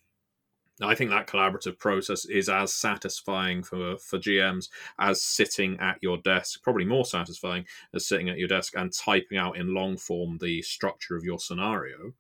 I 0.82 0.96
think 0.96 1.10
that 1.10 1.28
collaborative 1.28 1.78
process 1.78 2.26
is 2.26 2.48
as 2.48 2.74
satisfying 2.74 3.64
for 3.64 3.98
for 3.98 4.18
GMs 4.18 4.70
as 4.98 5.22
sitting 5.22 5.78
at 5.80 5.98
your 6.02 6.18
desk, 6.18 6.64
probably 6.64 6.86
more 6.86 7.06
satisfying 7.06 7.66
as 7.94 8.08
sitting 8.08 8.30
at 8.30 8.38
your 8.38 8.48
desk 8.48 8.74
and 8.78 8.94
typing 8.94 9.38
out 9.38 9.58
in 9.58 9.74
long 9.74 9.98
form 9.98 10.38
the 10.38 10.62
structure 10.62 11.16
of 11.16 11.24
your 11.24 11.40
scenario. 11.40 12.14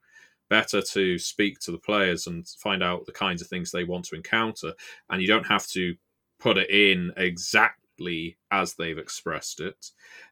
Better 0.49 0.81
to 0.81 1.17
speak 1.19 1.59
to 1.59 1.71
the 1.71 1.77
players 1.77 2.27
and 2.27 2.47
find 2.47 2.83
out 2.83 3.05
the 3.05 3.11
kinds 3.11 3.41
of 3.41 3.47
things 3.47 3.71
they 3.71 3.83
want 3.83 4.05
to 4.05 4.15
encounter, 4.15 4.73
and 5.09 5.21
you 5.21 5.27
don't 5.27 5.47
have 5.47 5.67
to 5.67 5.95
put 6.39 6.57
it 6.57 6.69
in 6.69 7.13
exactly 7.17 8.37
as 8.51 8.73
they've 8.73 8.97
expressed 8.97 9.59
it. 9.59 9.91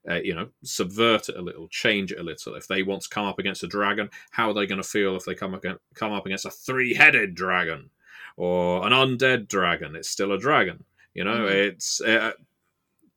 Uh, 0.09 0.15
you 0.15 0.33
know, 0.33 0.49
subvert 0.63 1.29
it 1.29 1.37
a 1.37 1.41
little, 1.41 1.67
change 1.69 2.11
it 2.11 2.19
a 2.19 2.23
little. 2.23 2.55
If 2.55 2.67
they 2.67 2.81
want 2.81 3.03
to 3.03 3.09
come 3.09 3.25
up 3.25 3.39
against 3.39 3.63
a 3.63 3.67
dragon, 3.67 4.09
how 4.31 4.49
are 4.49 4.53
they 4.53 4.65
going 4.65 4.81
to 4.81 4.87
feel 4.87 5.15
if 5.15 5.25
they 5.25 5.35
come 5.35 5.53
against, 5.53 5.81
come 5.93 6.13
up 6.13 6.25
against 6.25 6.45
a 6.45 6.49
three-headed 6.49 7.35
dragon? 7.35 7.89
Or 8.37 8.85
an 8.85 8.93
undead 8.93 9.47
dragon. 9.47 9.95
It's 9.95 10.09
still 10.09 10.31
a 10.31 10.39
dragon. 10.39 10.85
You 11.13 11.23
know, 11.23 11.45
mm-hmm. 11.47 11.69
it's 11.69 11.99
uh, 11.99 12.33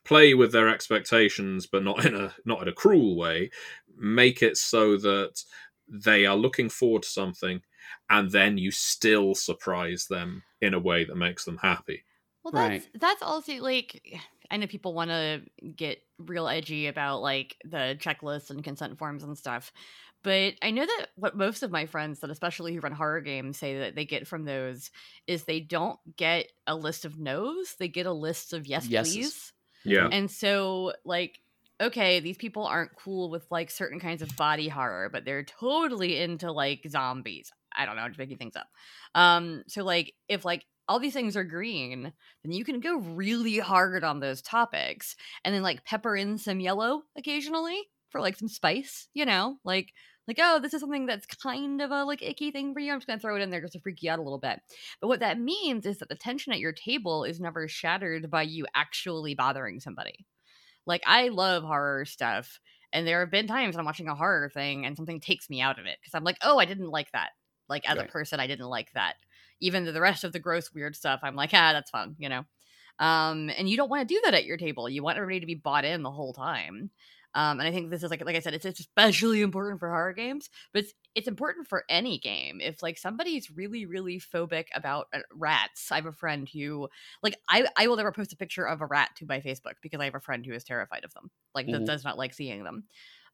play 0.05 0.35
with 0.35 0.53
their 0.53 0.69
expectations, 0.69 1.67
but 1.67 1.85
not 1.85 2.05
in 2.05 2.15
a 2.15 2.35
not 2.45 2.63
in 2.63 2.69
a 2.69 2.73
cruel 2.73 3.17
way. 3.17 3.51
Make 3.97 4.43
it 4.43 4.57
so 4.57 4.97
that 4.97 5.45
they 5.87 6.25
are 6.25 6.37
looking 6.37 6.69
forward 6.69 7.03
to 7.03 7.09
something, 7.09 7.61
and 8.09 8.31
then 8.31 8.59
you 8.59 8.71
still 8.71 9.35
surprise 9.35 10.07
them 10.07 10.43
in 10.61 10.75
a 10.75 10.81
way 10.81 11.05
that 11.05 11.17
makes 11.17 11.45
them 11.45 11.59
happy. 11.59 12.05
Well, 12.43 12.53
that's 12.53 12.85
right. 12.85 13.01
that's 13.01 13.23
also 13.23 13.53
like 13.57 14.19
I 14.51 14.57
know 14.57 14.67
people 14.67 14.95
want 14.95 15.11
to 15.11 15.43
get 15.77 16.03
real 16.19 16.49
edgy 16.49 16.87
about 16.87 17.21
like 17.21 17.57
the 17.65 17.97
checklists 18.01 18.51
and 18.51 18.65
consent 18.65 18.99
forms 18.99 19.23
and 19.23 19.37
stuff, 19.37 19.73
but 20.23 20.55
I 20.63 20.71
know 20.71 20.85
that 20.85 21.07
what 21.17 21.37
most 21.37 21.63
of 21.63 21.71
my 21.71 21.87
friends 21.87 22.21
that 22.21 22.31
especially 22.31 22.75
who 22.75 22.81
run 22.81 22.93
horror 22.93 23.21
games 23.21 23.59
say 23.59 23.79
that 23.79 23.95
they 23.95 24.05
get 24.05 24.27
from 24.27 24.45
those 24.45 24.91
is 25.27 25.45
they 25.45 25.61
don't 25.61 25.99
get 26.17 26.47
a 26.67 26.75
list 26.75 27.05
of 27.05 27.19
no's, 27.19 27.77
they 27.79 27.89
get 27.89 28.07
a 28.07 28.13
list 28.13 28.53
of 28.53 28.67
yes 28.67 28.87
Yeses. 28.87 29.13
please. 29.15 29.53
Yeah. 29.85 30.09
And 30.11 30.31
so 30.31 30.93
like 31.05 31.41
okay, 31.83 32.21
these 32.21 32.37
people 32.37 32.67
aren't 32.67 32.95
cool 32.95 33.31
with 33.31 33.47
like 33.51 33.71
certain 33.71 33.99
kinds 33.99 34.21
of 34.21 34.37
body 34.37 34.69
horror, 34.69 35.09
but 35.11 35.25
they're 35.25 35.45
totally 35.45 36.19
into 36.21 36.53
like 36.53 36.85
zombies. 36.87 37.51
I 37.75 37.87
don't 37.87 37.97
know, 37.97 38.03
I'm 38.03 38.11
just 38.11 38.19
making 38.19 38.37
things 38.37 38.57
up. 38.57 38.69
Um 39.15 39.63
so 39.67 39.83
like 39.83 40.13
if 40.29 40.45
like 40.45 40.67
all 40.89 40.99
these 40.99 41.15
things 41.15 41.37
are 41.37 41.45
green, 41.45 42.13
then 42.43 42.53
you 42.53 42.65
can 42.65 42.81
go 42.81 42.97
really 42.97 43.59
hard 43.59 44.03
on 44.03 44.19
those 44.19 44.43
topics 44.43 45.15
and 45.45 45.55
then 45.55 45.63
like 45.63 45.85
pepper 45.85 46.17
in 46.17 46.37
some 46.37 46.59
yellow 46.59 47.03
occasionally 47.17 47.81
for 48.11 48.21
like 48.21 48.37
some 48.37 48.49
spice, 48.49 49.09
you 49.15 49.25
know, 49.25 49.57
like 49.65 49.93
like 50.31 50.39
oh 50.41 50.61
this 50.61 50.73
is 50.73 50.81
something 50.81 51.07
that's 51.07 51.27
kind 51.27 51.81
of 51.81 51.91
a 51.91 52.05
like 52.05 52.23
icky 52.23 52.51
thing 52.51 52.73
for 52.73 52.81
you. 52.81 52.93
I'm 52.93 52.99
just 52.99 53.07
gonna 53.07 53.19
throw 53.19 53.37
it 53.37 53.43
in 53.43 53.51
there 53.51 53.61
just 53.61 53.73
to 53.73 53.81
freak 53.81 54.03
you 54.03 54.11
out 54.11 54.19
a 54.19 54.23
little 54.23 54.39
bit. 54.39 54.61
But 55.01 55.09
what 55.09 55.21
that 55.21 55.41
means 55.41 55.87
is 55.87 55.99
that 55.99 56.09
the 56.09 56.15
tension 56.15 56.53
at 56.53 56.61
your 56.61 56.73
table 56.73 57.25
is 57.25 57.41
never 57.41 57.67
shattered 57.67 58.31
by 58.31 58.43
you 58.43 58.67
actually 58.75 59.35
bothering 59.35 59.81
somebody. 59.81 60.27
Like 60.87 61.03
I 61.07 61.29
love 61.29 61.65
horror 61.65 62.05
stuff, 62.05 62.61
and 62.93 63.07
there 63.07 63.21
have 63.21 63.31
been 63.31 63.47
times 63.47 63.77
I'm 63.77 63.85
watching 63.85 64.09
a 64.09 64.15
horror 64.15 64.51
thing 64.51 64.87
and 64.87 64.97
something 64.97 65.21
takes 65.21 65.51
me 65.51 65.61
out 65.61 65.79
of 65.79 65.87
it 65.87 65.99
because 66.01 66.15
I'm 66.15 66.25
like, 66.25 66.39
oh, 66.43 66.59
I 66.59 66.65
didn't 66.65 66.91
like 66.91 67.11
that. 67.13 67.31
Like 67.69 67.89
as 67.89 67.99
right. 67.99 68.09
a 68.09 68.11
person, 68.11 68.41
I 68.41 68.47
didn't 68.47 68.69
like 68.69 68.93
that. 68.95 69.15
Even 69.61 69.85
the 69.85 70.01
rest 70.01 70.25
of 70.25 70.33
the 70.33 70.39
gross 70.39 70.73
weird 70.73 70.97
stuff, 70.97 71.21
I'm 71.23 71.37
like, 71.37 71.51
ah, 71.53 71.73
that's 71.73 71.91
fun, 71.91 72.17
you 72.19 72.29
know. 72.29 72.45
Um, 72.99 73.51
and 73.57 73.69
you 73.69 73.77
don't 73.77 73.89
want 73.89 74.07
to 74.07 74.15
do 74.15 74.21
that 74.25 74.35
at 74.35 74.45
your 74.45 74.59
table. 74.59 74.89
You 74.89 75.03
want 75.03 75.17
everybody 75.17 75.41
to 75.41 75.47
be 75.47 75.55
bought 75.55 75.85
in 75.85 76.03
the 76.03 76.11
whole 76.11 76.35
time. 76.35 76.91
Um, 77.35 77.61
and 77.61 77.69
I 77.69 77.71
think 77.71 77.91
this 77.91 78.03
is 78.03 78.11
like 78.11 78.25
like 78.25 78.35
I 78.35 78.41
said, 78.41 78.55
it's, 78.55 78.65
it's 78.65 78.81
especially 78.81 79.41
important 79.41 79.79
for 79.79 79.89
horror 79.89 80.13
games, 80.13 80.51
but 80.73 80.83
it's 80.83 80.95
it's 81.15 81.29
important 81.29 81.69
for 81.69 81.85
any 81.89 82.19
game. 82.19 82.61
If 82.61 82.83
like 82.83 82.99
somebody's 82.99 83.51
really 83.51 83.87
really 83.87 84.21
phobic 84.21 84.67
about 84.75 85.07
uh, 85.13 85.21
rats, 85.33 85.93
I 85.93 85.97
have 85.97 86.07
a 86.07 86.13
friend 86.13 86.49
who 86.49 86.89
like 87.23 87.37
I 87.49 87.67
I 87.77 87.87
will 87.87 87.97
never 87.97 88.13
post 88.13 88.33
a 88.33 88.37
picture 88.37 88.67
of 88.67 88.81
a 88.81 88.87
rat 88.87 89.11
to 89.17 89.27
my 89.27 89.41
Facebook 89.41 89.75
because 89.81 90.01
I 90.01 90.07
have 90.07 90.17
a 90.17 90.21
friend 90.21 90.45
who 90.45 90.53
is 90.53 90.65
terrified 90.65 91.05
of 91.05 91.15
them, 91.15 91.31
like 91.55 91.67
mm-hmm. 91.67 91.85
does 91.85 92.05
not 92.05 92.19
like 92.19 92.35
seeing 92.35 92.65
them. 92.65 92.85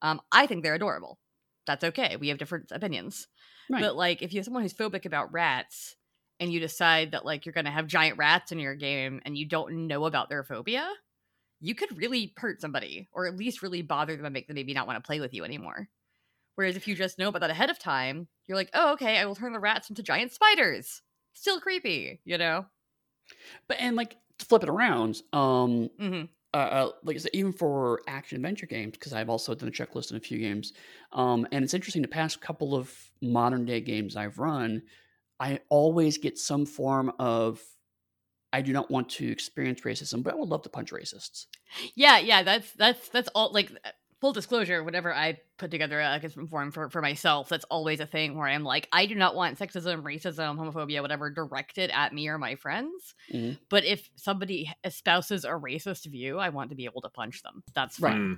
Um, 0.01 0.21
I 0.31 0.45
think 0.45 0.63
they're 0.63 0.75
adorable. 0.75 1.17
That's 1.65 1.83
okay. 1.83 2.17
We 2.17 2.29
have 2.29 2.37
different 2.37 2.71
opinions, 2.71 3.27
right. 3.69 3.81
but 3.81 3.95
like 3.95 4.21
if 4.21 4.31
you 4.31 4.39
have 4.39 4.45
someone 4.45 4.61
who's 4.61 4.73
phobic 4.73 5.05
about 5.05 5.33
rats 5.33 5.95
and 6.39 6.53
you 6.53 6.59
decide 6.59 7.11
that 7.11 7.25
like 7.25 7.45
you're 7.45 7.53
going 7.53 7.65
to 7.65 7.71
have 7.71 7.87
giant 7.87 8.19
rats 8.19 8.51
in 8.51 8.59
your 8.59 8.75
game 8.75 9.21
and 9.25 9.35
you 9.35 9.47
don't 9.47 9.87
know 9.87 10.05
about 10.05 10.29
their 10.29 10.43
phobia 10.43 10.87
you 11.59 11.75
could 11.75 11.97
really 11.97 12.33
hurt 12.37 12.61
somebody 12.61 13.09
or 13.11 13.27
at 13.27 13.37
least 13.37 13.61
really 13.61 13.81
bother 13.81 14.15
them 14.15 14.25
and 14.25 14.33
make 14.33 14.47
them 14.47 14.55
maybe 14.55 14.73
not 14.73 14.87
want 14.87 15.01
to 15.01 15.07
play 15.07 15.19
with 15.19 15.33
you 15.33 15.43
anymore. 15.43 15.89
Whereas 16.55 16.75
if 16.75 16.87
you 16.87 16.95
just 16.95 17.19
know 17.19 17.29
about 17.29 17.41
that 17.41 17.49
ahead 17.49 17.69
of 17.69 17.79
time, 17.79 18.27
you're 18.47 18.57
like, 18.57 18.71
oh, 18.73 18.93
okay, 18.93 19.17
I 19.17 19.25
will 19.25 19.35
turn 19.35 19.53
the 19.53 19.59
rats 19.59 19.89
into 19.89 20.01
giant 20.01 20.31
spiders. 20.31 21.01
Still 21.33 21.59
creepy, 21.59 22.19
you 22.25 22.37
know? 22.37 22.65
But, 23.67 23.77
and 23.79 23.95
like, 23.95 24.15
to 24.39 24.45
flip 24.45 24.63
it 24.63 24.69
around, 24.69 25.21
um, 25.33 25.89
mm-hmm. 25.99 26.23
uh, 26.53 26.57
uh, 26.57 26.91
like 27.03 27.15
I 27.15 27.19
said, 27.19 27.31
even 27.33 27.53
for 27.53 28.01
action 28.07 28.35
adventure 28.37 28.65
games, 28.65 28.93
because 28.93 29.13
I've 29.13 29.29
also 29.29 29.53
done 29.53 29.69
a 29.69 29.71
checklist 29.71 30.11
in 30.11 30.17
a 30.17 30.19
few 30.19 30.39
games, 30.39 30.73
um, 31.11 31.47
and 31.51 31.63
it's 31.63 31.73
interesting, 31.73 32.01
the 32.01 32.07
past 32.07 32.41
couple 32.41 32.75
of 32.75 32.91
modern 33.21 33.65
day 33.65 33.81
games 33.81 34.15
I've 34.15 34.39
run, 34.39 34.83
I 35.39 35.59
always 35.69 36.17
get 36.17 36.37
some 36.37 36.65
form 36.65 37.11
of 37.19 37.61
I 38.57 38.61
do 38.61 38.73
not 38.73 38.89
want 38.89 39.07
to 39.09 39.31
experience 39.31 39.81
racism, 39.81 40.23
but 40.23 40.33
I 40.33 40.35
would 40.35 40.49
love 40.49 40.63
to 40.63 40.69
punch 40.69 40.91
racists. 40.91 41.45
Yeah, 41.93 42.17
yeah, 42.17 42.41
that's 42.41 42.71
that's 42.71 43.07
that's 43.09 43.29
all. 43.35 43.51
Like 43.53 43.71
uh, 43.85 43.89
full 44.19 44.33
disclosure, 44.33 44.83
whenever 44.83 45.13
I 45.13 45.37
put 45.59 45.69
together 45.69 45.99
a 45.99 46.19
consent 46.19 46.49
form 46.49 46.71
for 46.71 46.89
for 46.89 46.99
myself, 46.99 47.49
that's 47.49 47.65
always 47.65 47.99
a 47.99 48.07
thing 48.07 48.35
where 48.35 48.47
I'm 48.47 48.63
like, 48.63 48.87
I 48.91 49.05
do 49.05 49.13
not 49.13 49.35
want 49.35 49.59
sexism, 49.59 50.01
racism, 50.01 50.57
homophobia, 50.57 51.03
whatever, 51.03 51.29
directed 51.29 51.91
at 51.91 52.15
me 52.15 52.27
or 52.29 52.39
my 52.39 52.55
friends. 52.55 53.13
Mm-hmm. 53.31 53.57
But 53.69 53.85
if 53.85 54.09
somebody 54.15 54.73
espouses 54.83 55.45
a 55.45 55.49
racist 55.49 56.07
view, 56.07 56.39
I 56.39 56.49
want 56.49 56.71
to 56.71 56.75
be 56.75 56.85
able 56.85 57.01
to 57.01 57.09
punch 57.09 57.43
them. 57.43 57.63
That's. 57.75 57.99
Right. 57.99 58.37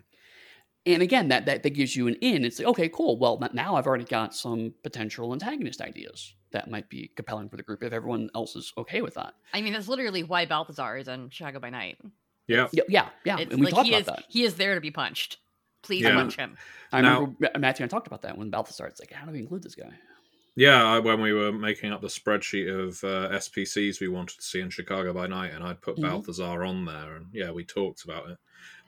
And 0.85 1.01
again, 1.01 1.29
that, 1.29 1.45
that 1.45 1.63
that 1.63 1.69
gives 1.69 1.95
you 1.95 2.09
an 2.09 2.15
in. 2.15 2.43
It's 2.43 2.59
like, 2.59 2.67
okay, 2.67 2.89
cool. 2.89 3.17
Well, 3.17 3.39
now 3.53 3.77
I've 3.77 3.87
already 3.87 4.03
got 4.03 4.35
some 4.35 4.73
potential 4.83 5.31
antagonist 5.31 5.79
ideas 5.79 6.33
that 6.51 6.69
might 6.69 6.89
be 6.89 7.11
compelling 7.15 7.49
for 7.49 7.57
the 7.57 7.63
group 7.63 7.83
if 7.83 7.93
everyone 7.93 8.29
else 8.35 8.55
is 8.55 8.73
okay 8.77 9.01
with 9.01 9.15
that. 9.15 9.33
I 9.53 9.61
mean, 9.61 9.73
that's 9.73 9.87
literally 9.87 10.23
why 10.23 10.45
Balthazar 10.45 10.97
is 10.97 11.07
in 11.07 11.29
Chicago 11.29 11.59
by 11.59 11.69
Night. 11.69 11.97
Yeah, 12.47 12.67
yeah, 12.71 12.83
yeah. 12.89 13.09
yeah. 13.25 13.37
and 13.37 13.51
we 13.51 13.67
like 13.67 13.73
talked 13.75 13.89
about 13.89 14.01
is, 14.01 14.05
that. 14.07 14.23
He 14.27 14.43
is 14.43 14.55
there 14.55 14.75
to 14.75 14.81
be 14.81 14.91
punched. 14.91 15.37
Please 15.81 16.03
yeah. 16.03 16.15
punch 16.15 16.35
him. 16.35 16.57
I 16.91 17.01
now, 17.01 17.35
remember 17.39 17.59
Matthew 17.59 17.83
and 17.83 17.91
I 17.91 17.95
talked 17.95 18.07
about 18.07 18.23
that 18.23 18.37
when 18.37 18.49
Balthazar. 18.49 18.87
It's 18.87 18.99
like, 18.99 19.11
how 19.11 19.25
do 19.25 19.31
we 19.31 19.39
include 19.39 19.63
this 19.63 19.75
guy? 19.75 19.91
Yeah, 20.55 20.99
when 20.99 21.21
we 21.21 21.31
were 21.31 21.53
making 21.53 21.93
up 21.93 22.01
the 22.01 22.07
spreadsheet 22.07 22.67
of 22.67 23.01
uh, 23.03 23.33
SPCs 23.37 24.01
we 24.01 24.09
wanted 24.09 24.37
to 24.37 24.43
see 24.43 24.59
in 24.59 24.69
Chicago 24.69 25.13
by 25.13 25.27
Night, 25.27 25.53
and 25.53 25.63
I'd 25.63 25.81
put 25.81 25.95
mm-hmm. 25.95 26.09
Balthazar 26.09 26.63
on 26.63 26.83
there, 26.85 27.15
and 27.15 27.27
yeah, 27.31 27.51
we 27.51 27.63
talked 27.63 28.03
about 28.03 28.29
it. 28.29 28.37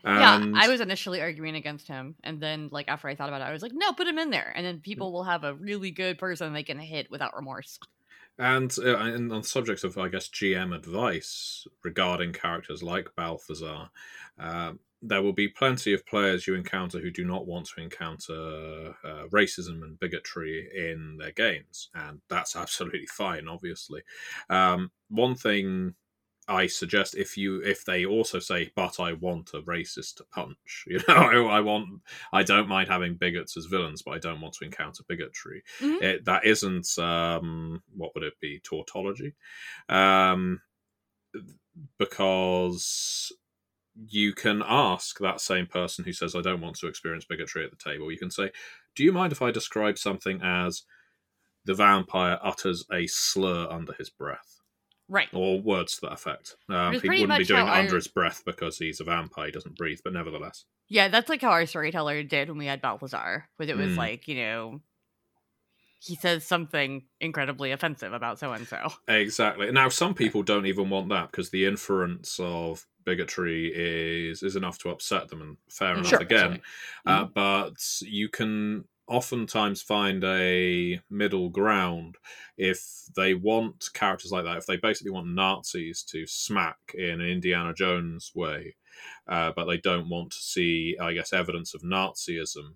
And... 0.03 0.55
Yeah, 0.55 0.61
I 0.61 0.67
was 0.67 0.81
initially 0.81 1.21
arguing 1.21 1.55
against 1.55 1.87
him, 1.87 2.15
and 2.23 2.41
then 2.41 2.69
like 2.71 2.87
after 2.87 3.07
I 3.07 3.15
thought 3.15 3.29
about 3.29 3.41
it, 3.41 3.45
I 3.45 3.51
was 3.51 3.61
like, 3.61 3.73
no, 3.73 3.93
put 3.93 4.07
him 4.07 4.17
in 4.17 4.29
there, 4.29 4.51
and 4.55 4.65
then 4.65 4.79
people 4.79 5.11
will 5.11 5.23
have 5.23 5.43
a 5.43 5.53
really 5.53 5.91
good 5.91 6.17
person 6.17 6.53
they 6.53 6.63
can 6.63 6.79
hit 6.79 7.11
without 7.11 7.35
remorse. 7.35 7.79
And, 8.37 8.75
uh, 8.83 8.95
on 8.95 9.27
the 9.27 9.43
subject 9.43 9.83
of, 9.83 9.97
I 9.97 10.07
guess, 10.07 10.27
GM 10.27 10.73
advice 10.73 11.67
regarding 11.83 12.33
characters 12.33 12.81
like 12.81 13.15
Balthazar, 13.15 13.89
uh, 14.39 14.73
there 15.03 15.21
will 15.21 15.33
be 15.33 15.47
plenty 15.47 15.93
of 15.93 16.05
players 16.05 16.47
you 16.47 16.55
encounter 16.55 16.99
who 16.99 17.11
do 17.11 17.25
not 17.25 17.45
want 17.45 17.67
to 17.67 17.81
encounter 17.81 18.95
uh, 19.03 19.27
racism 19.31 19.83
and 19.83 19.99
bigotry 19.99 20.69
in 20.75 21.17
their 21.17 21.31
games, 21.31 21.89
and 21.93 22.21
that's 22.29 22.55
absolutely 22.55 23.07
fine. 23.07 23.47
Obviously, 23.47 24.01
um, 24.49 24.91
one 25.09 25.35
thing 25.35 25.95
I 26.47 26.67
suggest 26.67 27.15
if 27.15 27.37
you 27.37 27.61
if 27.61 27.85
they 27.85 28.05
also 28.05 28.39
say, 28.39 28.71
but 28.75 28.99
I 28.99 29.13
want 29.13 29.51
a 29.53 29.61
racist 29.61 30.15
to 30.15 30.23
punch. 30.25 30.85
You 30.87 30.99
know, 31.07 31.15
I, 31.15 31.57
I 31.57 31.59
want 31.61 32.01
I 32.33 32.43
don't 32.43 32.67
mind 32.67 32.89
having 32.89 33.15
bigots 33.15 33.55
as 33.57 33.65
villains, 33.65 34.01
but 34.01 34.11
I 34.11 34.19
don't 34.19 34.41
want 34.41 34.55
to 34.55 34.65
encounter 34.65 35.03
bigotry. 35.07 35.63
Mm-hmm. 35.79 36.03
It, 36.03 36.25
that 36.25 36.45
isn't 36.45 36.97
um, 36.97 37.83
what 37.95 38.13
would 38.15 38.23
it 38.23 38.39
be 38.41 38.59
tautology, 38.59 39.35
um, 39.87 40.61
because 41.97 43.31
you 44.07 44.33
can 44.33 44.63
ask 44.65 45.19
that 45.19 45.41
same 45.41 45.67
person 45.67 46.03
who 46.05 46.13
says 46.13 46.35
I 46.35 46.41
don't 46.41 46.61
want 46.61 46.77
to 46.77 46.87
experience 46.87 47.25
bigotry 47.25 47.63
at 47.63 47.71
the 47.71 47.77
table. 47.77 48.11
You 48.11 48.17
can 48.17 48.31
say, 48.31 48.51
"Do 48.95 49.03
you 49.03 49.11
mind 49.11 49.31
if 49.31 49.41
I 49.41 49.51
describe 49.51 49.97
something 49.97 50.41
as 50.41 50.83
the 51.65 51.75
vampire 51.75 52.39
utters 52.43 52.85
a 52.91 53.05
slur 53.07 53.67
under 53.69 53.93
his 53.93 54.09
breath?" 54.09 54.60
Right. 55.11 55.27
Or 55.33 55.59
words 55.59 55.95
to 55.95 56.01
that 56.03 56.13
effect. 56.13 56.55
Um, 56.69 56.93
he 56.93 57.09
wouldn't 57.09 57.37
be 57.37 57.43
doing 57.43 57.67
it 57.67 57.69
under 57.69 57.95
his 57.95 58.07
breath 58.07 58.43
because 58.45 58.77
he's 58.77 59.01
a 59.01 59.03
vampire, 59.03 59.47
he 59.47 59.51
doesn't 59.51 59.75
breathe, 59.75 59.99
but 60.05 60.13
nevertheless. 60.13 60.63
Yeah, 60.87 61.09
that's 61.09 61.27
like 61.27 61.41
how 61.41 61.49
our 61.49 61.65
storyteller 61.65 62.23
did 62.23 62.47
when 62.47 62.57
we 62.57 62.65
had 62.65 62.81
Balthazar, 62.81 63.49
where 63.57 63.69
it 63.69 63.75
was 63.75 63.91
mm. 63.91 63.97
like, 63.97 64.29
you 64.29 64.35
know, 64.35 64.81
he 65.99 66.15
says 66.15 66.45
something 66.45 67.03
incredibly 67.19 67.71
offensive 67.71 68.13
about 68.13 68.39
so 68.39 68.53
and 68.53 68.65
so. 68.65 68.93
Exactly. 69.09 69.69
Now, 69.71 69.89
some 69.89 70.13
people 70.13 70.43
don't 70.43 70.65
even 70.65 70.89
want 70.89 71.09
that 71.09 71.29
because 71.29 71.49
the 71.49 71.65
inference 71.65 72.39
of 72.41 72.87
bigotry 73.05 73.71
is 73.73 74.41
is 74.43 74.55
enough 74.55 74.79
to 74.79 74.89
upset 74.89 75.27
them, 75.27 75.41
and 75.41 75.57
fair 75.69 75.93
enough 75.93 76.07
sure, 76.07 76.19
again. 76.19 76.61
Uh, 77.05 77.25
mm-hmm. 77.25 77.33
but 77.33 77.73
you 78.01 78.29
can 78.29 78.85
oftentimes 79.11 79.81
find 79.81 80.23
a 80.23 81.01
middle 81.09 81.49
ground 81.49 82.15
if 82.57 83.03
they 83.15 83.33
want 83.33 83.89
characters 83.93 84.31
like 84.31 84.45
that. 84.45 84.57
If 84.57 84.65
they 84.65 84.77
basically 84.77 85.11
want 85.11 85.27
Nazis 85.27 86.01
to 86.03 86.25
smack 86.25 86.77
in 86.93 87.19
an 87.19 87.27
Indiana 87.27 87.73
Jones 87.73 88.31
way, 88.33 88.77
uh, 89.27 89.51
but 89.53 89.65
they 89.65 89.77
don't 89.77 90.09
want 90.09 90.31
to 90.31 90.37
see, 90.37 90.95
I 90.99 91.13
guess, 91.13 91.33
evidence 91.33 91.73
of 91.73 91.81
Nazism. 91.81 92.75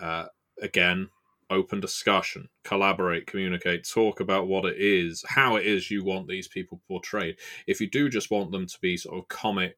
Uh, 0.00 0.26
again, 0.62 1.10
open 1.50 1.80
discussion, 1.80 2.48
collaborate, 2.64 3.26
communicate, 3.26 3.86
talk 3.86 4.20
about 4.20 4.48
what 4.48 4.64
it 4.64 4.76
is, 4.78 5.22
how 5.28 5.56
it 5.56 5.66
is 5.66 5.90
you 5.90 6.02
want 6.02 6.28
these 6.28 6.48
people 6.48 6.80
portrayed. 6.88 7.36
If 7.66 7.78
you 7.80 7.90
do 7.90 8.08
just 8.08 8.30
want 8.30 8.52
them 8.52 8.66
to 8.66 8.78
be 8.80 8.96
sort 8.96 9.18
of 9.18 9.28
comic 9.28 9.76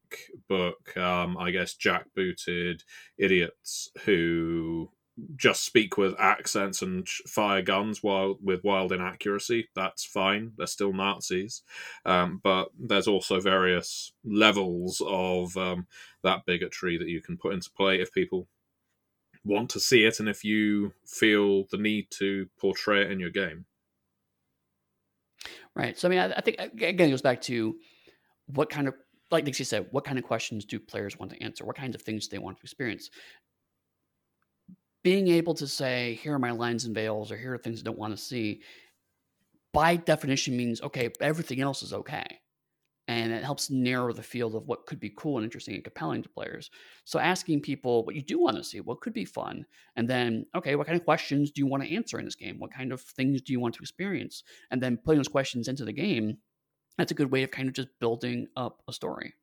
book, 0.49 0.97
um, 0.97 1.37
I 1.37 1.51
guess, 1.51 1.75
jackbooted 1.75 2.85
idiots 3.19 3.91
who 4.05 4.91
just 5.37 5.65
speak 5.65 5.97
with 5.97 6.15
accents 6.19 6.83
and 6.83 7.09
fire 7.09 7.63
guns 7.63 8.03
while 8.03 8.37
with 8.43 8.65
wild 8.65 8.93
inaccuracy. 8.93 9.69
That's 9.75 10.05
fine. 10.05 10.53
They're 10.57 10.67
still 10.67 10.93
Nazis, 10.93 11.63
um, 12.05 12.41
but 12.43 12.69
there's 12.79 13.09
also 13.09 13.41
various 13.41 14.13
levels 14.25 15.03
of 15.07 15.57
um, 15.57 15.87
that 16.23 16.45
bigotry 16.47 16.99
that 16.99 17.09
you 17.09 17.21
can 17.21 17.37
put 17.37 17.55
into 17.55 17.71
play 17.71 18.01
if 18.01 18.13
people 18.13 18.49
want 19.45 19.71
to 19.71 19.81
see 19.81 20.05
it 20.05 20.21
and 20.21 20.29
if 20.29 20.45
you 20.45 20.93
feel 21.07 21.65
the 21.71 21.79
need 21.79 22.09
to 22.11 22.49
portray 22.59 23.03
it 23.03 23.11
in 23.11 23.21
your 23.21 23.31
game. 23.31 23.65
Right. 25.75 25.99
So 25.99 26.09
I 26.09 26.11
mean, 26.11 26.19
I, 26.19 26.33
I 26.33 26.41
think 26.41 26.59
again 26.59 27.09
it 27.09 27.11
goes 27.11 27.23
back 27.23 27.41
to 27.43 27.77
what 28.47 28.69
kind 28.69 28.89
of 28.89 28.95
like 29.31 29.45
Dixie 29.45 29.65
said, 29.65 29.87
what 29.93 30.05
kind 30.05 30.19
of 30.19 30.25
questions 30.25 30.65
do 30.65 30.79
players 30.79 31.19
want 31.19 31.31
to 31.33 31.43
answer? 31.43 31.65
What 31.65 31.77
kinds 31.77 31.95
of 31.95 32.03
things 32.03 32.27
do 32.27 32.37
they 32.37 32.43
want 32.43 32.57
to 32.59 32.63
experience? 32.63 33.11
Being 35.03 35.29
able 35.29 35.55
to 35.55 35.67
say, 35.67 36.19
here 36.23 36.35
are 36.35 36.39
my 36.39 36.51
lines 36.51 36.85
and 36.85 36.95
veils, 36.95 37.33
or 37.33 37.37
here 37.37 37.55
are 37.55 37.59
things 37.59 37.81
I 37.81 37.85
don't 37.85 37.99
want 37.99 38.17
to 38.17 38.23
see, 38.23 38.63
by 39.73 39.97
definition 39.97 40.57
means 40.57 40.83
okay, 40.83 41.11
everything 41.21 41.61
else 41.61 41.83
is 41.83 41.93
okay 41.93 42.41
and 43.11 43.33
it 43.33 43.43
helps 43.43 43.71
narrow 43.71 44.13
the 44.13 44.23
field 44.23 44.55
of 44.55 44.69
what 44.69 44.87
could 44.87 45.01
be 45.01 45.13
cool 45.17 45.37
and 45.37 45.45
interesting 45.45 45.75
and 45.75 45.83
compelling 45.83 46.23
to 46.23 46.29
players. 46.29 46.71
So 47.05 47.19
asking 47.19 47.61
people 47.61 48.05
what 48.05 48.15
you 48.15 48.23
do 48.23 48.39
want 48.39 48.57
to 48.57 48.63
see, 48.63 48.81
what 48.81 49.01
could 49.01 49.13
be 49.13 49.25
fun, 49.25 49.67
and 49.97 50.09
then 50.09 50.47
okay, 50.55 50.77
what 50.77 50.87
kind 50.87 50.97
of 50.97 51.05
questions 51.05 51.51
do 51.51 51.61
you 51.61 51.67
want 51.67 51.83
to 51.83 51.93
answer 51.93 52.21
in 52.21 52.25
this 52.25 52.37
game? 52.37 52.61
What 52.61 52.73
kind 52.73 52.93
of 52.93 53.01
things 53.01 53.43
do 53.43 53.53
you 53.53 53.59
want 53.59 53.75
to 53.75 53.81
experience? 53.81 54.45
And 54.71 54.81
then 54.81 54.97
putting 54.97 55.19
those 55.19 55.27
questions 55.27 55.67
into 55.67 55.85
the 55.85 55.93
game. 55.93 56.39
That's 56.99 57.11
a 57.11 57.17
good 57.17 57.33
way 57.33 57.43
of 57.43 57.51
kind 57.51 57.67
of 57.67 57.75
just 57.75 57.89
building 57.99 58.47
up 58.57 58.81
a 58.89 58.93
story. 58.93 59.35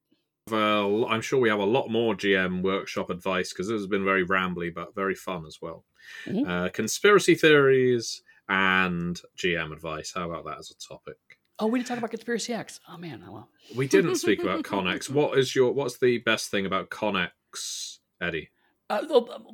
Well, 0.50 1.06
I'm 1.06 1.22
sure 1.22 1.40
we 1.40 1.50
have 1.50 1.60
a 1.60 1.66
lot 1.66 1.90
more 1.90 2.16
GM 2.16 2.62
workshop 2.62 3.10
advice 3.10 3.52
because 3.52 3.68
this 3.68 3.80
has 3.80 3.88
been 3.88 4.06
very 4.06 4.26
rambly 4.26 4.74
but 4.74 4.96
very 4.96 5.16
fun 5.16 5.46
as 5.46 5.60
well. 5.62 5.86
Mm-hmm. 6.26 6.50
Uh, 6.50 6.70
conspiracy 6.70 7.36
theories 7.36 8.22
and 8.50 9.20
GM 9.38 9.72
advice. 9.72 10.14
How 10.16 10.30
about 10.30 10.46
that 10.46 10.60
as 10.60 10.72
a 10.72 10.76
topic? 10.76 11.18
Oh, 11.60 11.68
we 11.68 11.80
didn't 11.80 11.88
talk 11.88 11.98
about 11.98 12.12
Conspiracy 12.12 12.54
X. 12.54 12.80
Oh 12.88 12.98
man, 12.98 13.24
oh 13.28 13.32
well. 13.32 13.50
We 13.76 13.88
didn't 13.88 14.16
speak 14.18 14.44
about 14.44 14.64
Connex. 14.64 15.10
What 15.10 15.38
is 15.40 15.56
your? 15.56 15.72
What's 15.72 15.98
the 15.98 16.20
best 16.20 16.52
thing 16.52 16.68
about 16.68 16.92
Connex, 16.92 17.98
Eddie? 18.22 18.50
Uh, 18.90 19.02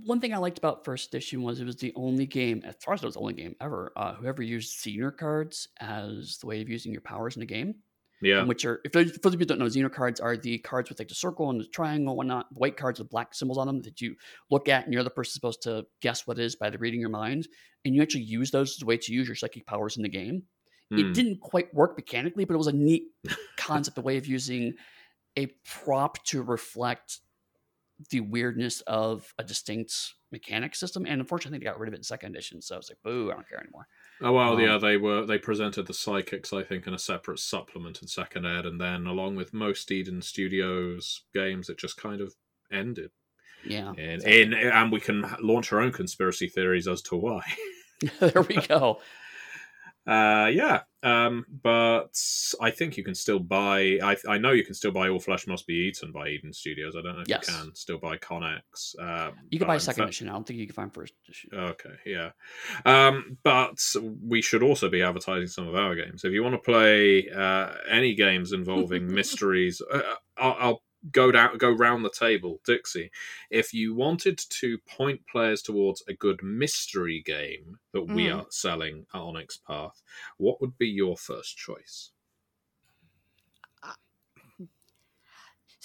one 0.06 0.20
thing 0.20 0.34
I 0.34 0.38
liked 0.38 0.60
about 0.60 0.86
first 0.86 1.08
edition 1.08 1.41
was 1.41 1.60
it 1.60 1.66
was 1.66 1.78
the 1.78 1.94
only 1.96 2.28
game, 2.28 2.62
as 2.66 2.76
far 2.84 2.94
as 2.94 3.02
it 3.02 3.06
was 3.06 3.16
the 3.16 3.22
only 3.22 3.34
game 3.34 3.56
ever, 3.60 3.91
uh, 3.96 4.14
whoever 4.14 4.44
used 4.44 4.78
Zener 4.84 5.16
cards 5.16 5.70
as 5.80 6.38
the 6.38 6.46
way 6.46 6.62
of 6.62 6.70
using 6.70 6.91
your 6.91 7.02
powers 7.02 7.36
in 7.36 7.41
a 7.41 7.46
game. 7.48 7.76
Yeah. 8.24 8.46
Which 8.46 8.64
are, 8.64 8.80
if 8.86 8.94
for 8.94 9.04
those 9.04 9.34
of 9.34 9.40
you 9.42 9.46
don't 9.46 9.60
know, 9.60 9.66
Zener 9.66 9.92
cards 9.92 10.22
are 10.22 10.38
the 10.38 10.58
cards 10.60 10.90
with 10.90 10.98
like 10.98 11.10
the 11.10 11.16
circle 11.16 11.50
and 11.50 11.60
the 11.60 11.66
triangle 11.66 12.14
and 12.14 12.18
whatnot, 12.18 12.48
white 12.54 12.78
cards 12.78 13.00
with 13.00 13.10
black 13.10 13.36
symbols 13.36 13.58
on 13.58 13.68
them 13.68 13.82
that 13.82 14.00
you 14.00 14.16
look 14.50 14.70
at 14.70 14.86
and 14.86 14.94
you're 14.94 15.04
the 15.04 15.10
person 15.10 15.34
supposed 15.34 15.62
to 15.64 15.86
guess 16.02 16.26
what 16.26 16.40
it 16.40 16.44
is 16.46 16.56
by 16.56 16.70
the 16.70 16.78
reading 16.78 17.02
your 17.02 17.10
mind. 17.10 17.50
And 17.84 17.94
you 17.94 18.02
actually 18.02 18.24
use 18.24 18.50
those 18.50 18.78
as 18.78 18.82
a 18.82 18.86
way 18.86 18.96
to 18.96 19.14
use 19.14 19.28
your 19.28 19.36
psychic 19.36 19.66
powers 19.66 19.98
in 19.98 20.04
the 20.04 20.10
game. 20.10 20.44
Mm. 20.92 21.00
It 21.00 21.06
hmm. 21.08 21.12
didn't 21.12 21.42
quite 21.42 21.74
work 21.74 21.98
mechanically, 21.98 22.46
but 22.46 22.54
it 22.54 22.58
was 22.58 22.68
a 22.68 22.74
neat 22.74 23.04
concept, 23.58 23.98
a 23.98 24.02
way 24.02 24.16
of 24.16 24.26
using 24.26 24.76
a 25.38 25.48
prop 25.66 26.24
to 26.26 26.44
reflect 26.44 27.20
the 28.10 28.22
weirdness 28.22 28.82
of 28.82 29.34
a 29.38 29.44
distinct 29.44 30.14
mechanic 30.32 30.76
system. 30.76 31.06
And 31.06 31.20
unfortunately, 31.20 31.60
they 31.60 31.66
got 31.66 31.80
rid 31.80 31.90
of 31.90 31.94
it 31.94 31.98
in 31.98 32.04
second 32.04 32.34
edition. 32.34 32.62
So 32.62 32.76
I 32.76 32.78
was 32.78 32.90
like, 32.90 33.02
boo, 33.04 33.32
I 33.32 33.36
don't 33.36 33.48
care 33.48 33.60
anymore. 33.60 33.88
Oh 34.22 34.32
well, 34.32 34.53
um, 34.53 34.59
yeah, 34.59 34.78
they 34.78 34.97
were 34.97 35.26
they 35.26 35.38
presented 35.38 35.88
the 35.88 35.93
psychics, 35.93 36.53
I 36.53 36.64
think, 36.64 36.88
in 36.88 36.93
a 36.93 36.99
separate 36.99 37.39
supplement 37.39 38.01
in 38.01 38.07
second 38.07 38.45
ed, 38.45 38.66
and 38.66 38.80
then 38.80 39.07
along 39.07 39.36
with 39.36 39.53
most 39.53 39.91
Eden 39.91 40.22
Studios 40.22 41.24
games, 41.34 41.70
it 41.70 41.78
just 41.78 41.97
kind 41.97 42.22
of 42.22 42.34
ended. 42.72 43.11
Yeah, 43.66 43.89
and 43.89 44.22
exactly. 44.22 44.41
and, 44.41 44.53
and 44.53 44.91
we 44.91 44.99
can 44.99 45.26
launch 45.41 45.72
our 45.74 45.82
own 45.82 45.91
conspiracy 45.91 46.47
theories 46.47 46.88
as 46.88 47.01
to 47.03 47.16
why. 47.16 47.43
there 48.20 48.41
we 48.41 48.55
go. 48.68 48.99
Uh, 50.05 50.51
yeah, 50.51 50.82
um, 51.01 51.45
but 51.64 52.09
I 52.62 52.72
think 52.72 52.97
you 52.97 53.04
can 53.04 53.16
still 53.16 53.39
buy. 53.39 53.99
I, 54.04 54.16
I 54.28 54.38
know 54.38 54.51
you 54.51 54.64
can 54.64 54.74
still 54.74 54.91
buy 54.91 55.10
All 55.10 55.20
Flesh 55.20 55.47
Must 55.47 55.66
Be 55.68 55.74
Eaten 55.74 56.12
by 56.12 56.30
Eden 56.30 56.54
Studios. 56.54 56.95
I 56.95 57.01
don't 57.01 57.16
know 57.16 57.22
if 57.22 57.30
yes. 57.30 57.47
you 57.47 57.54
can 57.54 57.76
still 57.76 57.97
buy 57.97 58.18
Connex. 58.18 58.99
Um, 58.99 59.36
you 59.49 59.60
can 59.60 59.68
buy 59.68 59.78
second 59.78 60.06
edition. 60.06 60.30
I 60.30 60.34
don't 60.34 60.45
think 60.45 60.60
you 60.60 60.68
can 60.68 60.76
find 60.76 60.93
first 60.93 61.14
edition. 61.26 61.51
Okay, 61.54 61.95
yeah. 62.06 62.32
Um, 62.86 63.38
but 63.43 63.80
we 64.22 64.41
should 64.41 64.64
also 64.64 64.89
be 64.89 65.01
advertising 65.01 65.47
some 65.47 65.68
of 65.68 65.76
our 65.76 65.95
games. 65.95 66.24
If 66.24 66.34
you 66.34 66.43
want 66.43 66.56
to 66.56 66.60
play 66.60 67.30
uh, 67.30 67.74
any 67.89 68.16
games 68.16 68.51
involving 68.51 69.08
mysteries, 69.14 69.82
uh, 69.91 70.01
I'll, 70.38 70.58
I'll 70.60 70.82
go 71.12 71.32
down 71.32 71.58
go 71.58 71.70
round 71.70 72.06
the 72.06 72.10
table 72.10 72.62
dixie 72.66 73.12
if 73.49 73.74
you 73.74 73.93
wanted 73.93 74.39
to 74.49 74.78
point 74.88 75.22
players 75.30 75.62
towards 75.62 76.01
a 76.08 76.14
good 76.14 76.41
mystery 76.41 77.22
game 77.26 77.78
that 77.91 78.08
we 78.08 78.28
mm. 78.28 78.38
are 78.38 78.45
selling 78.49 79.06
at 79.14 79.20
onyx 79.20 79.58
path 79.58 80.01
what 80.38 80.62
would 80.62 80.78
be 80.78 80.88
your 80.88 81.18
first 81.18 81.58
choice 81.58 82.12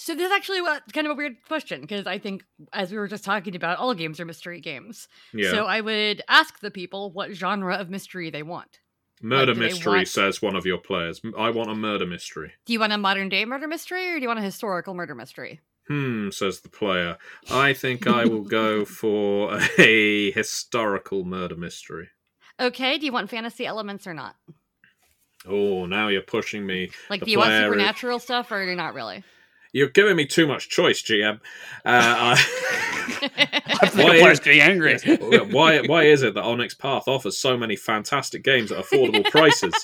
so 0.01 0.15
this 0.15 0.27
is 0.27 0.31
actually 0.31 0.61
what 0.61 0.81
kind 0.93 1.05
of 1.05 1.11
a 1.11 1.15
weird 1.15 1.45
question 1.45 1.81
because 1.81 2.07
I 2.07 2.19
think 2.19 2.45
as 2.71 2.89
we 2.89 2.97
were 2.97 3.09
just 3.09 3.25
talking 3.25 3.53
about, 3.53 3.79
all 3.79 3.93
games 3.93 4.21
are 4.21 4.25
mystery 4.25 4.61
games. 4.61 5.09
Yeah. 5.33 5.51
So 5.51 5.65
I 5.65 5.81
would 5.81 6.21
ask 6.29 6.57
the 6.61 6.71
people 6.71 7.11
what 7.11 7.33
genre 7.33 7.75
of 7.75 7.89
mystery 7.89 8.29
they 8.29 8.41
want. 8.41 8.79
Murder 9.21 9.53
like, 9.53 9.73
mystery, 9.73 9.91
want... 9.91 10.07
says 10.07 10.41
one 10.41 10.55
of 10.55 10.65
your 10.65 10.77
players. 10.77 11.19
I 11.37 11.49
want 11.49 11.69
a 11.69 11.75
murder 11.75 12.05
mystery. 12.05 12.53
Do 12.65 12.71
you 12.71 12.79
want 12.79 12.93
a 12.93 12.97
modern 12.97 13.27
day 13.27 13.43
murder 13.43 13.67
mystery 13.67 14.07
or 14.07 14.15
do 14.15 14.21
you 14.21 14.29
want 14.29 14.39
a 14.39 14.43
historical 14.43 14.93
murder 14.93 15.15
mystery? 15.15 15.59
Hmm, 15.89 16.29
says 16.29 16.61
the 16.61 16.69
player. 16.69 17.17
I 17.51 17.73
think 17.73 18.07
I 18.07 18.23
will 18.23 18.43
go 18.43 18.85
for 18.85 19.59
a 19.77 20.31
historical 20.31 21.25
murder 21.25 21.57
mystery. 21.57 22.07
Okay, 22.57 22.97
do 22.97 23.05
you 23.05 23.11
want 23.11 23.29
fantasy 23.29 23.65
elements 23.65 24.07
or 24.07 24.13
not? 24.13 24.37
Oh, 25.45 25.85
now 25.87 26.07
you're 26.07 26.21
pushing 26.21 26.65
me. 26.65 26.89
Like, 27.09 27.25
do 27.25 27.31
you 27.31 27.39
want 27.39 27.51
supernatural 27.51 28.17
is... 28.17 28.23
stuff 28.23 28.49
or 28.49 28.65
not 28.75 28.93
really? 28.93 29.25
You're 29.71 29.89
giving 29.89 30.15
me 30.15 30.25
too 30.25 30.47
much 30.47 30.69
choice, 30.69 31.01
GM. 31.01 31.39
Uh, 31.85 32.35
why 33.93 34.15
is, 34.31 34.39
getting 34.39 34.61
angry. 34.61 34.97
why, 35.51 35.81
why 35.81 36.03
is 36.03 36.23
it 36.23 36.33
that 36.33 36.43
Onyx 36.43 36.73
Path 36.73 37.07
offers 37.07 37.37
so 37.37 37.55
many 37.55 37.75
fantastic 37.75 38.43
games 38.43 38.71
at 38.71 38.83
affordable 38.83 39.25
prices? 39.25 39.73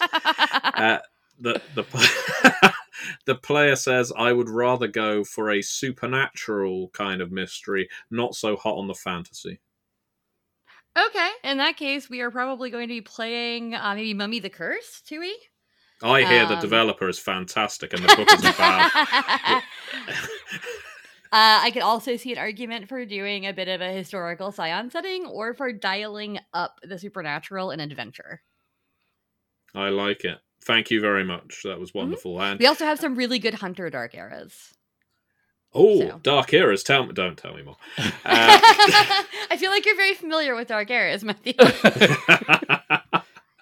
Uh, 0.75 0.99
the 1.39 1.61
the 1.73 2.73
the 3.25 3.35
player 3.35 3.75
says, 3.75 4.11
"I 4.17 4.33
would 4.33 4.49
rather 4.49 4.87
go 4.87 5.23
for 5.23 5.49
a 5.49 5.61
supernatural 5.61 6.89
kind 6.89 7.21
of 7.21 7.31
mystery, 7.31 7.87
not 8.09 8.35
so 8.35 8.55
hot 8.55 8.77
on 8.77 8.87
the 8.87 8.93
fantasy." 8.93 9.59
Okay, 10.97 11.29
in 11.43 11.57
that 11.57 11.77
case, 11.77 12.09
we 12.09 12.21
are 12.21 12.31
probably 12.31 12.69
going 12.69 12.87
to 12.87 12.93
be 12.93 13.01
playing 13.01 13.75
uh, 13.75 13.95
maybe 13.95 14.13
Mummy 14.13 14.39
the 14.39 14.49
Curse, 14.49 15.01
Tui. 15.05 15.33
I 16.03 16.23
hear 16.23 16.43
um, 16.43 16.49
the 16.49 16.55
developer 16.55 17.07
is 17.07 17.19
fantastic 17.19 17.93
and 17.93 18.03
the 18.03 18.15
book 18.15 18.31
is 18.33 18.41
bad. 18.41 18.91
uh, 21.31 21.61
I 21.61 21.71
could 21.71 21.81
also 21.81 22.17
see 22.17 22.33
an 22.33 22.37
argument 22.37 22.89
for 22.89 23.05
doing 23.05 23.45
a 23.45 23.53
bit 23.53 23.67
of 23.67 23.81
a 23.81 23.91
historical 23.91 24.51
scion 24.51 24.89
setting 24.89 25.25
or 25.25 25.53
for 25.53 25.71
dialing 25.71 26.39
up 26.53 26.79
the 26.83 26.99
supernatural 26.99 27.71
and 27.71 27.81
adventure. 27.81 28.41
I 29.73 29.89
like 29.89 30.23
it. 30.25 30.39
Thank 30.63 30.89
you 30.89 30.99
very 30.99 31.23
much. 31.23 31.61
That 31.63 31.79
was 31.79 31.89
mm-hmm. 31.89 31.99
wonderful. 31.99 32.33
Mm-hmm. 32.35 32.43
And 32.43 32.59
we 32.59 32.65
also 32.65 32.85
have 32.85 32.99
some 32.99 33.15
really 33.15 33.39
good 33.39 33.55
Hunter 33.55 33.89
Dark 33.89 34.15
Eras. 34.15 34.73
Oh, 35.77 35.99
so. 35.99 36.19
Dark 36.23 36.53
Eras! 36.53 36.83
Tell 36.83 37.05
me, 37.05 37.13
don't 37.13 37.37
tell 37.37 37.53
me 37.53 37.63
more. 37.63 37.77
Uh, 38.27 38.57
I 39.51 39.57
feel 39.57 39.69
like 39.69 39.85
you're 39.85 39.95
very 39.95 40.15
familiar 40.15 40.55
with 40.55 40.67
Dark 40.67 40.89
Eras, 40.89 41.23
Matthew. 41.23 41.53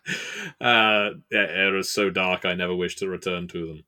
uh, 0.62 1.12
eras 1.32 1.92
so 1.92 2.10
dark 2.10 2.46
I 2.46 2.54
never 2.56 2.76
wish 2.76 2.96
to 2.98 3.08
return 3.08 3.48
to 3.50 3.68
them. 3.68 3.84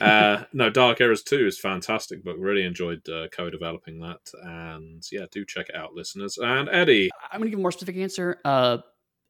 uh, 0.00 0.44
no, 0.52 0.70
Dark 0.70 1.00
Eras 1.00 1.22
2 1.22 1.46
is 1.46 1.58
fantastic 1.58 2.24
book. 2.24 2.36
Really 2.38 2.64
enjoyed 2.64 3.08
uh, 3.08 3.28
co 3.28 3.50
developing 3.50 4.00
that. 4.00 4.20
And 4.42 5.02
yeah, 5.10 5.26
do 5.30 5.44
check 5.44 5.68
it 5.68 5.74
out, 5.74 5.94
listeners. 5.94 6.38
And 6.38 6.68
Eddie. 6.68 7.10
I'm 7.30 7.40
going 7.40 7.46
to 7.46 7.50
give 7.50 7.58
a 7.58 7.62
more 7.62 7.72
specific 7.72 7.96
answer. 7.96 8.38
Uh, 8.44 8.78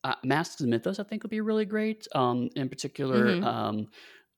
uh, 0.05 0.14
Masks 0.24 0.61
and 0.61 0.70
Mythos, 0.70 0.99
I 0.99 1.05
think, 1.05 1.22
would 1.22 1.30
be 1.30 1.41
really 1.41 1.64
great. 1.64 2.07
Um, 2.14 2.51
in 2.57 2.68
particular, 2.68 3.26
mm-hmm. 3.26 3.45
um, 3.45 3.87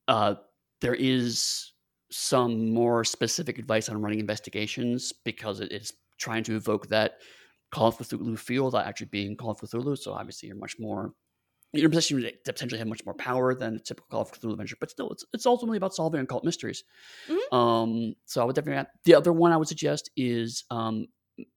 uh, 0.08 0.34
there 0.80 0.94
is 0.94 1.72
some 2.10 2.70
more 2.70 3.04
specific 3.04 3.58
advice 3.58 3.88
on 3.88 4.00
running 4.00 4.20
investigations 4.20 5.12
because 5.24 5.60
it 5.60 5.72
is 5.72 5.92
trying 6.18 6.44
to 6.44 6.56
evoke 6.56 6.88
that 6.88 7.14
Call 7.72 7.88
of 7.88 7.98
Cthulhu 7.98 8.38
feel 8.38 8.66
without 8.66 8.86
actually 8.86 9.06
being 9.06 9.36
Call 9.36 9.50
of 9.50 9.58
Cthulhu. 9.58 9.96
So 9.96 10.12
obviously, 10.12 10.48
you're 10.48 10.56
much 10.56 10.76
more 10.78 11.12
you're 11.74 11.86
in 11.86 11.92
a 11.92 11.96
position 11.96 12.22
to 12.22 12.32
potentially 12.52 12.78
have 12.78 12.88
much 12.88 13.04
more 13.04 13.14
power 13.14 13.54
than 13.54 13.76
a 13.76 13.78
typical 13.78 14.08
Call 14.10 14.22
of 14.22 14.32
Cthulhu 14.32 14.52
adventure, 14.52 14.76
but 14.80 14.90
still, 14.90 15.10
it's, 15.10 15.24
it's 15.32 15.46
ultimately 15.46 15.76
about 15.76 15.94
solving 15.94 16.20
occult 16.20 16.44
mysteries. 16.44 16.84
Mhm. 17.28 17.52
Um, 17.52 18.14
so 18.26 18.40
I 18.40 18.44
would 18.44 18.54
definitely. 18.54 18.78
add, 18.80 18.86
The 19.04 19.14
other 19.14 19.32
one 19.32 19.52
I 19.52 19.56
would 19.56 19.68
suggest 19.68 20.10
is 20.16 20.64
um, 20.70 21.06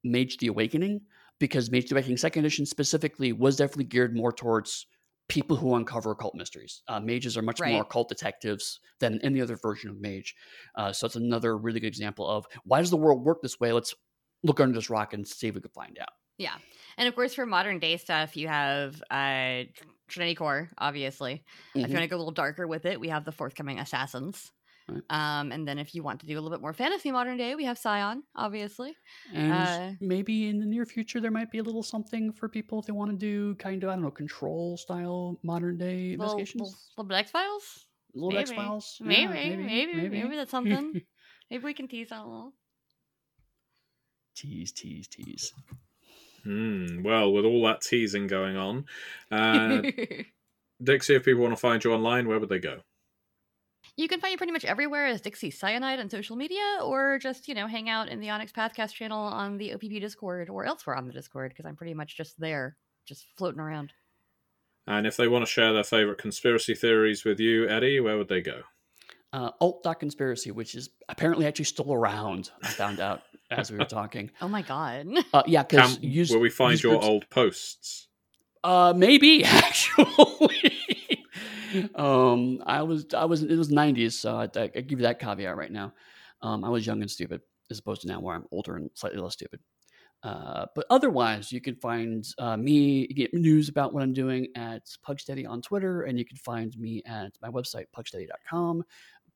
Mage 0.03 0.38
the 0.38 0.47
Awakening, 0.47 1.01
because 1.39 1.70
Mage 1.72 1.89
the 1.89 1.95
Awakening 1.95 2.18
Second 2.18 2.45
Edition 2.45 2.65
specifically 2.65 3.32
was 3.32 3.55
definitely 3.57 3.86
geared 3.86 4.15
more 4.15 4.32
towards 4.32 4.88
people 5.30 5.57
who 5.57 5.76
uncover 5.76 6.11
occult 6.11 6.34
mysteries. 6.36 6.84
Uh, 6.88 7.01
mages 7.01 7.38
are 7.38 7.41
much 7.41 7.59
more 7.59 7.82
occult 7.82 8.07
detectives 8.07 8.80
than 8.99 9.20
any 9.24 9.41
other 9.41 9.57
version 9.57 9.89
of 9.89 9.99
Mage. 9.99 10.34
Uh, 10.76 10.93
so 10.93 11.05
it's 11.05 11.18
another 11.18 11.57
really 11.57 11.82
good 11.82 11.88
example 11.88 12.28
of 12.28 12.45
why 12.63 12.80
does 12.80 12.89
the 12.89 12.97
world 12.97 13.24
work 13.26 13.41
this 13.41 13.59
way? 13.59 13.74
Let's 13.74 13.93
look 14.43 14.61
under 14.61 14.74
this 14.74 14.89
rock 14.89 15.13
and 15.13 15.28
see 15.28 15.47
if 15.49 15.55
we 15.55 15.61
can 15.61 15.70
find 15.72 15.99
out. 15.99 16.09
Yeah. 16.38 16.53
And 16.97 17.07
of 17.09 17.15
course, 17.15 17.34
for 17.34 17.45
modern 17.45 17.80
day 17.80 17.97
stuff, 17.97 18.38
you 18.38 18.47
have 18.47 19.01
uh, 19.11 19.63
Trinity 20.08 20.36
Core, 20.36 20.70
obviously. 20.78 21.43
If 21.76 21.82
Mhm. 21.84 21.88
you 21.89 21.93
want 21.93 22.03
to 22.03 22.08
go 22.08 22.16
a 22.16 22.20
little 22.20 22.32
darker 22.32 22.68
with 22.68 22.86
it, 22.86 22.99
we 22.99 23.10
have 23.10 23.26
the 23.26 23.32
forthcoming 23.32 23.80
Assassins. 23.80 24.51
Right. 24.89 25.03
Um, 25.10 25.51
and 25.51 25.68
then 25.68 25.80
if 25.80 25.93
you 25.93 26.01
want 26.01 26.22
to 26.22 26.26
do 26.26 26.34
a 26.34 26.39
little 26.39 26.49
bit 26.58 26.62
more 26.62 26.72
fantasy 26.74 27.12
modern 27.12 27.36
day, 27.36 27.55
we 27.55 27.66
have 27.66 27.78
Scion, 27.78 28.24
obviously. 28.36 28.95
And 29.34 29.51
Uh, 29.51 29.91
maybe 29.99 30.47
in 30.47 30.60
the 30.60 30.66
near 30.66 30.86
future, 30.86 31.20
there 31.20 31.30
might 31.32 31.51
be 31.51 31.58
a 31.58 31.64
little 31.64 31.84
something 31.84 32.32
for 32.32 32.47
people 32.47 32.80
if 32.80 32.86
they 32.86 32.93
want 32.93 33.12
to 33.12 33.18
do 33.18 33.55
kind 33.55 33.84
of, 33.84 33.89
I 33.89 33.93
don't 33.95 34.03
know, 34.03 34.12
control 34.12 34.78
style 34.78 35.39
modern 35.43 35.78
day 35.78 36.12
Little, 36.16 36.38
investigations. 36.38 36.62
little, 36.62 36.80
little 36.97 37.08
bit 37.10 37.16
X 37.18 37.32
Files? 37.32 37.86
Little 38.14 38.30
maybe. 38.32 38.39
X 38.39 38.51
Files. 38.53 38.97
Maybe, 39.01 39.34
maybe, 39.58 40.10
maybe, 40.10 40.36
that's 40.38 40.51
something. 40.58 41.01
Maybe 41.51 41.64
we 41.66 41.74
can 41.74 41.89
tease 41.89 42.10
that 42.10 42.22
a 42.22 42.24
little. 42.24 42.53
tease, 44.36 44.72
tease, 44.72 45.08
tease. 45.08 45.51
Hmm. 46.48 47.04
Well, 47.04 47.34
with 47.34 47.43
all 47.43 47.62
that 47.66 47.82
teasing 47.82 48.28
going 48.28 48.56
on, 48.56 48.86
uh, 49.30 49.82
Dixie, 50.82 51.16
if 51.16 51.26
people 51.26 51.41
want 51.41 51.54
to 51.54 51.60
find 51.60 51.84
you 51.84 51.91
online, 51.91 52.26
where 52.26 52.39
would 52.39 52.48
they 52.48 52.60
go? 52.60 52.80
You 53.98 54.08
can 54.08 54.22
find 54.22 54.32
me 54.32 54.38
pretty 54.38 54.54
much 54.54 54.64
everywhere 54.64 55.08
as 55.08 55.20
Dixie 55.20 55.52
Cyanide 55.52 56.00
on 56.00 56.10
social 56.10 56.38
media, 56.38 56.80
or 56.82 57.20
just, 57.20 57.50
you 57.50 57.54
know, 57.54 57.68
hang 57.68 57.89
out 57.89 58.08
in 58.08 58.22
the 58.22 58.30
Onyx 58.30 58.54
Pathcast 58.54 58.93
channel 58.93 59.20
on 59.20 59.58
the 59.58 59.74
OPP 59.74 60.00
Discord 60.00 60.50
or 60.50 60.64
elsewhere 60.64 60.95
on 60.95 61.06
the 61.06 61.12
Discord, 61.12 61.50
because 61.50 61.66
I'm 61.66 61.76
pretty 61.76 61.93
much 61.93 62.16
just 62.16 62.39
there, 62.39 62.78
just 63.06 63.26
floating 63.36 63.60
around. 63.60 63.91
And 64.86 65.06
if 65.06 65.18
they 65.18 65.28
want 65.28 65.45
to 65.45 65.52
share 65.52 65.74
their 65.74 65.84
favorite 65.84 66.18
conspiracy 66.18 66.76
theories 66.76 67.26
with 67.26 67.41
you, 67.41 67.68
Eddie, 67.68 68.00
where 68.00 68.18
would 68.18 68.30
they 68.30 68.41
go? 68.41 68.62
Uh, 69.34 69.52
Alt.conspiracy, 69.60 70.52
which 70.52 70.76
is 70.76 70.91
apparently 71.10 71.45
actually 71.45 71.66
still 71.66 71.91
around, 71.91 72.52
I 72.64 72.70
found 72.70 73.02
out 73.02 73.24
as 73.52 73.72
we 73.72 73.78
were 73.78 73.86
talking. 73.86 74.32
Oh 74.41 74.48
my 74.48 74.62
god. 74.62 75.08
Uh, 75.34 75.43
yeah, 75.45 75.64
because 75.64 75.98
Can, 75.98 76.26
will 76.30 76.39
we 76.39 76.50
find 76.50 76.82
your 76.82 77.02
old 77.04 77.30
posts? 77.30 78.08
Uh, 78.64 78.93
maybe 78.95 79.43
actually. 79.45 80.74
um, 81.95 82.62
I 82.66 82.84
was, 82.84 83.06
I 83.14 83.26
was, 83.26 83.43
it 83.43 83.56
was 83.56 83.70
'90s, 83.70 84.14
so 84.14 84.36
I, 84.38 84.50
I 84.60 84.82
give 84.82 85.00
you 85.00 85.04
that 85.04 85.20
caveat 85.20 85.56
right 85.56 85.72
now. 85.72 85.93
Um, 86.41 86.64
I 86.64 86.70
was 86.70 86.86
young 86.86 87.02
and 87.02 87.10
stupid, 87.12 87.41
as 87.70 87.80
opposed 87.80 88.02
to 88.02 88.08
now 88.08 88.20
where 88.20 88.36
I'm 88.36 88.45
older 88.52 88.76
and 88.76 88.89
slightly 88.95 89.20
less 89.20 89.34
stupid. 89.34 89.60
Uh, 90.24 90.66
but 90.76 90.86
otherwise, 90.89 91.52
you 91.52 91.62
can 91.62 91.76
find 91.76 92.28
uh, 92.39 92.58
me, 92.58 93.08
get 93.08 93.34
news 93.34 93.70
about 93.70 93.93
what 93.93 94.02
I'm 94.04 94.14
doing 94.14 94.48
at 94.56 94.84
Pugsteady 95.08 95.48
on 95.48 95.62
Twitter, 95.62 96.04
and 96.04 96.18
you 96.18 96.26
can 96.26 96.38
find 96.38 96.76
me 96.78 97.04
at 97.06 97.32
my 97.41 97.50
website, 97.50 97.86
pugsteady.com. 97.95 98.84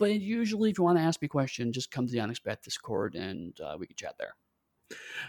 But 0.02 0.20
usually, 0.20 0.72
if 0.72 0.80
you 0.80 0.84
want 0.84 0.98
to 0.98 1.04
ask 1.04 1.22
me 1.22 1.28
a 1.28 1.30
question, 1.30 1.72
just 1.72 1.92
come 1.92 2.08
to 2.08 2.12
the 2.12 2.22
Onyx 2.22 2.40
Path 2.40 2.64
Discord 2.64 3.14
and 3.14 3.54
uh, 3.62 3.76
we 3.78 3.86
can 3.86 3.96
chat 3.96 4.16
there. 4.18 4.34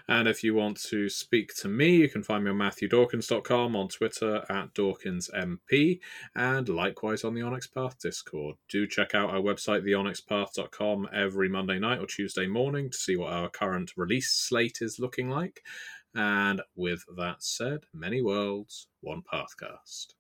And 0.09 0.27
if 0.27 0.43
you 0.43 0.55
want 0.55 0.83
to 0.85 1.11
speak 1.11 1.55
to 1.57 1.68
me, 1.68 1.97
you 1.97 2.09
can 2.09 2.23
find 2.23 2.43
me 2.43 2.51
on 2.51 2.57
MatthewDawkins.com, 2.57 3.77
on 3.77 3.89
Twitter 3.89 4.47
at 4.49 4.73
DawkinsMP, 4.73 6.01
and 6.35 6.68
likewise 6.70 7.23
on 7.23 7.35
the 7.35 7.43
Onyx 7.43 7.66
Path 7.66 7.99
Discord. 7.99 8.57
Do 8.70 8.87
check 8.87 9.14
out 9.14 9.29
our 9.29 9.43
website, 9.43 9.85
theonyxpath.com, 9.85 11.11
every 11.12 11.51
Monday 11.51 11.79
night 11.79 11.99
or 11.99 12.07
Tuesday 12.07 12.47
morning 12.47 12.89
to 12.89 12.97
see 12.97 13.14
what 13.14 13.31
our 13.31 13.51
current 13.51 13.93
release 13.95 14.33
slate 14.33 14.79
is 14.81 14.99
looking 14.99 15.29
like. 15.29 15.62
And 16.14 16.62
with 16.75 17.05
that 17.18 17.43
said, 17.43 17.85
many 17.93 18.23
worlds, 18.23 18.87
one 19.03 19.20
Pathcast. 19.31 20.14